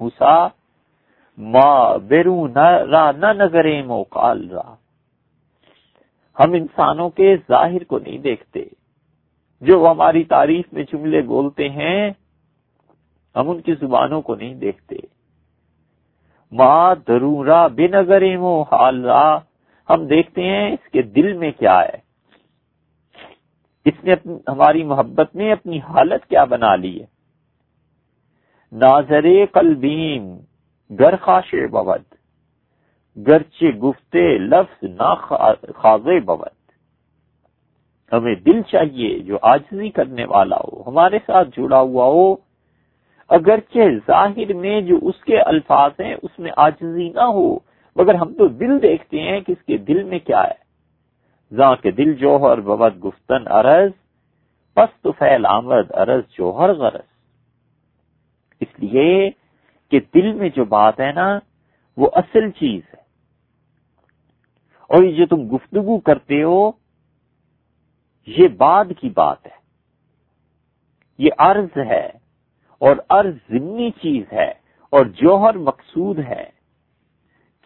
موسا 0.00 0.46
ماں 1.38 1.98
بیرو 1.98 2.46
نہ 2.46 3.32
نگرے 3.32 3.82
موکال 3.82 4.50
را۔ 4.50 4.74
ہم 6.40 6.52
انسانوں 6.52 7.10
کے 7.10 7.36
ظاہر 7.48 7.84
کو 7.84 7.98
نہیں 7.98 8.18
دیکھتے۔ 8.18 8.64
جو 9.60 9.88
ہماری 9.90 10.24
تعریف 10.24 10.72
میں 10.72 10.82
جملے 10.82 11.22
بولتے 11.22 11.68
ہیں 11.68 12.10
ہم 13.36 13.50
ان 13.50 13.60
کی 13.60 13.74
زبانوں 13.74 14.22
کو 14.22 14.34
نہیں 14.34 14.54
دیکھتے۔ 14.54 14.96
ماں 16.52 16.94
درورا 17.08 17.66
بے 17.66 17.86
نگرے 17.88 18.34
ہم 19.88 20.06
دیکھتے 20.06 20.42
ہیں 20.42 20.72
اس 20.72 20.90
کے 20.92 21.02
دل 21.02 21.32
میں 21.32 21.50
کیا 21.50 21.78
ہے۔ 21.80 21.98
اس 23.84 24.04
نے 24.04 24.14
ہماری 24.48 24.82
محبت 24.84 25.36
میں 25.36 25.52
اپنی 25.52 25.78
حالت 25.78 26.26
کیا 26.26 26.44
بنا 26.44 26.74
لی 26.76 27.00
ہے۔ 27.00 27.06
ناظر 28.72 29.26
قلبیم 29.52 30.38
گر 30.90 31.16
خاش 31.16 31.54
بود 31.70 32.14
گرچے 33.16 33.70
گفتے 33.78 34.38
لفظ 34.38 34.84
نا 34.90 35.14
خاض 35.14 36.06
بود 36.24 36.60
ہمیں 38.12 38.34
دل 38.34 38.62
چاہیے 38.62 39.18
جو 39.18 39.38
آجزی 39.42 39.88
کرنے 39.88 40.24
والا 40.24 40.56
ہو، 40.56 40.82
ہمارے 40.86 41.18
ساتھ 41.26 41.48
جڑا 41.56 41.80
ہوا 41.80 42.06
ہو 42.06 42.34
اگرچہ 43.32 43.78
ظاہر 44.06 44.54
میں 44.54 44.80
جو 44.80 44.98
اس 45.02 45.24
کے 45.24 45.40
الفاظ 45.40 45.90
ہیں 46.00 46.14
اس 46.22 46.38
میں 46.38 46.50
آجزی 46.56 47.08
نہ 47.08 47.20
ہو، 47.20 47.56
مگر 47.96 48.14
ہم 48.14 48.34
تو 48.34 48.48
دل 48.48 48.82
دیکھتے 48.82 49.20
ہیں 49.20 49.40
کہ 49.40 49.52
اس 49.52 49.64
کے 49.64 49.76
دل 49.76 50.02
میں 50.02 50.18
کیا 50.18 50.44
ہے۔ 50.44 50.62
زاں 51.56 51.76
کے 51.76 51.90
دل 51.90 52.14
جوہر 52.14 52.60
ببد 52.60 53.04
گفتن 53.04 53.52
ارض 53.52 53.90
پس 54.74 55.00
تو 55.00 55.12
فیل 55.12 55.46
آمد 55.46 55.90
ارض 55.90 56.22
جوہر 56.38 56.74
غرض۔ 56.74 57.12
اس 58.60 58.78
لیے 58.78 59.30
کہ 59.90 60.00
دل 60.14 60.32
میں 60.32 60.48
جو 60.48 60.64
بات 60.64 61.00
ہے 61.00 61.12
نا، 61.12 61.38
وہ 61.96 62.10
اصل 62.12 62.50
چیز 62.50 62.80
ہے۔ 62.94 63.02
اور 64.88 65.02
یہ 65.02 65.16
جو 65.16 65.26
تم 65.26 65.56
گفتگو 65.56 65.98
کرتے 65.98 66.42
ہو، 66.42 66.70
یہ 68.26 68.48
بعد 68.48 68.84
کی 69.00 69.08
بات 69.08 69.46
ہے۔ 69.46 69.56
یہ 71.18 71.30
عرض 71.38 71.78
ہے۔ 71.78 72.21
اور 72.82 72.96
عرض 73.08 73.34
ضمنی 73.50 73.90
چیز 73.90 74.24
ہے 74.32 74.50
اور 74.90 75.06
جوہر 75.06 75.56
مقصود 75.56 76.18
ہے۔ 76.18 76.50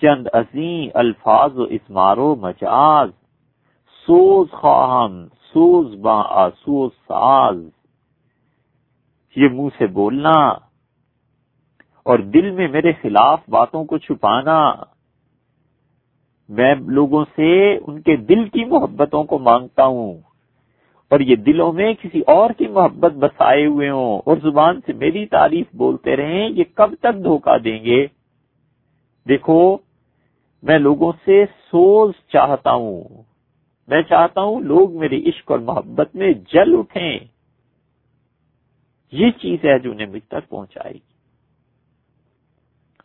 چند 0.00 0.26
عظیم 0.32 0.90
الفاظ 0.94 1.58
و 1.58 1.62
اسمار 1.62 2.16
و 2.16 2.34
مجاز۔ 2.34 3.10
سوز 4.06 4.50
خواہم 4.50 5.28
سوز 5.28 5.94
با 6.00 6.48
سوز 6.50 6.90
ساز۔ 6.92 7.56
یہ 9.36 9.48
منہ 9.52 9.68
سے 9.78 9.86
بولنا 9.86 10.48
اور 12.02 12.18
دل 12.18 12.50
میں 12.50 12.68
میرے 12.68 12.92
خلاف 12.92 13.40
باتوں 13.48 13.84
کو 13.84 13.98
چھپانا۔ 13.98 14.74
میں 16.48 16.74
لوگوں 16.74 17.24
سے 17.24 17.76
ان 17.76 18.00
کے 18.00 18.16
دل 18.16 18.48
کی 18.48 18.64
محبتوں 18.64 19.24
کو 19.24 19.38
مانگتا 19.38 19.84
ہوں۔ 19.84 20.14
اور 21.08 21.20
یہ 21.20 21.36
دلوں 21.36 21.72
میں 21.72 21.94
کسی 21.94 22.20
اور 22.26 22.50
کی 22.50 22.66
محبت 22.66 23.12
بسائے 23.12 23.66
ہوئے 23.66 23.90
ہوں 23.90 24.20
اور 24.24 24.36
زبان 24.36 24.80
سے 24.86 24.92
میری 24.92 25.26
تعریف 25.26 25.66
بولتے 25.74 26.16
رہیں، 26.16 26.48
یہ 26.48 26.64
کب 26.74 26.94
تک 27.00 27.24
دھوکہ 27.24 27.58
دیں 27.58 27.84
گے؟ 27.84 28.06
دیکھو، 29.28 29.76
میں 30.62 30.78
لوگوں 30.78 31.12
سے 31.24 31.44
سوز 31.46 32.12
چاہتا 32.32 32.72
ہوں۔ 32.72 33.04
میں 33.88 34.02
چاہتا 34.02 34.40
ہوں 34.40 34.60
لوگ 34.60 34.96
میری 34.96 35.28
عشق 35.28 35.50
اور 35.50 35.58
محبت 35.58 36.16
میں 36.16 36.32
جل 36.32 36.78
اٹھیں۔ 36.78 37.18
یہ 39.12 39.30
چیز 39.30 39.64
ہے 39.64 39.78
جو 39.78 39.90
انہیں 39.90 40.06
مجھ 40.06 40.28
تک 40.28 40.48
پہنچائے 40.48 40.94
گی۔ 40.94 41.16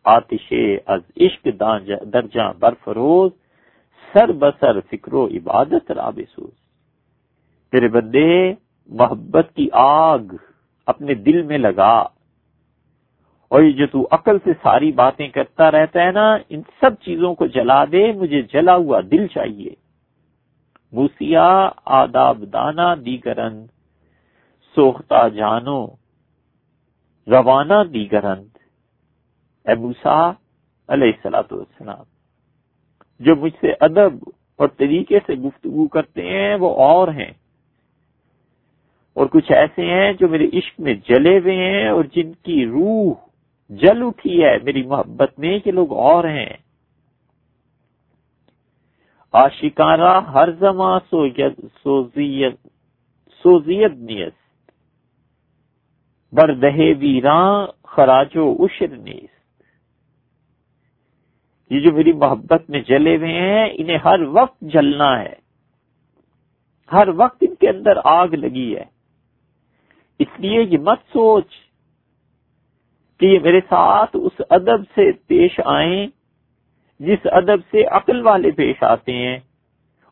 آتش 0.03 0.53
از 0.85 1.01
عشق 1.21 1.47
درجہ 2.13 2.51
برف 2.59 2.87
روز 2.87 3.31
سر 4.13 4.31
بسر 4.31 4.79
فکر 4.81 5.13
و 5.13 5.27
عبادت 5.27 5.91
راب 5.91 6.19
سوز۔ 6.35 6.60
تیرے 7.71 7.87
بندے، 7.87 8.53
محبت 8.87 9.47
کی 9.55 9.67
آگ 9.73 10.19
اپنے 10.87 11.13
دل 11.13 11.41
میں 11.41 11.57
لگا۔ 11.57 11.95
اور 13.51 13.61
یہ 13.61 13.71
جو 13.71 13.87
تو 13.87 14.07
عقل 14.11 14.37
سے 14.43 14.53
ساری 14.61 14.91
باتیں 14.91 15.27
کرتا 15.27 15.71
رہتا 15.71 16.03
ہے 16.03 16.11
نا، 16.11 16.37
ان 16.49 16.61
سب 16.79 16.91
چیزوں 17.01 17.35
کو 17.35 17.45
جلا 17.45 17.85
دے، 17.85 18.11
مجھے 18.11 18.41
جلا 18.41 18.75
ہوا 18.75 19.01
دل 19.11 19.27
چاہیے۔ 19.27 19.69
موسیا 20.91 21.69
آداب 21.85 22.43
دانا 22.53 22.95
دیگرند 22.95 23.65
سوختہ 24.75 25.29
جانو، 25.29 25.87
روانہ 27.27 27.83
دیگرند 27.93 28.57
اے 29.67 29.75
موسا 29.75 30.31
علیہ 30.87 31.11
السلاۃ 31.15 31.51
والسلام، 31.51 32.03
جو 33.19 33.35
مجھ 33.35 33.53
سے 33.61 33.73
ادب 33.79 34.13
اور 34.55 34.67
طریقے 34.67 35.19
سے 35.25 35.35
گفتگو 35.35 35.87
کرتے 35.87 36.21
ہیں، 36.21 36.55
وہ 36.55 36.75
اور 36.75 37.07
ہیں۔ 37.07 37.31
اور 39.13 39.25
کچھ 39.25 39.51
ایسے 39.51 39.85
ہیں 39.85 40.13
جو 40.13 40.27
میرے 40.27 40.47
عشق 40.53 40.79
میں 40.79 40.93
جلے 40.93 41.39
ہوئے 41.39 41.55
ہیں 41.55 41.89
اور 41.89 42.03
جن 42.03 42.31
کی 42.33 42.65
روح 42.65 43.13
جل 43.69 44.03
اٹھی 44.03 44.43
ہے۔ 44.43 44.57
میری 44.63 44.83
محبت 44.83 45.39
میں 45.39 45.59
کہ 45.59 45.71
لوگ 45.71 45.91
اور 45.91 46.23
ہیں۔ 46.23 46.53
آشکارا 49.31 50.33
ہر 50.33 50.51
زماں 50.51 50.99
سوزیت 51.83 52.67
سوزیت 53.43 53.91
نیست۔ 53.91 54.71
بردہ 56.33 56.99
ویراں 56.99 57.67
خراج 57.83 58.37
و 58.37 58.65
عشر 58.65 58.87
نیست۔ 58.87 59.41
یہ 61.69 61.79
جو 61.79 61.93
میری 61.93 62.11
محبت 62.13 62.69
میں 62.69 62.81
جلے 62.81 63.17
ہوئے 63.17 63.33
ہیں، 63.33 63.69
انہیں 63.73 63.97
ہر 63.97 64.19
وقت 64.21 64.61
جلنا 64.61 65.21
ہے۔ 65.21 65.33
ہر 66.93 67.07
وقت 67.15 67.37
ان 67.41 67.55
کے 67.55 67.69
اندر 67.69 67.93
آگ 68.03 68.27
لگی 68.27 68.75
ہے۔ 68.75 68.90
اس 70.21 70.39
لیے 70.39 70.61
یہ 70.61 70.77
مت 70.77 70.99
سوچ 71.13 71.45
کہ 73.19 73.25
یہ 73.25 73.39
میرے 73.39 73.59
ساتھ 73.59 74.15
اس 74.23 74.41
ادب 74.49 74.83
سے 74.95 75.11
پیش 75.27 75.59
آئیں 75.65 76.07
جس 76.99 77.27
ادب 77.31 77.59
سے 77.71 77.83
عقل 77.91 78.21
والے 78.25 78.51
پیش 78.51 78.83
آتے 78.83 79.13
ہیں 79.13 79.37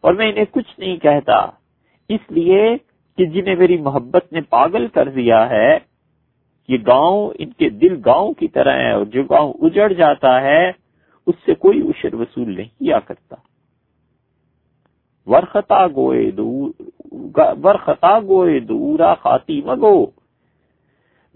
اور 0.04 0.14
میں 0.14 0.30
انہیں 0.30 0.46
کچھ 0.52 0.80
نہیں 0.80 0.98
کہتا۔ 0.98 1.40
اس 2.10 2.32
لیے 2.32 2.62
کہ 3.18 3.26
جنہیں 3.26 3.56
میری 3.56 3.78
محبت 3.78 4.34
نے 4.34 4.42
پاگل 4.42 4.88
کر 4.88 5.10
دیا 5.10 5.50
ہے، 5.50 5.78
یہ 6.70 6.78
گاؤں 6.88 7.30
ان 7.40 7.50
کے 7.50 7.70
دل 7.70 8.02
گاؤں 8.06 8.34
کی 8.34 8.48
طرح 8.48 8.78
ہے 8.78 8.92
اور 8.92 9.06
جو 9.06 9.24
گاؤں 9.24 9.54
اجڑ 9.62 9.92
جاتا 9.94 10.42
ہے، 10.42 10.72
اس 11.28 11.36
سے 11.46 11.54
کوئی 11.56 11.82
اشر 11.82 12.14
وصول 12.14 12.56
نہیں 12.56 12.70
کیا 12.80 13.00
کرتا۔ 13.00 13.36
ورخطا 15.28 15.88
گوئے 15.88 16.30
دو 16.32 16.49
دور 17.20 17.56
ورخطا 17.64 18.20
گوئے 18.20 18.60
دورا 18.60 19.14
خاتی 19.14 19.62
مگو۔ 19.62 20.06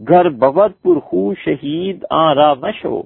گھر 0.08 0.30
ببد 0.30 0.82
پر 0.82 1.00
خو 1.00 1.34
شہید، 1.36 2.06
آرا 2.10 2.54
مشو۔ 2.54 3.02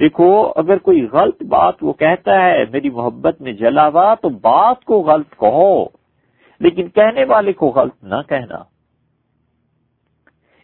دیکھو، 0.00 0.52
اگر 0.56 0.78
کوئی 0.78 1.06
غلط 1.12 1.42
بات 1.42 1.74
وہ 1.80 1.92
کہتا 1.92 2.40
ہے، 2.40 2.64
میری 2.72 2.90
محبت 2.90 3.40
میں 3.40 3.52
جلا 3.52 3.88
ہوا 3.88 4.14
تو 4.14 4.28
بات 4.28 4.84
کو 4.84 5.02
غلط 5.02 5.30
کہو۔ 5.30 5.84
لیکن 6.60 6.88
کہنے 6.88 7.24
والے 7.24 7.52
کو 7.52 7.66
غلط 7.68 8.04
نہ 8.04 8.14
کہنا۔ 8.28 8.56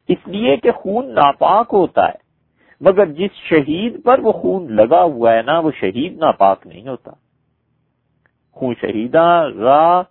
اس 0.08 0.18
لیے 0.26 0.56
کہ 0.56 0.70
خون 0.70 1.14
ناپاک 1.14 1.66
ہوتا 1.72 2.08
ہے، 2.08 2.28
مگر 2.80 3.06
جس 3.06 3.30
شہید 3.34 4.04
پر 4.04 4.18
وہ 4.18 4.32
خون 4.32 4.76
لگا 4.76 5.02
ہوا 5.02 5.34
ہے 5.34 5.42
نا، 5.42 5.58
وہ 5.58 5.70
شہید 5.80 6.18
ناپاک 6.18 6.66
نہیں 6.66 6.88
ہوتا۔ 6.88 7.10
خون 8.52 8.74
شہیدہ 8.80 9.48
را 9.56 10.02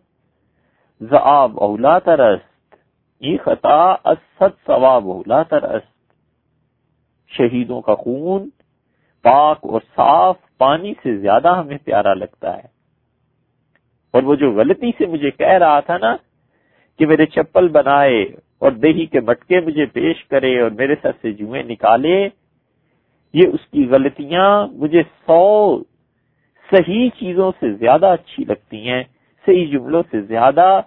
زعاب 1.01 1.59
اولا 1.59 1.99
ترست. 1.99 2.75
یہ 3.21 3.37
خطا 3.43 3.95
اسد 4.05 4.65
ثواب 4.65 5.07
اولا 5.07 5.43
ترست. 5.43 5.97
شہیدوں 7.29 7.81
کا 7.81 7.95
خون 7.95 8.49
پاک 9.23 9.59
اور 9.61 9.81
صاف 9.95 10.35
پانی 10.57 10.93
سے 11.03 11.17
زیادہ 11.17 11.55
ہمیں 11.55 11.77
پیارا 11.85 12.13
لگتا 12.13 12.57
ہے. 12.57 12.67
اور 14.11 14.23
وہ 14.23 14.35
جو 14.35 14.51
غلطی 14.51 14.91
سے 14.97 15.05
مجھے 15.05 15.31
کہہ 15.31 15.57
رہا 15.57 15.79
تھا 15.79 15.97
نا 15.97 16.15
کہ 16.99 17.05
میرے 17.05 17.25
چپل 17.25 17.67
بنائے 17.67 18.23
اور 18.57 18.71
دہی 18.71 19.05
کے 19.05 19.19
مٹکے 19.19 19.59
مجھے 19.59 19.85
پیش 19.85 20.25
کرے 20.25 20.61
اور 20.61 20.71
میرے 20.71 20.95
سر 21.01 21.11
سے 21.21 21.31
جوئیں 21.31 21.63
نکالے، 21.63 22.29
یہ 23.33 23.47
اس 23.47 23.67
کی 23.71 23.87
غلطیاں 23.89 24.67
مجھے 24.67 25.03
سو 25.03 25.83
صحیح 26.71 27.09
چیزوں 27.09 27.51
سے 27.59 27.73
زیادہ 27.73 28.05
اچھی 28.05 28.45
لگتی 28.45 28.89
ہیں۔ 28.89 29.03
صحیح 29.47 29.65
جملوں 29.71 30.03
سے 30.11 30.21
زیادہ 30.21 30.81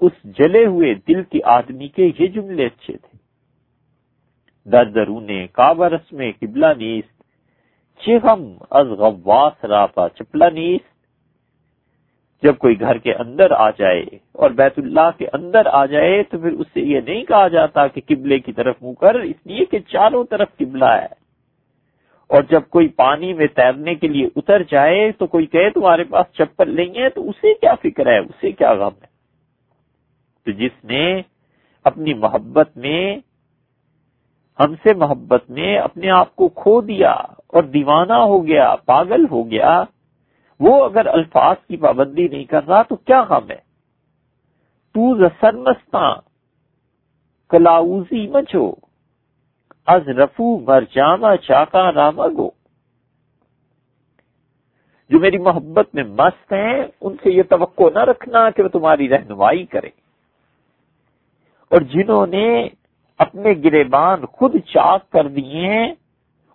اس 0.00 0.12
جلے 0.38 0.66
ہوئے 0.66 0.94
دل 1.08 1.22
کے 1.22 1.38
آدمی 1.44 1.88
کے 1.88 2.10
یہ 2.18 2.26
جملے 2.26 2.66
اچھے 2.66 2.96
تھے۔ 2.96 3.16
در 4.70 4.84
درون 4.84 5.30
کعبہ 5.52 5.88
رسم 5.88 6.22
قبلہ 6.40 6.66
نیست 6.76 7.22
چہم 8.00 8.58
از 8.70 8.86
غواس 8.86 9.64
راپا 9.64 10.08
چپلا 10.08 10.48
نیست۔ 10.48 10.94
جب 12.42 12.58
کوئی 12.58 12.80
گھر 12.80 12.98
کے 12.98 13.14
اندر 13.14 13.50
آ 13.50 13.70
جائے 13.70 14.02
اور 14.32 14.50
بیت 14.50 14.78
اللہ 14.78 15.10
کے 15.18 15.26
اندر 15.32 15.66
آ 15.66 15.86
جائے 15.86 16.22
تو 16.22 16.38
پھر 16.38 16.52
اس 16.52 16.66
سے 16.74 16.80
یہ 16.80 17.00
نہیں 17.00 17.24
کہا 17.24 17.48
جاتا 17.48 17.86
کہ 17.86 18.00
قبلے 18.06 18.38
کی 18.38 18.52
طرف 18.52 18.82
منہ 18.82 18.92
کر، 18.92 19.14
اس 19.14 19.46
لیے 19.46 19.64
کہ 19.64 19.78
چاروں 19.78 20.24
طرف 20.24 20.48
قبلہ 20.56 20.84
ہے۔ 20.84 21.23
اور 22.26 22.42
جب 22.42 22.62
کوئی 22.70 22.88
پانی 22.88 23.32
میں 23.32 23.46
تیرنے 23.46 23.94
کے 23.94 24.08
لیے 24.08 24.28
اتر 24.36 24.62
جائے 24.62 25.12
تو 25.12 25.26
کوئی 25.26 25.46
کہے 25.46 25.70
تمہارے 25.70 26.04
پاس 26.04 26.26
چپل 26.32 26.76
نہیں 26.76 27.02
ہے 27.02 27.08
تو 27.08 27.28
اسے 27.28 27.54
کیا 27.54 27.74
فکر 27.74 28.06
ہے؟ 28.06 28.18
اسے 28.18 28.52
کیا 28.52 28.72
غم 28.74 28.94
ہے؟ 29.02 29.06
تو 30.46 30.50
جس 30.50 30.84
نے 30.84 31.22
اپنی 31.84 32.14
محبت 32.14 32.76
میں، 32.76 33.16
ہم 34.58 34.74
سے 34.82 34.94
محبت 34.94 35.50
میں 35.50 35.78
اپنے 35.78 36.10
آپ 36.10 36.36
کو 36.36 36.48
کھو 36.48 36.80
دیا 36.80 37.10
اور 37.46 37.62
دیوانہ 37.62 38.12
ہو 38.12 38.46
گیا، 38.46 38.76
پاگل 38.76 39.24
ہو 39.30 39.50
گیا، 39.50 39.84
وہ 40.60 40.84
اگر 40.84 41.06
الفاظ 41.06 41.56
کی 41.68 41.76
پابندی 41.76 42.28
نہیں 42.28 42.44
کر 42.44 42.66
رہا 42.66 42.82
تو 42.82 42.96
کیا 42.96 43.22
غم 43.22 43.50
ہے؟ 43.50 43.60
تو 44.94 45.14
زسرمستان 45.16 46.20
کلاؤزی 47.50 48.26
مچو 48.26 48.70
از 49.86 50.08
رفو 50.08 50.60
مرجاما 50.60 51.36
چاکا 51.36 51.92
راما 51.92 52.28
گو۔ 52.28 52.50
جو 55.08 55.20
میری 55.20 55.38
محبت 55.38 55.94
میں 55.94 56.04
مست 56.04 56.52
ہیں، 56.52 56.84
ان 57.00 57.16
سے 57.22 57.30
یہ 57.30 57.42
توقع 57.42 57.82
نہ 57.94 57.98
رکھنا 57.98 58.50
کہ 58.50 58.62
وہ 58.62 58.68
تمہاری 58.68 59.08
رہنمائی 59.08 59.66
کرے۔ 59.66 59.88
اور 61.70 61.80
جنہوں 61.80 62.26
نے 62.26 62.68
اپنے 63.18 63.50
گریبان 63.64 64.26
خود 64.26 64.56
چاک 64.66 65.10
کر 65.10 65.28
دیے 65.28 65.68
ہیں 65.68 65.94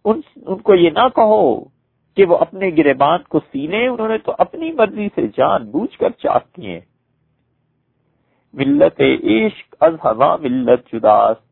ان 0.05 0.21
کو 0.55 0.75
یہ 0.75 0.89
نہ 0.89 1.07
کہو 1.15 1.63
کہ 2.15 2.25
وہ 2.25 2.37
اپنے 2.37 2.69
گریبان 2.69 3.19
کو 3.29 3.39
سینے، 3.39 3.87
انہوں 3.87 4.07
نے 4.07 4.17
تو 4.17 4.35
اپنی 4.37 4.71
مرضی 4.71 5.07
سے 5.15 5.27
جان 5.37 5.71
بوجھ 5.71 5.97
کر 5.97 6.09
چاک 6.09 6.53
کیے۔ 6.53 6.79
ملت 8.53 9.01
عشق 9.23 9.75
از 9.79 9.93
ہوا 10.03 10.35
ملت 10.35 10.93
جداس۔ 10.93 11.48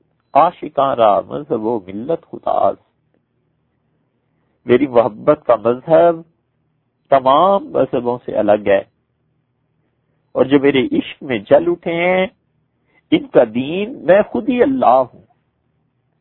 را 0.96 1.20
مذہب 1.20 1.64
و 1.64 1.80
ملت 1.88 2.26
خداس 2.32 2.78
میری 4.66 4.88
محبت 4.88 5.40
کا 5.46 5.56
مذہب 5.56 6.22
تمام 7.10 7.72
مذہبوں 7.72 8.18
سے 8.26 8.36
الگ 8.36 8.68
ہے۔ 8.68 8.82
اور 10.32 10.46
جو 10.46 10.60
میرے 10.60 10.86
عشق 10.86 11.24
میں 11.24 11.40
جل 11.40 11.64
اٹھے 11.68 11.94
ہیں، 11.94 12.28
ان 13.12 13.28
کا 13.28 13.44
دین 13.54 14.06
میں 14.06 14.22
خود 14.22 14.50
ہی 14.50 14.64
اللہ 14.64 15.04
ہوں۔ 15.14 15.26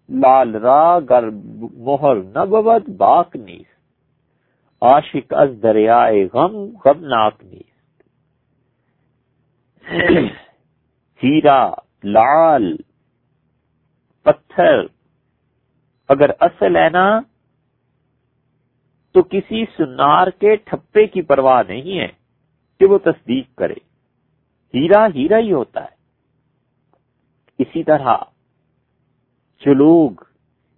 لال 0.08 0.54
را 0.54 0.98
گر 1.10 1.30
مہر 1.72 2.14
نبوت 2.14 2.88
باک 2.88 3.36
نیس 3.36 3.66
عاشق 4.80 5.34
از 5.36 5.48
دریائے 5.62 6.28
غم، 6.32 6.56
غمناک 6.84 7.44
نیست 7.44 7.76
ہیرا، 11.24 11.70
لال 12.04 12.76
پتھر۔ 14.26 14.82
اگر 16.08 16.30
اصل 16.40 16.76
ہے 16.76 16.88
نا، 16.88 17.20
تو 19.12 19.22
کسی 19.22 19.64
سنار 19.76 20.26
کے 20.26 20.56
ٹھپے 20.56 21.06
کی 21.06 21.22
پرواہ 21.22 21.62
نہیں 21.68 21.98
ہے 21.98 22.08
کہ 22.78 22.86
وہ 22.90 22.98
تصدیق 22.98 23.54
کرے۔ 23.54 23.74
ہیرا 24.74 25.06
ہیرا 25.06 25.38
ہی 25.38 25.52
ہوتا 25.52 25.80
ہے۔ 25.82 25.94
اسی 27.58 27.84
طرح 27.84 28.16
جو 29.58 29.74
لوگ 29.74 30.10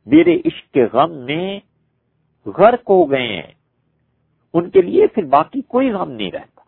میرے 0.07 0.37
عشق 0.45 0.75
کے 0.75 0.87
غم 0.93 1.13
میں 1.13 1.61
غرق 2.47 2.91
ہو 2.91 3.11
گئے 3.11 3.43
ہیں، 3.43 3.53
ان 4.55 4.71
کے 4.71 4.83
لیے 4.83 5.07
پھر 5.07 5.25
باقی 5.25 5.61
کوئی 5.61 5.91
غم 5.91 6.11
نہیں 6.11 6.31
رہتا۔ 6.31 6.63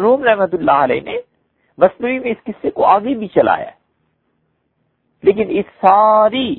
روم 0.00 0.24
رحمت 0.24 0.54
اللہ 0.54 0.84
علیہ 0.84 1.00
نے 1.00 1.14
مصنوعی 1.78 2.18
میں 2.18 2.30
اس 2.30 2.44
قصے 2.44 2.70
کو 2.70 2.86
آگے 2.86 3.14
بھی 3.14 3.28
چلایا 3.28 3.66
ہے۔ 3.66 3.81
لیکن 5.22 5.44
اس 5.48 5.64
ساری 5.80 6.56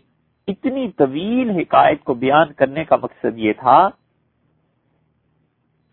اتنی 0.48 0.92
طویل 0.92 1.50
حکایت 1.50 2.04
کو 2.04 2.14
بیان 2.14 2.54
کرنے 2.54 2.84
کا 2.84 2.96
مقصد 2.96 3.38
یہ 3.38 3.54
تھا 3.54 3.90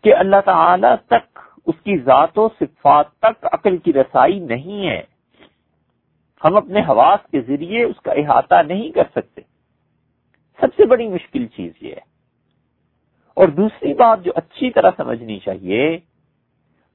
کہ 0.05 0.15
اللہ 0.15 0.41
تعالی 0.45 0.89
تک 1.07 1.39
اس 1.67 1.75
کی 1.85 1.99
ذات 1.99 2.39
و 2.39 2.49
صفات 2.61 3.13
تک 3.19 3.47
عقل 3.53 3.77
کی 3.77 3.93
رسائی 3.93 4.39
نہیں 4.39 4.89
ہے۔ 4.89 5.03
ہم 6.45 6.57
اپنے 6.57 6.81
حواس 6.81 7.31
کے 7.31 7.41
ذریعے 7.41 7.85
اس 7.85 8.01
کا 8.01 8.13
احاطہ 8.13 8.63
نہیں 8.63 8.91
کر 8.91 9.05
سکتے۔ 9.11 9.41
سب 10.61 10.67
سے 10.77 10.87
بڑی 10.87 11.09
مشکل 11.09 11.47
چیز 11.47 11.73
یہ 11.81 11.95
ہے۔ 11.95 12.11
اور 13.35 13.49
دوسری 13.49 13.95
بات 13.95 14.25
جو 14.25 14.33
اچھی 14.35 14.71
طرح 14.71 14.91
سمجھنی 14.97 15.39
چاہیے، 15.39 15.99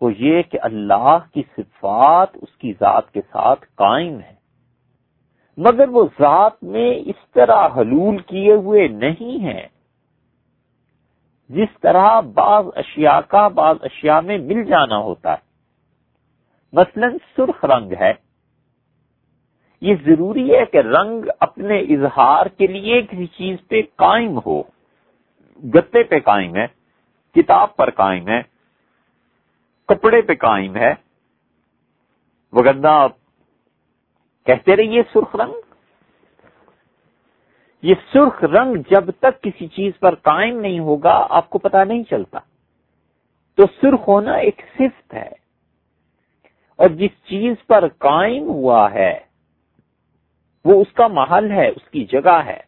وہ 0.01 0.11
یہ 0.17 0.41
کہ 0.41 0.59
اللہ 0.61 1.17
کی 1.33 1.43
صفات 1.57 2.27
اس 2.33 2.57
کی 2.57 2.73
ذات 2.79 3.11
کے 3.11 3.21
ساتھ 3.21 3.65
قائم 3.75 4.19
ہے 4.19 4.34
مگر 5.57 5.89
وہ 5.89 6.05
ذات 6.19 6.63
میں 6.63 6.93
اس 7.05 7.31
طرح 7.33 7.67
حلول 7.67 8.17
کیے 8.17 8.53
ہوئے 8.53 8.87
نہیں 8.87 9.43
ہیں 9.43 9.67
جس 11.49 11.79
طرح 11.81 12.19
بعض 12.19 12.65
اشیاء 12.75 13.19
کا 13.19 13.47
بعض 13.47 13.75
اشیاء 13.81 14.19
میں 14.19 14.37
مل 14.37 14.63
جانا 14.63 14.97
ہوتا 14.97 15.31
ہے۔ 15.31 15.45
مثلا 16.73 17.07
سرخ 17.35 17.65
رنگ 17.65 17.93
ہے۔ 17.99 18.13
یہ 19.81 19.95
ضروری 20.05 20.55
ہے 20.55 20.65
کہ 20.65 20.77
رنگ 20.77 21.25
اپنے 21.39 21.79
اظہار 21.79 22.45
کے 22.45 22.67
لیے 22.67 23.01
کسی 23.01 23.27
چیز 23.27 23.57
پہ 23.67 23.81
قائم 23.95 24.39
ہو۔ 24.45 24.63
گتے 25.75 26.03
پہ 26.03 26.19
قائم 26.19 26.55
ہے، 26.55 26.67
کتاب 27.33 27.75
پر 27.75 27.89
قائم 27.89 28.27
ہے، 28.27 28.41
کپڑے 29.87 30.21
پہ 30.21 30.33
قائم 30.33 30.75
ہے۔ 30.75 30.93
وگندہ 32.53 33.07
کہتے 34.45 34.75
رہیے 34.75 35.01
سرخ 35.13 35.35
رنگ؟ 35.35 35.53
یہ 37.81 37.95
سرخ 38.13 38.43
رنگ 38.43 38.75
جب 38.91 39.11
تک 39.19 39.43
کسی 39.43 39.67
چیز 39.67 39.93
پر 39.99 40.15
قائم 40.15 40.59
نہیں 40.59 40.79
ہوگا، 40.79 41.27
آپ 41.29 41.49
کو 41.49 41.59
پتا 41.59 41.83
نہیں 41.83 42.03
چلتا۔ 42.03 42.39
تو 43.55 43.63
سرخ 43.81 44.07
ہونا 44.07 44.33
ایک 44.33 44.61
صفت 44.77 45.13
ہے۔ 45.13 45.45
اور 46.75 46.89
جس 46.89 47.09
چیز 47.25 47.55
پر 47.67 47.87
قائم 47.87 48.43
ہوا 48.43 48.91
ہے، 48.91 49.19
وہ 50.65 50.81
اس 50.81 50.93
کا 50.93 51.07
محل 51.07 51.51
ہے، 51.51 51.69
اس 51.69 51.89
کی 51.91 52.05
جگہ 52.05 52.41
ہے۔ 52.45 52.59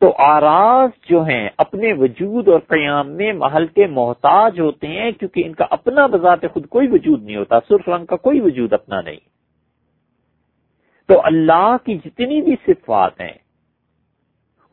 تو 0.00 0.12
آراز 0.18 0.90
جو 1.08 1.22
ہیں، 1.22 1.48
اپنے 1.58 1.92
وجود 1.92 2.48
اور 2.48 2.60
قیام 2.60 3.10
میں 3.10 3.32
محل 3.32 3.66
کے 3.66 3.86
محتاج 3.86 4.60
ہوتے 4.60 4.86
ہیں، 4.86 5.10
کیونکہ 5.10 5.42
ان 5.46 5.54
کا 5.54 5.66
اپنا 5.70 6.06
بذات 6.06 6.38
خود 6.52 6.68
کوئی 6.68 6.88
وجود 6.88 7.22
نہیں 7.22 7.36
ہوتا، 7.36 7.58
سرخ 7.68 7.88
رنگ 7.88 8.06
کا 8.06 8.16
کوئی 8.16 8.40
وجود 8.40 8.72
اپنا 8.72 9.00
نہیں۔ 9.00 9.35
تو 11.08 11.20
اللہ 11.24 11.76
کی 11.84 11.98
جتنی 12.04 12.42
بھی 12.42 12.56
صفات 12.66 13.20
ہیں، 13.20 13.38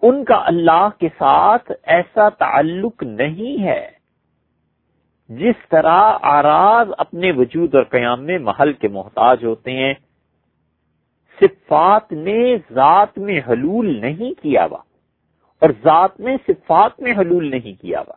ان 0.02 0.24
کا 0.24 0.44
اللہ 0.46 0.88
کے 1.00 1.10
ساتھ 1.18 1.72
ایسا 1.84 2.30
تعلق 2.30 3.04
نہیں 3.04 3.64
ہے 3.64 3.90
جس 5.30 5.70
طرح 5.70 6.18
آراز 6.22 6.88
اپنے 6.98 7.32
وجود 7.32 7.76
اور 7.76 7.84
قیام 7.84 8.24
میں 8.24 8.38
محل 8.40 8.74
کے 8.74 8.88
محتاج 8.88 9.46
ہوتے 9.46 9.72
ہیں۔ 9.72 9.94
صفات 11.42 12.12
نے 12.12 12.58
ذات 12.72 13.18
میں 13.18 13.42
حلول 13.48 14.02
نہیں 14.02 14.44
کیا 14.44 14.66
ہوا 14.66 14.82
اور 15.62 15.70
ذات 15.84 16.20
نے 16.20 16.36
صفات 16.48 17.00
میں 17.00 17.14
حلول 17.14 17.52
نہیں 17.52 17.82
کیا 17.82 18.00
ہوا۔ 18.00 18.16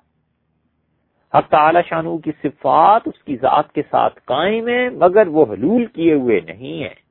حق 1.39 1.51
تعالی 1.51 1.79
شانو 1.89 2.19
کی 2.19 2.33
صفات 2.43 3.03
اس 3.05 3.25
کی 3.25 3.37
ذات 3.37 3.73
کے 3.73 3.83
ساتھ 3.91 4.21
قائم 4.25 4.69
ہے 4.69 4.89
مگر 4.89 5.27
وہ 5.27 5.45
حلول 5.51 5.87
کیے 5.87 6.15
ہوئے 6.15 6.41
نہیں 6.41 6.83
ہیں۔ 6.83 7.06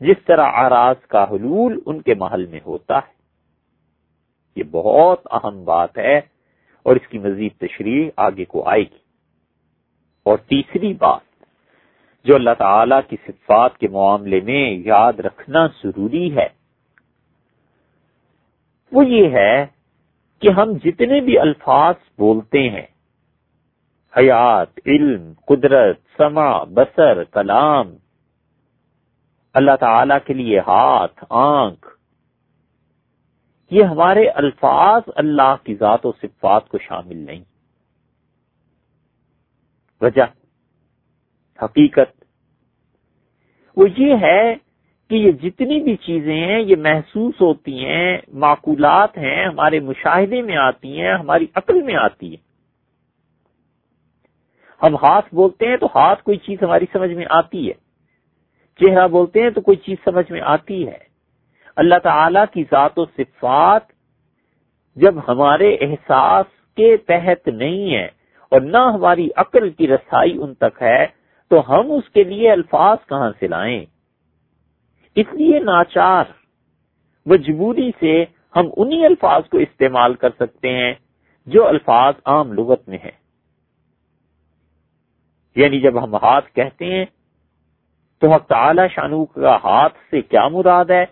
جس 0.00 0.16
طرح 0.24 0.46
آراز 0.46 1.06
کا 1.08 1.24
حلول 1.24 1.80
ان 1.86 2.02
کے 2.02 2.14
محل 2.14 2.46
میں 2.46 2.60
ہوتا 2.66 2.98
ہے۔ 2.98 3.16
یہ 4.56 4.64
بہت 4.70 5.26
اہم 5.30 5.64
بات 5.64 5.98
ہے 5.98 6.18
اور 6.82 6.96
اس 6.96 7.08
کی 7.08 7.18
مزید 7.18 7.52
تشریح 7.58 8.10
آگے 8.16 8.44
کو 8.44 8.68
آئے 8.68 8.82
گی۔ 8.82 9.06
اور 10.24 10.38
تیسری 10.38 10.94
بات 10.94 11.20
جو 12.24 12.34
اللہ 12.34 12.50
تعالی 12.58 12.94
کی 13.08 13.16
صفات 13.26 13.78
کے 13.78 13.88
معاملے 13.88 14.40
میں 14.40 14.70
یاد 14.84 15.12
رکھنا 15.12 15.66
ضروری 15.66 16.36
ہے، 16.36 16.48
وہ 18.92 19.06
یہ 19.06 19.28
ہے 19.30 19.66
کہ 20.38 20.50
ہم 20.50 20.72
جتنے 20.84 21.20
بھی 21.20 21.38
الفاظ 21.38 21.94
بولتے 22.18 22.68
ہیں، 22.68 22.86
حیات، 24.16 24.80
علم، 24.86 25.32
قدرت 25.46 25.98
سما 26.16 26.64
بسر 26.64 27.24
کلام 27.24 27.94
اللہ 29.56 29.76
تعالی 29.80 30.14
کے 30.24 30.34
لیے 30.34 30.58
ہاتھ، 30.58 31.24
آنکھ۔ 31.30 31.88
یہ 33.70 33.84
ہمارے 33.84 34.28
الفاظ 34.28 35.02
اللہ 35.16 35.54
کی 35.64 35.74
ذات 35.74 36.06
و 36.06 36.12
صفات 36.22 36.68
کو 36.68 36.78
شامل 36.78 37.16
نہیں۔ 37.16 37.44
وجہ، 40.00 40.22
حقیقت۔ 41.62 42.24
وہ 43.76 43.86
یہ 43.98 44.14
ہے 44.22 44.54
کہ 45.10 45.14
یہ 45.14 45.32
جتنی 45.32 45.80
بھی 45.80 45.96
چیزیں 45.96 46.36
ہیں، 46.36 46.60
یہ 46.60 46.76
محسوس 46.76 47.34
ہوتی 47.40 47.84
ہیں، 47.84 48.18
معقولات 48.28 49.18
ہیں، 49.18 49.46
ہمارے 49.46 49.80
مشاہدے 49.80 50.42
میں 50.42 50.56
آتی 50.56 51.00
ہیں، 51.00 51.14
ہماری 51.14 51.46
عقل 51.54 51.82
میں 51.82 51.94
آتی 51.94 52.32
ہے 52.32 52.46
ہم 54.82 54.94
ہاتھ 54.94 55.34
بولتے 55.34 55.66
ہیں 55.66 55.76
تو 55.76 55.86
ہاتھ 55.86 56.22
کوئی 56.22 56.38
چیز 56.38 56.62
ہماری 56.62 56.84
سمجھ 56.92 57.12
میں 57.12 57.26
آتی 57.30 57.68
ہے۔ 57.68 57.85
چہرہ 58.80 59.08
بولتے 59.08 59.42
ہیں 59.42 59.50
تو 59.50 59.60
کوئی 59.60 59.76
چیز 59.76 59.96
سمجھ 60.04 60.32
میں 60.32 60.40
آتی 60.40 60.88
ہے۔ 60.88 60.98
اللہ 61.76 61.94
تعالی 62.02 62.40
کی 62.52 62.64
ذات 62.70 62.98
و 62.98 63.04
صفات 63.04 63.82
جب 64.96 65.14
ہمارے 65.28 65.74
احساس 65.74 66.76
کے 66.76 66.96
تحت 66.96 67.48
نہیں 67.48 67.94
ہے 67.94 68.08
اور 68.50 68.60
نہ 68.60 68.76
ہماری 68.76 69.28
عقل 69.36 69.70
کی 69.70 69.88
رسائی 69.88 70.38
ان 70.42 70.54
تک 70.54 70.82
ہے، 70.82 71.06
تو 71.48 71.60
ہم 71.68 71.92
اس 71.92 72.08
کے 72.08 72.24
لیے 72.24 72.52
الفاظ 72.52 72.98
کہاں 73.08 73.32
سے 73.40 73.48
لائیں؟ 73.48 73.84
اس 75.14 75.26
لیے 75.32 75.58
ناچار، 75.58 76.24
مجبوری 77.26 77.90
سے 78.00 78.24
ہم 78.56 78.66
انہی 78.76 79.04
الفاظ 79.06 79.42
کو 79.48 79.58
استعمال 79.58 80.14
کر 80.14 80.30
سکتے 80.30 80.70
ہیں 80.70 80.94
جو 81.46 81.66
الفاظ 81.66 82.14
عام 82.24 82.52
لغت 82.52 82.88
میں 82.88 82.98
ہیں۔ 82.98 83.26
یعنی 85.56 85.80
جب 85.80 86.04
ہم 86.04 86.14
ہاتھ 86.14 86.52
کہتے 86.52 86.84
ہیں 86.84 87.04
تو 88.20 88.32
حق 88.32 88.46
تعالی 88.46 88.82
شانو 88.94 89.24
کا 89.24 89.56
ہاتھ 89.64 89.94
سے 90.10 90.20
کیا 90.22 90.48
مراد 90.48 90.84
ہے؟ 90.84 91.04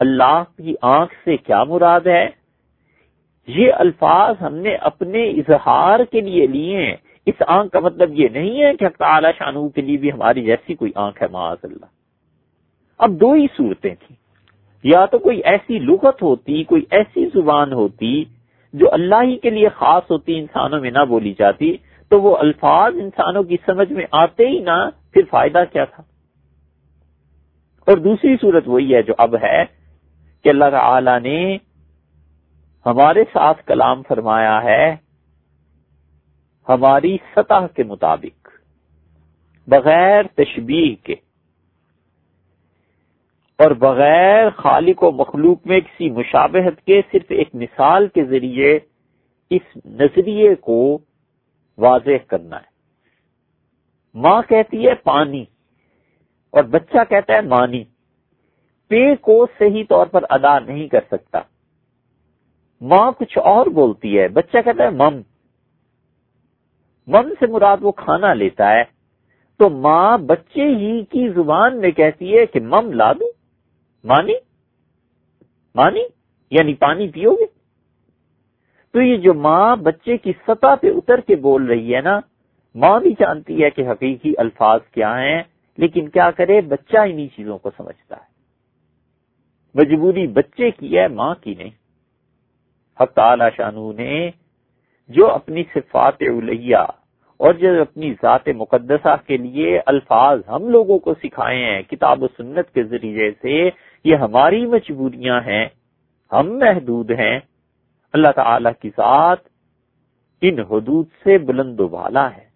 اللہ 0.00 0.42
کی 0.56 0.74
آنکھ 0.82 1.14
سے 1.24 1.36
کیا 1.36 1.64
مراد 1.64 2.00
ہے؟ 2.00 2.28
یہ 3.46 3.72
الفاظ 3.72 4.34
ہم 4.40 4.54
نے 4.54 4.74
اپنے 4.74 5.30
اظہار 5.30 6.00
کے 6.10 6.20
لیے 6.20 6.46
لیے 6.46 6.86
ہیں۔ 6.86 6.96
اس 7.26 7.42
آنکھ 7.46 7.72
کا 7.72 7.80
مطلب 7.80 8.10
یہ 8.12 8.28
نہیں 8.28 8.62
ہے 8.62 8.74
کہ 8.74 8.84
حق 8.84 8.96
تعالی 8.96 9.28
شانو 9.38 9.68
کے 9.68 9.80
لیے 9.80 9.96
بھی 9.96 10.12
ہماری 10.12 10.44
جیسی 10.44 10.74
کوئی 10.74 10.92
آنکھ 10.94 11.22
ہے 11.22 11.28
معاذ 11.28 11.58
اللہ 11.62 11.86
اب 12.98 13.10
دو 13.10 13.32
ہی 13.32 13.46
صورتیں 13.46 13.94
تھیں۔ 13.94 14.16
یا 14.84 15.06
تو 15.06 15.18
کوئی 15.18 15.40
ایسی 15.44 15.78
لغت 15.78 16.22
ہوتی، 16.22 16.64
کوئی 16.64 16.82
ایسی 16.90 17.26
زبان 17.26 17.72
ہوتی 17.72 18.24
جو 18.72 18.92
اللہ 18.92 19.22
ہی 19.22 19.36
کے 19.36 19.50
لیے 19.50 19.68
خاص 19.68 20.02
ہوتی، 20.10 20.38
انسانوں 20.38 20.80
میں 20.80 20.90
نہ 20.90 21.04
بولی 21.08 21.34
جاتی، 21.38 21.76
تو 22.10 22.20
وہ 22.20 22.36
الفاظ 22.36 22.94
انسانوں 22.94 23.42
کی 23.42 23.56
سمجھ 23.66 23.92
میں 23.92 24.06
آتے 24.10 24.48
ہی 24.48 24.58
نہ، 24.58 24.90
پھر 25.12 25.22
فائدہ 25.30 25.64
کیا 25.72 25.84
تھا؟ 25.84 26.02
اور 27.86 27.96
دوسری 27.96 28.36
صورت 28.36 28.68
وہی 28.68 28.94
ہے 28.94 29.02
جو 29.02 29.14
اب 29.18 29.34
ہے 29.42 29.64
کہ 30.44 30.48
اللہ 30.48 30.70
تعالی 30.70 31.18
نے 31.22 31.58
ہمارے 32.86 33.24
ساتھ 33.32 33.66
کلام 33.66 34.02
فرمایا 34.02 34.62
ہے 34.62 34.96
ہماری 36.68 37.16
سطح 37.36 37.66
کے 37.74 37.82
مطابق، 37.82 38.48
بغیر 39.68 40.22
تشبیح 40.34 40.94
کے، 41.04 41.14
اور 43.58 43.70
بغیر 43.70 44.50
خالق 44.50 45.02
و 45.02 45.10
مخلوق 45.10 45.66
میں 45.66 45.80
کسی 45.80 46.10
مشابہت 46.10 46.80
کے، 46.86 47.00
صرف 47.12 47.24
ایک 47.28 47.54
مثال 47.54 48.08
کے 48.08 48.24
ذریعے 48.24 48.78
اس 49.50 49.76
نظریے 49.84 50.54
کو 50.54 50.98
واضح 51.78 52.24
کرنا 52.26 52.56
ہے۔ 52.56 52.70
ماں 54.14 54.42
کہتی 54.42 54.86
ہے، 54.86 54.94
پانی۔ 54.94 55.44
اور 56.52 56.64
بچہ 56.64 56.98
کہتا 57.08 57.32
ہے 57.32 57.40
مانی، 57.40 57.84
پے 58.88 59.16
کو 59.16 59.46
صحیح 59.58 59.84
طور 59.88 60.06
پر 60.06 60.24
ادا 60.30 60.58
نہیں 60.58 60.88
کر 60.88 61.00
سکتا۔ 61.10 61.38
ماں 62.80 63.12
کچھ 63.12 63.38
اور 63.38 63.66
بولتی 63.66 64.18
ہے، 64.18 64.28
بچہ 64.28 64.58
کہتا 64.64 64.84
ہے 64.84 64.90
مم۔ 64.90 65.22
مم 67.06 67.34
سے 67.40 67.46
مراد 67.46 67.76
وہ 67.80 67.92
کھانا 67.92 68.34
لیتا 68.34 68.70
ہے۔ 68.70 68.82
تو 69.58 69.70
ماں 69.70 70.18
بچے 70.18 70.64
ہی 70.64 71.04
کی 71.04 71.28
زبان 71.28 71.80
میں 71.80 71.90
کہتی 71.90 72.38
ہے 72.38 72.46
کہ 72.46 72.60
مم 72.60 72.92
لا 72.92 73.12
دوں 73.12 73.32
مانی؟ 74.04 74.32
مانی؟ 75.74 76.02
یعنی 76.50 76.74
پانی 76.74 77.08
پیو 77.08 77.32
گے۔ 77.34 77.46
تو 78.92 79.00
یہ 79.00 79.16
جو 79.16 79.34
ماں 79.34 79.76
بچے 79.76 80.16
کی 80.16 80.32
سطح 80.32 80.74
پہ 80.80 80.86
اتر 80.86 81.20
کے 81.20 81.36
بول 81.36 81.64
رہی 81.64 81.96
ہے 81.96 82.00
نا، 82.00 82.20
ماں 82.74 83.00
بھی 83.00 83.14
جانتی 83.18 83.64
ہے 83.64 83.70
کہ 83.70 83.88
حقیقی 83.88 84.34
الفاظ 84.38 84.80
کیا 84.92 85.20
ہیں۔ 85.20 85.42
لیکن 85.76 86.08
کیا 86.08 86.30
کرے، 86.30 86.60
بچہ 86.60 86.98
انہی 86.98 87.28
چیزوں 87.28 87.58
کو 87.58 87.70
سمجھتا 87.76 88.16
ہے۔ 88.16 88.32
مجبوری 89.74 90.26
بچے 90.26 90.70
کی 90.70 90.98
ہے، 90.98 91.08
ماں 91.08 91.34
کی 91.34 91.54
نہیں۔ 91.54 91.70
حق 93.00 93.12
تعالی 93.12 93.44
شانو 93.56 93.92
نے 93.92 94.30
جو 95.08 95.30
اپنی 95.30 95.62
صفات 95.74 96.14
الیہ 96.20 96.76
اور 97.36 97.54
جو 97.54 97.80
اپنی 97.80 98.12
ذات 98.12 98.48
مقدسہ 98.48 99.16
کے 99.26 99.36
لیے 99.36 99.80
الفاظ 99.86 100.40
ہم 100.48 100.68
لوگوں 100.68 100.98
کو 100.98 101.14
سکھائے 101.14 101.64
ہیں، 101.64 101.82
کتاب 101.82 102.22
و 102.22 102.26
سنت 102.28 102.74
کے 102.74 102.82
ذریعے 102.82 103.30
سے 103.42 103.70
یہ 104.04 104.16
ہماری 104.16 104.66
مجبوریاں 104.66 105.40
ہیں، 105.40 105.66
ہم 106.32 106.58
محدود 106.58 107.10
ہیں۔ 107.10 107.40
اللہ 108.12 108.28
تعالی 108.36 108.70
کی 108.80 108.88
ذات 108.88 109.38
ان 110.40 110.58
حدود 110.58 111.06
سے 111.24 111.38
بلند 111.38 111.80
و 111.80 111.88
بالا 111.88 112.36
ہے۔ 112.36 112.51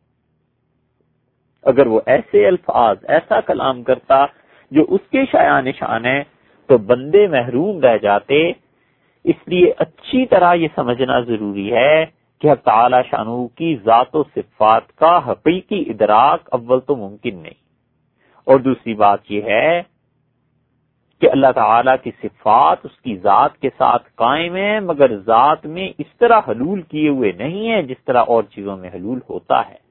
اگر 1.67 1.87
وہ 1.87 2.01
ایسے 2.07 2.47
الفاظ، 2.47 2.97
ایسا 3.09 3.41
کلام 3.41 3.83
کرتا 3.83 4.27
جو 4.71 4.85
اس 4.89 5.01
کے 5.11 5.25
شاع 5.33 5.61
نشان 5.61 6.05
ہے، 6.05 6.23
تو 6.67 6.79
بندے 6.79 7.27
محروم 7.27 7.81
رہ 7.81 7.99
جاتے۔ 7.99 8.51
اس 9.25 9.49
لیے 9.49 9.73
اچھی 9.79 10.27
طرح 10.27 10.55
یہ 10.55 10.69
سمجھنا 10.75 11.21
ضروری 11.21 11.73
ہے 11.73 12.05
کہ 12.41 12.55
تعالی 12.55 12.97
شانو 13.11 13.49
کی 13.49 13.77
ذات 13.85 14.17
و 14.17 14.23
صفات 14.23 14.93
کا 14.93 15.21
حقیقی 15.27 15.85
ادراک 15.87 16.49
اول 16.53 16.81
تو 16.81 16.97
ممکن 16.97 17.39
نہیں۔ 17.43 17.59
اور 18.45 18.59
دوسری 18.59 18.95
بات 18.95 19.19
یہ 19.29 19.43
ہے 19.43 19.83
کہ 21.21 21.31
اللہ 21.31 21.47
تعالی 21.55 21.91
کی 22.03 22.11
صفات 22.23 22.77
اس 22.85 23.01
کی 23.01 23.17
ذات 23.17 23.59
کے 23.59 23.69
ساتھ 23.69 24.09
قائم 24.15 24.57
ہے 24.57 24.81
مگر 24.81 25.17
ذات 25.17 25.67
میں 25.67 25.93
اس 25.99 26.17
طرح 26.19 26.41
حلول 26.49 26.83
کیے 26.83 27.09
ہوئے 27.09 27.33
نہیں 27.33 27.71
ہے 27.71 27.83
جس 27.83 28.05
طرح 28.05 28.25
اور 28.27 28.43
چیزوں 28.43 28.77
میں 28.77 28.91
حلول 28.95 29.19
ہوتا 29.31 29.69
ہے۔ 29.69 29.86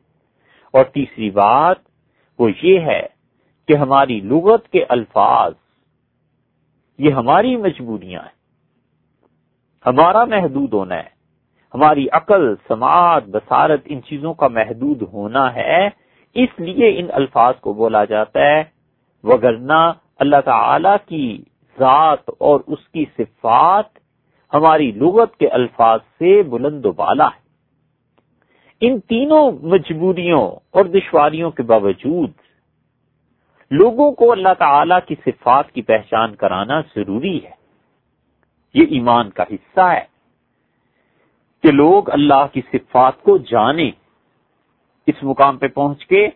اور 0.76 0.86
تیسری 0.86 1.30
بات 1.30 1.76
وہ 2.40 2.50
یہ 2.64 2.80
ہے 2.80 3.08
کہ 3.68 3.78
ہماری 3.78 4.20
لغت 4.20 4.68
کے 4.68 4.86
الفاظ، 4.90 5.54
یہ 6.98 7.12
ہماری 7.12 7.56
مجبوریاں 7.56 8.22
ہیں۔ 8.22 8.36
ہمارا 9.86 10.26
محدود 10.26 10.74
ہونا 10.74 10.96
ہے۔ 10.96 11.10
ہماری 11.74 12.08
عقل، 12.12 12.56
سماعت 12.68 13.24
بسارت 13.28 13.82
ان 13.86 14.04
چیزوں 14.04 14.34
کا 14.34 14.48
محدود 14.48 15.02
ہونا 15.02 15.56
ہے۔ 15.56 15.88
اس 16.34 16.60
لیے 16.60 17.00
ان 17.00 17.08
الفاظ 17.14 17.54
کو 17.62 17.74
بولا 17.74 18.06
جاتا 18.06 18.40
ہے۔ 18.40 18.64
وگرنہ 19.24 19.92
اللہ 20.20 20.42
تعالی 20.46 20.90
کی 21.06 21.44
ذات 21.80 22.30
اور 22.38 22.60
اس 22.68 22.88
کی 22.88 23.06
صفات 23.18 23.86
ہماری 24.54 24.92
لغت 24.92 25.36
کے 25.36 25.48
الفاظ 25.48 26.00
سے 26.00 26.44
بلند 26.44 26.86
و 26.86 26.92
بالا 26.92 27.28
ہے 27.28 27.45
ان 28.82 29.00
تینوں 29.00 29.52
مجبوریوں 29.62 30.52
اور 30.72 30.86
دشواریوں 30.86 31.52
کے 31.52 31.64
باوجود 31.64 32.32
لوگوں 33.72 34.12
کو 34.12 34.32
اللہ 34.32 34.54
تعالی 34.58 34.96
کی 35.08 35.16
صفات 35.26 35.72
کی 35.72 35.82
پہچان 35.82 36.36
کرانا 36.36 36.82
ضروری 36.96 37.46
ہے۔ 37.46 37.52
یہ 38.74 38.86
ایمان 38.90 39.30
کا 39.30 39.44
حصہ 39.44 39.82
ہے 39.82 40.04
کہ 41.64 41.72
لوگ 41.72 42.10
اللہ 42.10 42.46
کی 42.54 42.62
صفات 42.72 43.22
کو 43.24 43.38
جانیں۔ 43.38 43.92
اس 45.08 45.16
مقام 45.22 45.58
پہ 45.58 45.68
پہنچ 45.68 46.06
کے 46.06 46.28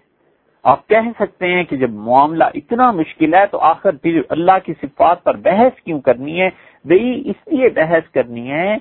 آپ 0.64 0.88
کہہ 0.88 1.12
سکتے 1.20 1.48
ہیں 1.48 1.64
کہ 1.64 1.78
جب 1.78 1.90
معاملہ 1.90 2.44
اتنا 2.54 2.92
مشکل 2.92 3.34
ہے 3.34 3.46
تو 3.46 3.60
آخر 3.60 3.96
پھر 3.96 4.22
اللہ 4.30 4.58
کی 4.66 4.74
صفات 4.82 5.24
پر 5.24 5.38
بحث 5.38 5.82
کیوں 5.82 6.02
کرنی 6.02 6.42
ہے؟ 6.42 6.50
بھائی 6.86 7.22
اس 7.26 7.48
لیے 7.48 7.70
بحث 7.70 8.12
کرنی 8.12 8.52
ہے 8.52 8.78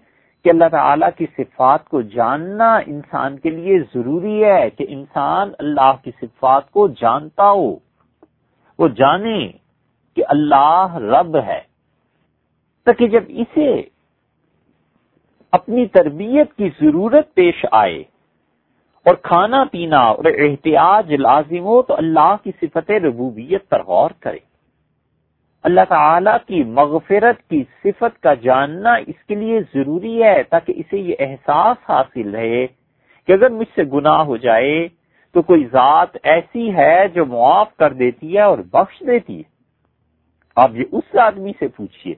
کہ 0.48 0.50
اللہ 0.50 0.68
تعالی 0.70 1.06
کی 1.16 1.26
صفات 1.36 1.88
کو 1.88 2.02
جاننا 2.02 2.76
انسان 2.86 3.38
کے 3.38 3.50
لیے 3.50 3.78
ضروری 3.78 4.44
ہے 4.44 4.70
کہ 4.70 4.86
انسان 4.88 5.50
اللہ 5.58 5.92
کی 6.04 6.10
صفات 6.20 6.70
کو 6.70 6.88
جانتا 6.88 7.50
ہو۔ 7.50 7.76
وہ 8.78 8.88
جانے 8.88 9.48
کہ 10.16 10.22
اللہ 10.28 10.94
رب 10.94 11.36
ہے۔ 11.36 11.60
تاکہ 12.84 13.08
جب 13.08 13.24
اسے 13.28 13.82
اپنی 15.52 15.86
تربیت 15.86 16.54
کی 16.54 16.70
ضرورت 16.80 17.34
پیش 17.34 17.66
آئے 17.72 17.98
اور 19.04 19.14
کھانا 19.14 19.64
پینا 19.64 20.00
اور 20.00 20.24
احتیاط 20.24 21.10
لازم 21.10 21.60
ہو 21.60 21.82
تو 21.82 21.94
اللہ 21.94 22.36
کی 22.42 22.50
صفت 22.60 22.90
ربوبیت 22.90 23.68
پر 23.68 23.82
غور 23.82 24.10
کرے۔ 24.20 24.47
اللہ 25.62 25.80
تعالی 25.88 26.30
کی 26.46 26.62
مغفرت 26.64 27.48
کی 27.48 27.64
صفت 27.84 28.22
کا 28.22 28.34
جاننا 28.34 28.94
اس 28.94 29.24
کے 29.24 29.34
لیے 29.34 29.60
ضروری 29.60 30.22
ہے 30.22 30.42
تاکہ 30.42 30.72
اسے 30.76 30.98
یہ 30.98 31.14
احساس 31.18 31.90
حاصل 31.90 32.34
رہے 32.34 32.66
کہ 33.26 33.32
اگر 33.32 33.50
مجھ 33.50 33.68
سے 33.74 33.82
گناہ 33.84 34.20
ہو 34.22 34.36
جائے 34.36 34.88
تو 35.34 35.42
کوئی 35.42 35.64
ذات 35.64 36.16
ایسی 36.22 36.74
ہے 36.74 37.08
جو 37.08 37.26
معاف 37.26 37.76
کر 37.76 37.92
دیتی 37.92 38.34
ہے 38.34 38.42
اور 38.42 38.58
بخش 38.58 39.02
دیتی 39.06 39.38
ہے۔ 39.38 39.42
آپ 40.56 40.70
یہ 40.74 40.84
اس 40.92 41.16
آدمی 41.16 41.52
سے 41.58 41.68
پوچھئے 41.68 42.14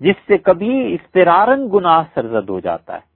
جس 0.00 0.14
سے 0.26 0.38
کبھی 0.38 0.94
استرارن 0.94 1.68
گناہ 1.74 2.02
سرزد 2.14 2.48
ہو 2.48 2.60
جاتا 2.60 2.94
ہے 2.94 3.10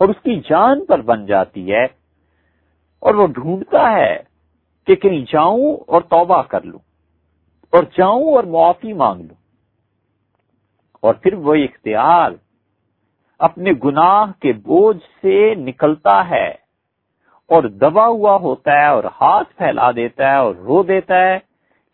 اور 0.00 0.08
اس 0.08 0.16
کی 0.22 0.40
جان 0.50 0.84
پر 0.84 1.02
بن 1.02 1.26
جاتی 1.26 1.72
ہے 1.72 1.84
اور 3.00 3.14
وہ 3.14 3.26
ڈھونڈتا 3.26 3.92
ہے 3.92 4.16
کہ 4.86 4.94
کہیں 4.94 5.20
جاؤں 5.32 5.76
اور 5.86 6.00
توبہ 6.00 6.42
کر 6.42 6.62
لوں۔ 6.62 6.78
اور 7.76 7.84
جاؤں 7.84 8.34
اور 8.34 8.44
معافی 8.44 8.92
مانگ 8.92 9.20
لوں۔ 9.20 9.34
اور 11.00 11.14
پھر 11.14 11.34
وہ 11.34 11.54
اختیار 11.54 12.30
اپنے 13.38 13.70
گناہ 13.84 14.32
کے 14.40 14.52
بوجھ 14.52 15.02
سے 15.22 15.54
نکلتا 15.54 16.30
ہے 16.30 16.48
اور 17.46 17.62
دبا 17.62 18.06
ہوا 18.06 18.36
ہوتا 18.36 18.72
ہے 18.72 18.86
اور 18.86 19.04
ہاتھ 19.04 19.56
پھیلا 19.56 19.90
دیتا 19.90 20.30
ہے 20.30 20.36
اور 20.36 20.54
رو 20.54 20.82
دیتا 20.82 21.14
ہے 21.20 21.38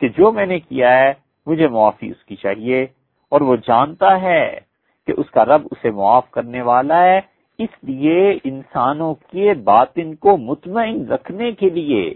کہ 0.01 0.09
جو 0.09 0.33
میں 0.33 0.47
نے 0.47 0.61
کیا 0.61 0.99
ہے، 0.99 1.13
مجھے 1.47 1.69
معافی 1.69 2.11
اس 2.11 2.25
کی 2.25 2.37
چاہیے۔ 2.37 2.83
اور 3.29 3.41
وہ 3.41 3.57
جانتا 3.57 4.21
ہے 4.21 4.59
کہ 5.07 5.13
اس 5.17 5.31
کا 5.31 5.45
رب 5.45 5.67
اسے 5.71 5.91
معاف 5.91 6.31
کرنے 6.31 6.63
والا 6.63 7.03
ہے۔ 7.03 7.21
اس 7.59 7.85
لیے 7.85 8.39
انسانوں 8.45 9.15
کے 9.15 9.55
باطن 9.55 10.15
کو 10.15 10.37
مطمئن 10.37 11.09
رکھنے 11.09 11.53
کے 11.53 11.71
لیے 11.71 12.11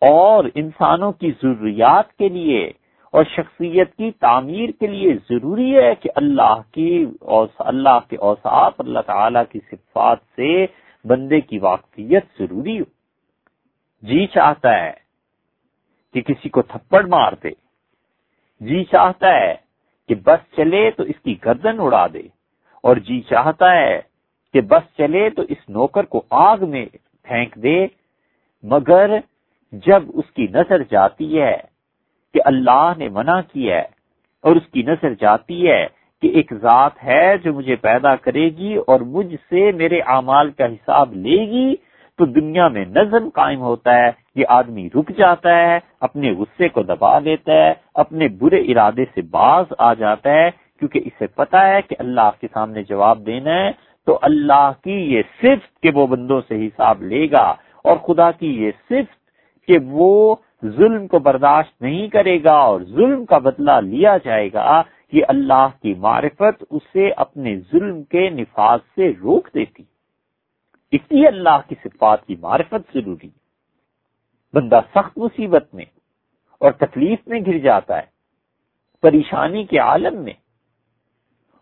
اور 0.00 0.44
انسانوں 0.54 1.12
کی 1.12 1.30
ضروریات 1.30 2.12
کے 2.12 2.28
لیے 2.28 2.72
اور 3.12 3.24
شخصیت 3.24 3.94
کی 3.94 4.10
تعمیر 4.10 4.68
کے 4.80 4.86
لیے 4.86 5.14
ضروری 5.14 5.78
ہے 5.78 5.94
کہ 5.94 6.10
اللہ 6.14 6.60
کی 6.72 7.06
اللہ 7.58 7.98
کے 8.08 8.16
اوساف 8.16 8.74
اللہ 8.78 8.98
تعالی 9.06 9.38
کی 9.50 9.60
صفات 9.70 10.18
سے 10.36 10.66
بندے 11.04 11.40
کی 11.40 11.58
واقفیت 11.58 12.24
ضروری 12.38 12.80
ہو۔ 12.80 12.84
جی 14.02 14.26
چاہتا 14.26 14.78
ہے 14.80 14.92
کہ 16.14 16.20
کسی 16.20 16.48
کو 16.48 16.62
تھپڑ 16.62 17.06
مار 17.06 17.32
دے۔ 17.32 17.50
جی 18.60 18.84
چاہتا 18.84 19.34
ہے 19.34 19.54
کہ 20.08 20.14
بس 20.14 20.56
چلے 20.56 20.90
تو 20.90 21.02
اس 21.02 21.20
کی 21.24 21.34
گردن 21.44 21.80
اڑا 21.80 22.06
دے۔ 22.06 22.22
اور 22.84 22.96
جی 22.96 23.20
چاہتا 23.20 23.74
ہے 23.74 24.00
کہ 24.52 24.60
بس 24.60 24.96
چلے 24.96 25.30
تو 25.30 25.42
اس 25.42 25.68
نوکر 25.68 26.04
کو 26.04 26.22
آگ 26.30 26.58
میں 26.68 26.86
پھینک 27.22 27.54
دے۔ 27.54 27.86
مگر 28.62 29.10
جب 29.72 30.02
اس 30.14 30.30
کی 30.34 30.46
نظر 30.50 30.82
جاتی 30.82 31.40
ہے 31.40 31.71
کہ 32.34 32.40
اللہ 32.44 32.92
نے 32.98 33.08
منع 33.08 33.40
کیا 33.40 33.76
ہے 33.76 33.84
اور 34.44 34.56
اس 34.56 34.66
کی 34.72 34.82
نظر 34.82 35.14
جاتی 35.14 35.68
ہے 35.68 35.86
کہ 36.22 36.28
ایک 36.34 36.52
ذات 36.54 37.02
ہے 37.04 37.36
جو 37.44 37.52
مجھے 37.52 37.76
پیدا 37.76 38.14
کرے 38.16 38.48
گی 38.56 38.76
اور 38.86 39.00
مجھ 39.14 39.34
سے 39.34 39.70
میرے 39.72 40.00
اعمال 40.06 40.50
کا 40.50 40.64
حساب 40.64 41.12
لے 41.14 41.38
گی، 41.46 41.74
تو 42.18 42.24
دنیا 42.24 42.68
میں 42.68 42.84
نظم 42.84 43.28
قائم 43.34 43.60
ہوتا 43.60 43.94
ہے، 43.96 44.10
یہ 44.36 44.44
آدمی 44.48 44.88
رک 44.94 45.10
جاتا 45.18 45.56
ہے، 45.56 45.78
اپنے 46.00 46.32
غصے 46.32 46.68
کو 46.68 46.82
دبا 46.82 47.18
دیتا 47.18 47.52
ہے، 47.52 47.72
اپنے 47.94 48.28
برے 48.40 48.60
ارادے 48.72 49.04
سے 49.14 49.22
باز 49.30 49.72
آ 49.78 49.92
جاتا 49.94 50.32
ہے، 50.32 50.50
کیونکہ 50.78 51.00
اسے 51.04 51.26
پتا 51.26 51.66
ہے 51.68 51.80
کہ 51.82 51.96
اللہ 51.98 52.30
کے 52.40 52.46
سامنے 52.52 52.82
جواب 52.82 53.26
دینا 53.26 53.54
ہے، 53.54 53.70
تو 54.06 54.18
اللہ 54.22 54.70
کی 54.84 54.92
یہ 55.14 55.22
صفت 55.42 55.82
کہ 55.82 55.90
وہ 55.94 56.06
بندوں 56.06 56.40
سے 56.48 56.66
حساب 56.66 57.02
لے 57.02 57.26
گا 57.30 57.46
اور 57.84 57.96
خدا 57.96 58.30
کی 58.30 58.48
یہ 58.64 58.70
صفت 58.88 59.20
کہ 59.68 59.78
وہ 59.90 60.34
ظلم 60.64 61.06
کو 61.06 61.18
برداشت 61.18 61.82
نہیں 61.82 62.08
کرے 62.08 62.44
گا 62.44 62.54
اور 62.54 62.80
ظلم 62.80 63.24
کا 63.24 63.38
بدلہ 63.38 63.70
لیا 63.70 64.16
جائے 64.24 64.52
گا 64.52 64.82
یہ 65.12 65.22
اللہ 65.28 65.68
کی 65.82 65.94
معرفت 65.94 66.64
اسے 66.70 67.10
اپنے 67.16 67.60
ظلم 67.60 68.02
کے 68.02 68.30
نفاذ 68.30 68.78
سے 68.94 69.10
روک 69.10 69.48
دیتی۔ 69.54 69.82
اس 70.92 71.00
لیے 71.10 71.28
اللہ 71.28 71.60
کی 71.68 71.74
صفات 71.84 72.26
کی 72.26 72.36
معرفت 72.36 72.94
ضروری 72.94 73.30
بندہ 74.54 74.80
سخت 74.94 75.18
مصیبت 75.18 75.74
میں 75.74 75.84
اور 76.60 76.72
تکلیف 76.72 77.18
میں 77.26 77.40
گر 77.46 77.58
جاتا 77.58 77.96
ہے، 77.96 78.06
پریشانی 79.02 79.64
کے 79.64 79.78
عالم 79.78 80.22
میں۔ 80.22 80.32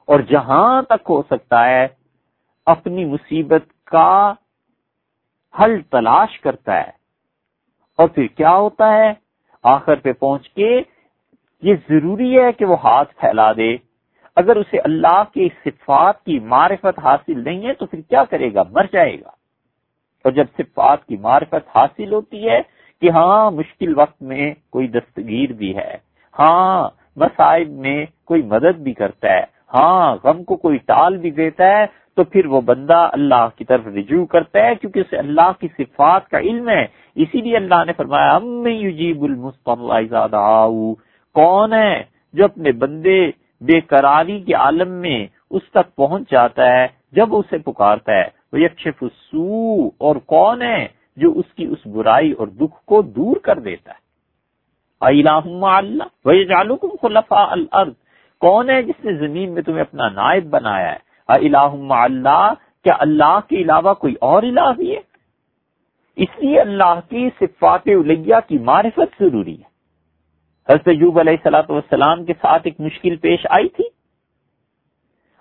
اور 0.07 0.21
جہاں 0.21 0.83
تک 0.83 1.07
ہو 1.09 1.23
سکتا 1.23 1.69
ہے، 1.69 1.89
اپنی 2.67 3.05
مصیبت 3.05 3.85
کا 3.85 4.35
حل 5.61 5.83
تلاش 5.83 6.41
کرتا 6.41 6.81
ہے۔ 6.81 7.00
اور 8.01 8.09
پھر 8.09 8.27
کیا 8.27 8.51
ہوتا 8.51 8.93
ہے؟ 8.93 9.13
آخر 9.65 9.97
پہ 9.97 10.13
پہنچ 10.13 10.49
کے 10.51 10.81
یہ 11.63 11.75
ضروری 11.89 12.39
ہے 12.39 12.53
کہ 12.53 12.65
وہ 12.65 12.77
ہاتھ 12.85 13.15
پھیلا 13.17 13.53
دے۔ 13.53 13.77
اگر 14.37 14.57
اسے 14.57 14.79
اللہ 14.79 15.23
کی 15.33 15.49
صفات 15.65 16.25
کی 16.25 16.39
معرفت 16.39 16.99
حاصل 16.99 17.45
نہیں 17.45 17.67
ہے 17.67 17.73
تو 17.73 17.87
پھر 17.87 18.01
کیا 18.01 18.25
کرے 18.25 18.55
گا؟ 18.55 18.63
مر 18.71 18.85
جائے 18.93 19.21
گا۔ 19.21 19.31
اور 20.25 20.33
جب 20.33 20.45
صفات 20.59 21.05
کی 21.07 21.17
معرفت 21.17 21.77
حاصل 21.77 22.13
ہوتی 22.13 22.49
ہے 22.49 22.61
کہ 23.03 23.11
ہاں 23.11 23.51
مشکل 23.51 23.99
وقت 23.99 24.23
میں 24.23 24.55
کوئی 24.71 24.89
دستگیر 24.89 25.53
بھی 25.53 25.77
ہے 25.77 25.97
ہاں 26.39 26.89
مسائب 27.17 27.69
میں 27.69 28.07
کوئی 28.25 28.43
مدد 28.43 28.79
بھی 28.79 28.93
کرتا 28.95 29.29
ہے 29.29 29.45
ہاں 29.75 30.17
غم 30.25 30.45
کو 30.45 30.57
کوئی 30.57 30.79
ٹال 30.79 31.17
بھی 31.17 31.31
دیتا 31.31 31.69
ہے 31.69 31.87
تو 32.17 32.25
پھر 32.25 32.47
وہ 32.47 32.61
بندہ 32.61 33.09
اللہ 33.13 33.49
کی 33.57 33.65
طرف 33.65 33.87
رجوع 33.87 34.27
کرتا 34.27 34.59
ہے 34.59 34.75
کیونکہ 34.75 34.99
اسے 34.99 35.17
اللہ 35.17 35.53
کی 35.61 35.69
صفات 35.79 36.29
کا 36.29 36.39
علم 36.39 36.69
ہے۔ 36.69 36.87
اسی 37.15 37.41
لیے 37.41 37.57
اللہ 37.57 37.85
نے 37.87 37.93
فرمایا 37.93 38.39
کون 41.35 41.73
ہے 41.73 42.03
جو 42.33 42.45
اپنے 42.45 42.73
بندے 42.73 43.31
بے 43.61 43.81
قراری 43.81 44.41
کے 44.41 44.55
عالم 44.55 44.89
میں 44.89 45.27
اس 45.51 45.63
تک 45.71 45.97
پہنچ 45.97 46.31
جاتا 46.31 46.73
ہے 46.73 46.87
جب 47.13 47.35
اسے 47.37 47.59
پکارتا 47.59 48.13
ہے؟ 48.13 48.29
وہ 48.53 48.61
یکشف 48.61 49.05
سو 49.31 49.87
اور 49.87 50.17
کون 50.17 50.63
ہے 50.63 50.89
جو 51.17 51.33
اس 51.33 51.55
کی 51.55 51.67
اس 51.67 51.87
برائی 51.87 52.33
اور 52.33 52.47
دکھ 52.47 52.85
کو 52.85 53.03
دور 53.03 53.37
کر 53.37 53.59
دیتا 53.59 53.91
ہے؟ 53.91 53.99
اللہ 55.01 56.75
خلفاء 57.03 57.47
الارض 57.51 57.93
کون 58.41 58.71
ہے 58.71 58.83
جس 58.83 59.05
نے 59.05 59.13
زمین 59.13 59.55
میں 59.55 59.63
تمہیں 59.63 59.81
اپنا 59.81 60.09
نائب 60.09 60.45
بنایا 60.45 60.93
ہے؟ 60.93 61.10
اللہ، 61.31 62.53
کیا 62.85 62.97
اللہ 62.99 63.39
کے 63.49 63.57
علاوہ 63.57 63.95
کوئی 63.95 64.15
اور 64.21 64.43
الہ 64.43 64.73
بھی 64.77 64.97
ہے؟ 64.97 65.01
اس 66.17 66.29
لیے 66.39 66.61
اللہ 66.61 67.01
کی 67.09 67.29
صفات 67.41 67.81
علیہ 67.87 68.35
کی 68.49 68.59
معرفت 68.59 69.23
ضروری 69.23 69.55
ہے۔ 69.55 69.71
حضرت 70.73 70.89
یوب 70.89 71.19
علیہ 71.19 71.33
السلاۃ 71.33 71.63
والسلام 71.69 72.25
کے 72.25 72.33
ساتھ 72.33 72.63
ایک 72.65 72.81
مشکل 72.81 73.17
پیش 73.17 73.47
آئی 73.51 73.69
تھی۔ 73.69 73.85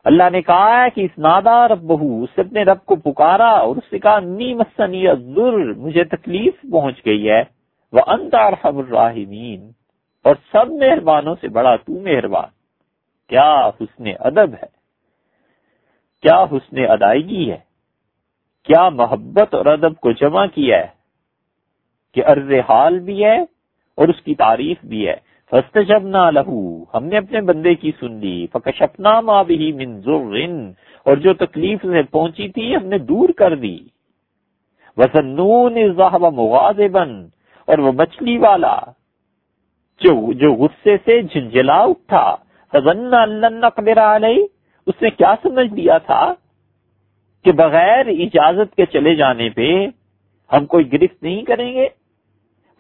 اللہ 0.06 0.24
نے 0.32 0.42
کہا 0.42 0.84
ہے 0.84 0.90
کہ 0.90 1.02
اس 1.02 1.18
نادا 1.18 1.68
رب 1.68 1.82
بہو 1.82 2.24
اس 2.24 2.40
نے 2.52 2.64
رب 2.64 2.86
کو 2.86 2.96
پکارا 2.96 3.50
اور 3.50 3.76
اس 3.76 3.94
نے 3.94 4.00
کہا 4.00 4.20
نی 4.20 4.54
مسنی 4.54 5.06
ضرور 5.34 5.74
مجھے 5.74 6.04
تکلیف 6.04 6.54
پہنچ 6.72 7.06
گئی 7.06 7.30
ہے۔ 7.30 7.44
وہ 7.94 8.00
انتار 8.08 8.54
الراحمین 8.64 9.72
اور 10.24 10.36
سب 10.52 10.72
مہربانوں 10.72 11.36
سے 11.42 11.48
بڑا 11.48 11.76
تو 11.76 12.00
مہربان۔ 12.02 12.50
کیا 13.30 13.68
حسن 13.68 14.08
ادب 14.20 14.54
ہے۔ 14.54 14.79
کیا 16.22 16.44
حسن 16.44 16.92
ادائیگی 16.92 17.52
ہے؟ 17.52 17.58
کیا 18.64 18.90
محبت 18.90 19.56
اور 19.56 19.66
ادب 19.66 19.96
کو 19.96 20.12
جمع 20.12 20.46
کیا 20.46 20.78
ہے؟ 20.78 20.88
کہ 22.14 22.24
عرض 22.26 22.52
حال 22.70 23.00
بھی 23.00 23.26
ہے 23.26 23.42
اور 23.96 24.08
اس 24.08 24.22
کی 24.22 24.36
تعریف 24.36 24.78
بھی 24.84 25.08
ہے۔ 25.08 25.16
فسٹ 25.52 25.78
جب 25.88 26.04
نہ 26.04 26.32
لہو 26.32 26.84
ہم 26.84 27.06
نے 27.06 27.18
اپنے 27.18 27.42
بندے 27.42 27.76
کی 27.76 27.92
سن 28.00 28.12
لی۔ 28.12 28.48
فکشپنا 28.48 29.22
ماں 29.22 29.44
بھی 29.44 29.72
منظور 29.72 30.38
اور 31.06 31.18
جو 31.18 31.34
تکلیف 31.34 31.82
سے 31.82 32.04
پہنچی 32.04 32.50
تھی، 32.50 32.76
ہم 32.76 32.86
نے 32.86 32.98
دور 32.98 33.30
کر 33.30 33.56
دی۔ 33.56 33.80
وسنون 34.98 35.78
مغاز 36.22 36.80
بن 36.92 37.28
اور 37.66 37.78
وہ 37.78 37.92
مچھلی 37.92 38.38
والا، 38.38 38.80
جو 40.00 40.34
جو 40.34 40.54
غصے 40.54 40.98
سے 41.06 41.22
جھنجلا 41.22 41.82
اٹھا۔ 41.82 42.36
فضن 42.72 43.14
اللہ 43.14 43.70
قبر 43.76 43.98
علیہ 43.98 44.44
اس 44.90 45.02
نے 45.02 45.10
کیا 45.10 45.34
سمجھ 45.44 45.74
لیا 45.74 45.98
تھا 45.98 46.22
کہ 47.46 47.52
بغیر 47.52 48.08
اجازت 48.08 48.76
کے 48.76 48.86
چلے 48.86 49.16
جانے 49.16 49.50
پہ 49.50 49.70
ہم 50.52 50.66
کوئی 50.66 50.92
گرفت 50.94 51.24
نہیں 51.24 51.42
کریں 51.46 51.74
گے؟ 51.74 51.88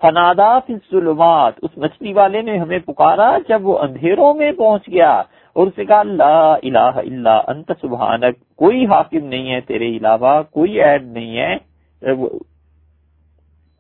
فنادا 0.01 0.60
فی 0.60 0.74
الظلمات، 0.74 1.53
اس 1.62 1.78
مچھلی 1.78 2.14
والے 2.14 2.41
نے 2.41 2.57
ہمیں 2.57 2.80
پکارا 2.80 3.30
جب 3.47 3.68
وہ 3.68 3.78
اندھیروں 3.80 4.34
میں 4.34 4.51
پہنچ 4.51 4.88
گیا 4.88 5.12
اور 5.55 5.68
اسے 5.68 5.86
کہا، 5.86 6.03
لا 6.03 6.53
الہ 6.53 6.91
الا 6.95 7.38
انت، 7.47 7.72
سبحانک، 7.82 8.38
کوئی 8.55 8.86
حاکم 8.86 9.26
نہیں 9.26 9.51
ہے 9.51 9.62
تیرے 9.62 9.88
علاوہ، 9.97 10.41
کوئی 10.51 10.82
عیب 10.82 11.03
نہیں 11.03 11.38
ہے، 11.38 11.55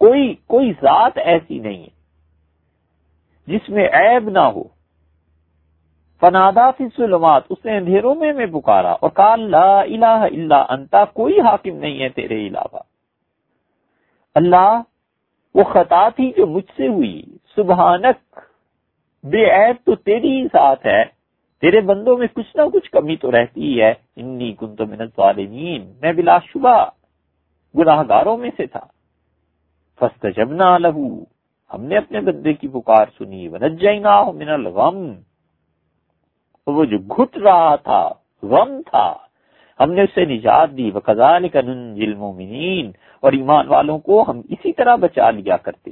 کوئی 0.01 0.33
کوئی 0.47 0.71
ذات 0.81 1.17
ایسی 1.17 1.59
نہیں 1.59 1.81
ہے 1.83 1.97
جس 3.47 3.69
میں 3.69 3.87
عیب 3.93 4.29
نہ 4.29 4.39
ہو۔ 4.39 4.63
فنادا 6.21 6.71
فی 6.71 6.83
الظلمات، 6.83 7.43
اس 7.49 7.65
نے 7.65 7.77
اندھیروں 7.77 8.15
میں 8.15 8.33
میں 8.33 8.45
پکارا 8.45 8.91
اور 8.91 9.09
کہا، 9.09 9.35
لا 9.35 9.81
الہ 9.81 10.05
الا 10.05 10.65
انتا 10.69 11.05
کوئی 11.05 11.39
حاکم 11.39 11.75
نہیں 11.77 12.01
ہے 12.01 12.09
تیرے 12.09 12.47
علاوہ۔ 12.47 12.79
اللہ 14.35 14.81
وہ 15.55 15.63
خطا 15.63 16.09
تھی 16.09 16.31
جو 16.37 16.47
مجھ 16.47 16.71
سے 16.77 16.87
ہوئی۔ 16.87 17.21
سبحانک، 17.55 18.39
بے 19.23 19.45
عیب 19.51 19.75
تو 19.85 19.95
تیری 19.95 20.41
ہی 20.41 20.47
ساتھ 20.47 20.87
ہے۔ 20.87 21.03
تیرے 21.61 21.81
بندوں 21.81 22.17
میں 22.17 22.27
کچھ 22.33 22.57
نہ 22.57 22.61
کچھ 22.73 22.91
کمی 22.91 23.15
تو 23.15 23.31
رہتی 23.31 23.81
ہے۔ 23.81 23.93
انی 24.15 24.53
کن 24.53 24.75
تو 24.75 24.85
منت 24.85 25.19
والمین 25.19 25.93
میں 26.01 26.13
بلا 26.13 26.39
شبہ 26.39 26.85
گناہ 27.77 28.03
گاروں 28.09 28.37
میں 28.37 28.49
سے 28.57 28.65
تھا۔ 28.65 28.85
فسٹ 29.99 30.25
لہو 30.79 31.23
ہم 31.73 31.83
نے 31.83 31.97
اپنے 31.97 32.21
بندے 32.21 32.53
کی 32.53 32.67
پکار 32.67 33.05
سنی۔ 33.17 33.47
ونجینا 33.47 34.31
من 34.31 34.49
الغم۔ 34.49 35.13
وہ 36.71 36.85
جو 36.85 36.97
گھٹ 36.97 37.37
رہا 37.37 37.75
تھا، 37.75 38.09
غم 38.43 38.81
تھا، 38.81 39.13
ہم 39.79 39.91
نے 39.91 40.01
اسے 40.01 40.25
نجات 40.25 40.77
دی۔ 40.77 40.91
وہ 40.93 40.99
کزال 40.99 41.45
المؤمنین 41.53 42.91
اور 43.19 43.31
ایمان 43.31 43.67
والوں 43.67 43.99
کو 43.99 44.23
ہم 44.27 44.41
اسی 44.49 44.71
طرح 44.73 44.95
بچا 44.95 45.29
لیا 45.31 45.57
کرتے 45.57 45.91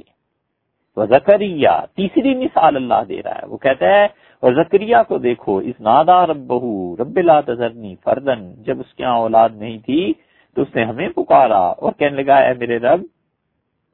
وہ 0.96 1.06
زکریہ 1.06 1.74
تیسری 1.94 2.34
مثال 2.34 2.76
اللہ 2.76 3.02
دے 3.08 3.22
رہا 3.22 3.34
ہے۔ 3.34 3.46
وہ 3.46 3.56
کہتا 3.56 3.86
ہے 3.86 4.04
اور 4.42 4.52
زکریہ 4.52 4.96
کو 5.08 5.18
دیکھو 5.18 5.56
اس 5.58 5.80
نادا 5.80 6.26
رب 6.26 6.52
رب 6.98 7.18
لا 7.18 7.40
تذرنی 7.40 7.94
فردن 8.04 8.54
جب 8.62 8.80
اس 8.80 8.94
کے 8.94 9.02
یہاں 9.02 9.18
اولاد 9.18 9.48
نہیں 9.54 9.78
تھی، 9.78 10.12
تو 10.56 10.62
اس 10.62 10.74
نے 10.74 10.84
ہمیں 10.84 11.08
پکارا 11.08 11.64
اور 11.80 11.92
کہنے 11.92 12.22
لگا 12.22 12.38
ہے 12.42 12.52
میرے 12.58 12.78
رب، 12.78 13.02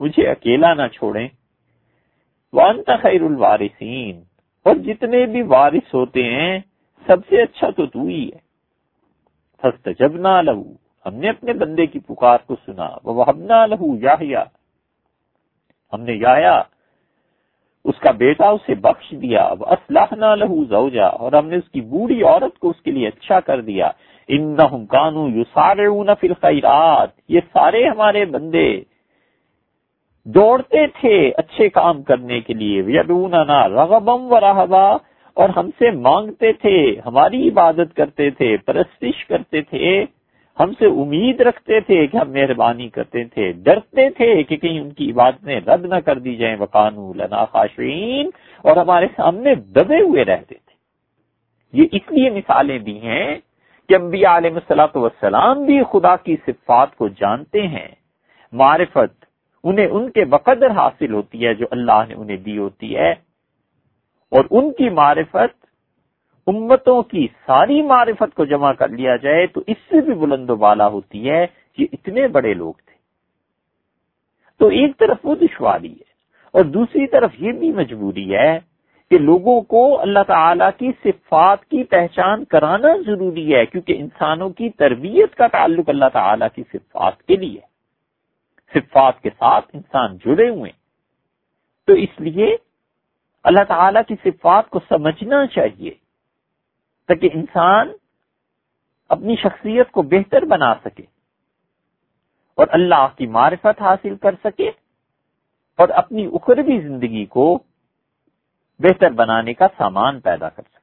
مجھے 0.01 0.29
اکیلا 0.29 0.75
نہ 0.75 0.87
چھوڑیں۔ 0.93 1.29
وانت 2.53 2.91
خیر 3.03 3.23
الوارثین 3.23 4.23
اور 4.67 4.75
جتنے 4.77 5.27
بھی 5.27 5.43
وارث 5.43 5.95
ہوتے 5.95 6.23
ہیں 6.25 6.59
سب 7.07 7.27
سے 7.29 7.43
اچھا 7.43 7.71
تو 7.71 7.87
تو 7.87 8.05
ہی 8.07 8.25
ہے۔ 8.27 8.39
فسٹ 9.63 9.89
جب 9.99 10.17
نہ 10.17 10.41
لہو 10.43 10.63
ہم 11.07 11.15
نے 11.15 11.29
اپنے 11.29 11.53
بندے 11.53 11.87
کی 11.87 11.99
پکار 11.99 12.39
کو 12.47 12.57
سنا۔ 12.67 12.89
وہ 13.05 13.25
لہو 13.67 13.95
یا 14.23 14.45
ہم 15.93 16.01
نے 16.01 16.13
یایا 16.13 16.57
اس 17.85 17.99
کا 18.01 18.11
بیٹا 18.11 18.49
اسے 18.49 18.75
بخش 18.75 19.11
دیا۔ 19.23 19.43
وہ 19.59 19.67
اسلح 19.67 20.15
نہ 20.17 20.35
لہو 20.35 20.65
زوجا، 20.65 21.07
اور 21.07 21.33
ہم 21.33 21.49
نے 21.49 21.57
اس 21.57 21.69
کی 21.73 21.81
بوڑھی 21.81 22.23
عورت 22.23 22.59
کو 22.59 22.71
اس 22.71 22.81
کے 22.83 22.91
لیے 22.91 23.09
اچھا 23.09 23.41
کر 23.41 23.61
دیا۔ 23.61 23.91
ان 24.29 24.57
کانو 24.91 25.29
یو 25.29 25.45
سارے 25.55 25.87
خیرات 26.41 27.11
یہ 27.29 27.41
سارے 27.53 27.87
ہمارے 27.89 28.25
بندے 28.25 28.69
دوڑتے 30.27 30.87
تھے 31.01 31.17
اچھے 31.37 31.69
کام 31.69 32.03
کرنے 32.03 32.41
کے 32.41 32.55
لیے۔ 32.55 32.83
رغبم 33.75 34.33
و 34.33 34.41
رہبا 34.41 34.87
اور 35.35 35.49
ہم 35.49 35.71
سے 35.79 35.91
مانگتے 35.91 36.53
تھے، 36.53 37.01
ہماری 37.07 37.49
عبادت 37.49 37.97
کرتے 37.97 38.31
تھے، 38.31 38.57
پرستش 38.57 39.25
کرتے 39.25 39.63
تھے۔ 39.63 40.05
ہم 40.61 40.73
سے 40.79 40.87
امید 40.87 41.41
رکھتے 41.41 41.81
تھے 41.81 42.07
کہ 42.07 42.17
ہم 42.17 42.31
مہربانی 42.31 42.89
کرتے 42.89 43.25
تھے۔ 43.25 43.53
ڈرتے 43.53 44.11
تھے 44.11 44.43
کہ 44.43 44.57
کہیں 44.57 44.81
ان 44.81 44.91
کی 44.91 45.11
عبادتیں 45.11 45.61
رد 45.61 45.85
نہ 45.85 45.95
کر 45.95 46.19
دی 46.19 46.37
جائیں۔ 46.37 46.57
وقانو 46.61 47.13
لنا 47.15 47.45
خاشرین 47.45 48.31
اور 48.63 48.77
ہمارے 48.77 49.07
سامنے 49.17 49.55
دبے 49.55 50.01
ہوئے 50.01 50.25
رہتے 50.25 50.55
تھے۔ 50.55 50.75
یہ 51.73 51.85
اس 51.93 52.11
لیے 52.11 52.31
مثالیں 52.31 52.79
دی 52.79 52.99
ہیں 52.99 53.39
کہ 53.89 53.95
انبیاء 53.95 54.37
علیہ 54.37 54.51
السلاۃ 54.51 54.95
والسلام 54.95 55.65
بھی 55.65 55.81
خدا 55.93 56.17
کی 56.17 56.37
صفات 56.47 56.97
کو 56.97 57.09
جانتے 57.09 57.67
ہیں۔ 57.67 57.89
معرفت 58.53 59.25
انہیں 59.65 59.87
ان 59.87 60.11
کے 60.11 60.25
بقدر 60.25 60.71
حاصل 60.71 61.13
ہوتی 61.13 61.47
ہے 61.47 61.55
جو 61.55 61.67
اللہ 61.71 62.03
نے 62.09 62.15
انہیں 62.15 62.37
دی 62.37 62.59
ہوتی 62.59 62.97
ہے۔ 62.97 63.15
اور 64.35 64.45
ان 64.51 64.73
کی 64.73 64.89
معرفت 64.91 65.67
امتوں 66.47 67.03
کی 67.03 67.27
ساری 67.47 67.83
معرفت 67.83 68.35
کو 68.35 68.45
جمع 68.45 68.73
کر 68.73 68.89
لیا 68.89 69.17
جائے 69.17 69.47
تو 69.47 69.61
اس 69.67 69.77
سے 69.91 70.01
بھی 70.01 70.15
بلند 70.15 70.51
و 70.51 70.57
بالا 70.57 70.87
ہوتی 70.87 71.31
ہے 71.31 71.47
کہ 71.73 71.87
اتنے 71.93 72.29
بڑے 72.29 72.55
لوگ 72.55 72.73
تھے۔ 72.75 72.95
تو 74.61 74.67
ایک 74.67 74.99
طرف 74.99 75.17
وہ 75.23 75.35
دشواری 75.35 75.93
ہے 75.93 76.13
اور 76.51 76.65
دوسری 76.65 77.07
طرف 77.07 77.31
یہ 77.39 77.53
بھی 77.53 77.73
مجبوری 77.73 78.35
ہے 78.35 78.59
کہ 79.11 79.19
لوگوں 79.19 79.61
کو 79.61 80.01
اللہ 80.01 80.23
تعالی 80.27 80.65
کی 80.79 80.93
صفات 81.05 81.65
کی 81.65 81.85
پہچان 81.85 82.45
کرانا 82.45 82.89
ضروری 83.07 83.55
ہے 83.55 83.67
کیونکہ 83.67 83.97
انسانوں 83.99 84.51
کی 84.51 84.71
تربیت 84.71 85.35
کا 85.35 85.47
تعلق 85.47 85.89
اللہ 85.89 86.09
تعالی 86.13 86.45
کی 86.55 86.63
صفات 86.73 87.23
کے 87.23 87.37
لیے 87.37 87.61
صفات 88.75 89.21
کے 89.21 89.31
ساتھ 89.31 89.71
انسان 89.73 90.17
جڑے 90.17 90.49
ہوئے 90.49 90.71
تو 91.87 91.93
اس 91.93 92.21
لیے 92.21 92.57
اللہ 93.45 93.65
تعالیٰ 93.69 94.03
کی 94.09 94.15
صفات 94.25 94.71
کو 94.71 94.81
سمجھنا 94.89 95.47
چاہیے 95.47 95.91
تاکہ 97.09 97.29
انسان 97.35 97.93
اپنی 99.11 99.37
شخصیت 99.37 99.91
کو 99.91 100.03
بہتر 100.03 100.45
بنا 100.45 100.75
سکے 100.85 101.03
اور 102.59 102.67
اللہ 102.71 103.07
کی 103.17 103.27
معرفت 103.27 103.83
حاصل 103.83 104.17
کر 104.17 104.35
سکے 104.45 104.71
اور 105.79 105.89
اپنی 105.89 106.27
اخروی 106.27 106.81
زندگی 106.81 107.25
کو 107.25 107.47
بہتر 108.81 109.11
بنانے 109.11 109.55
کا 109.55 109.67
سامان 109.79 110.21
پیدا 110.21 110.49
کر 110.49 110.63
سکے۔ 110.63 110.74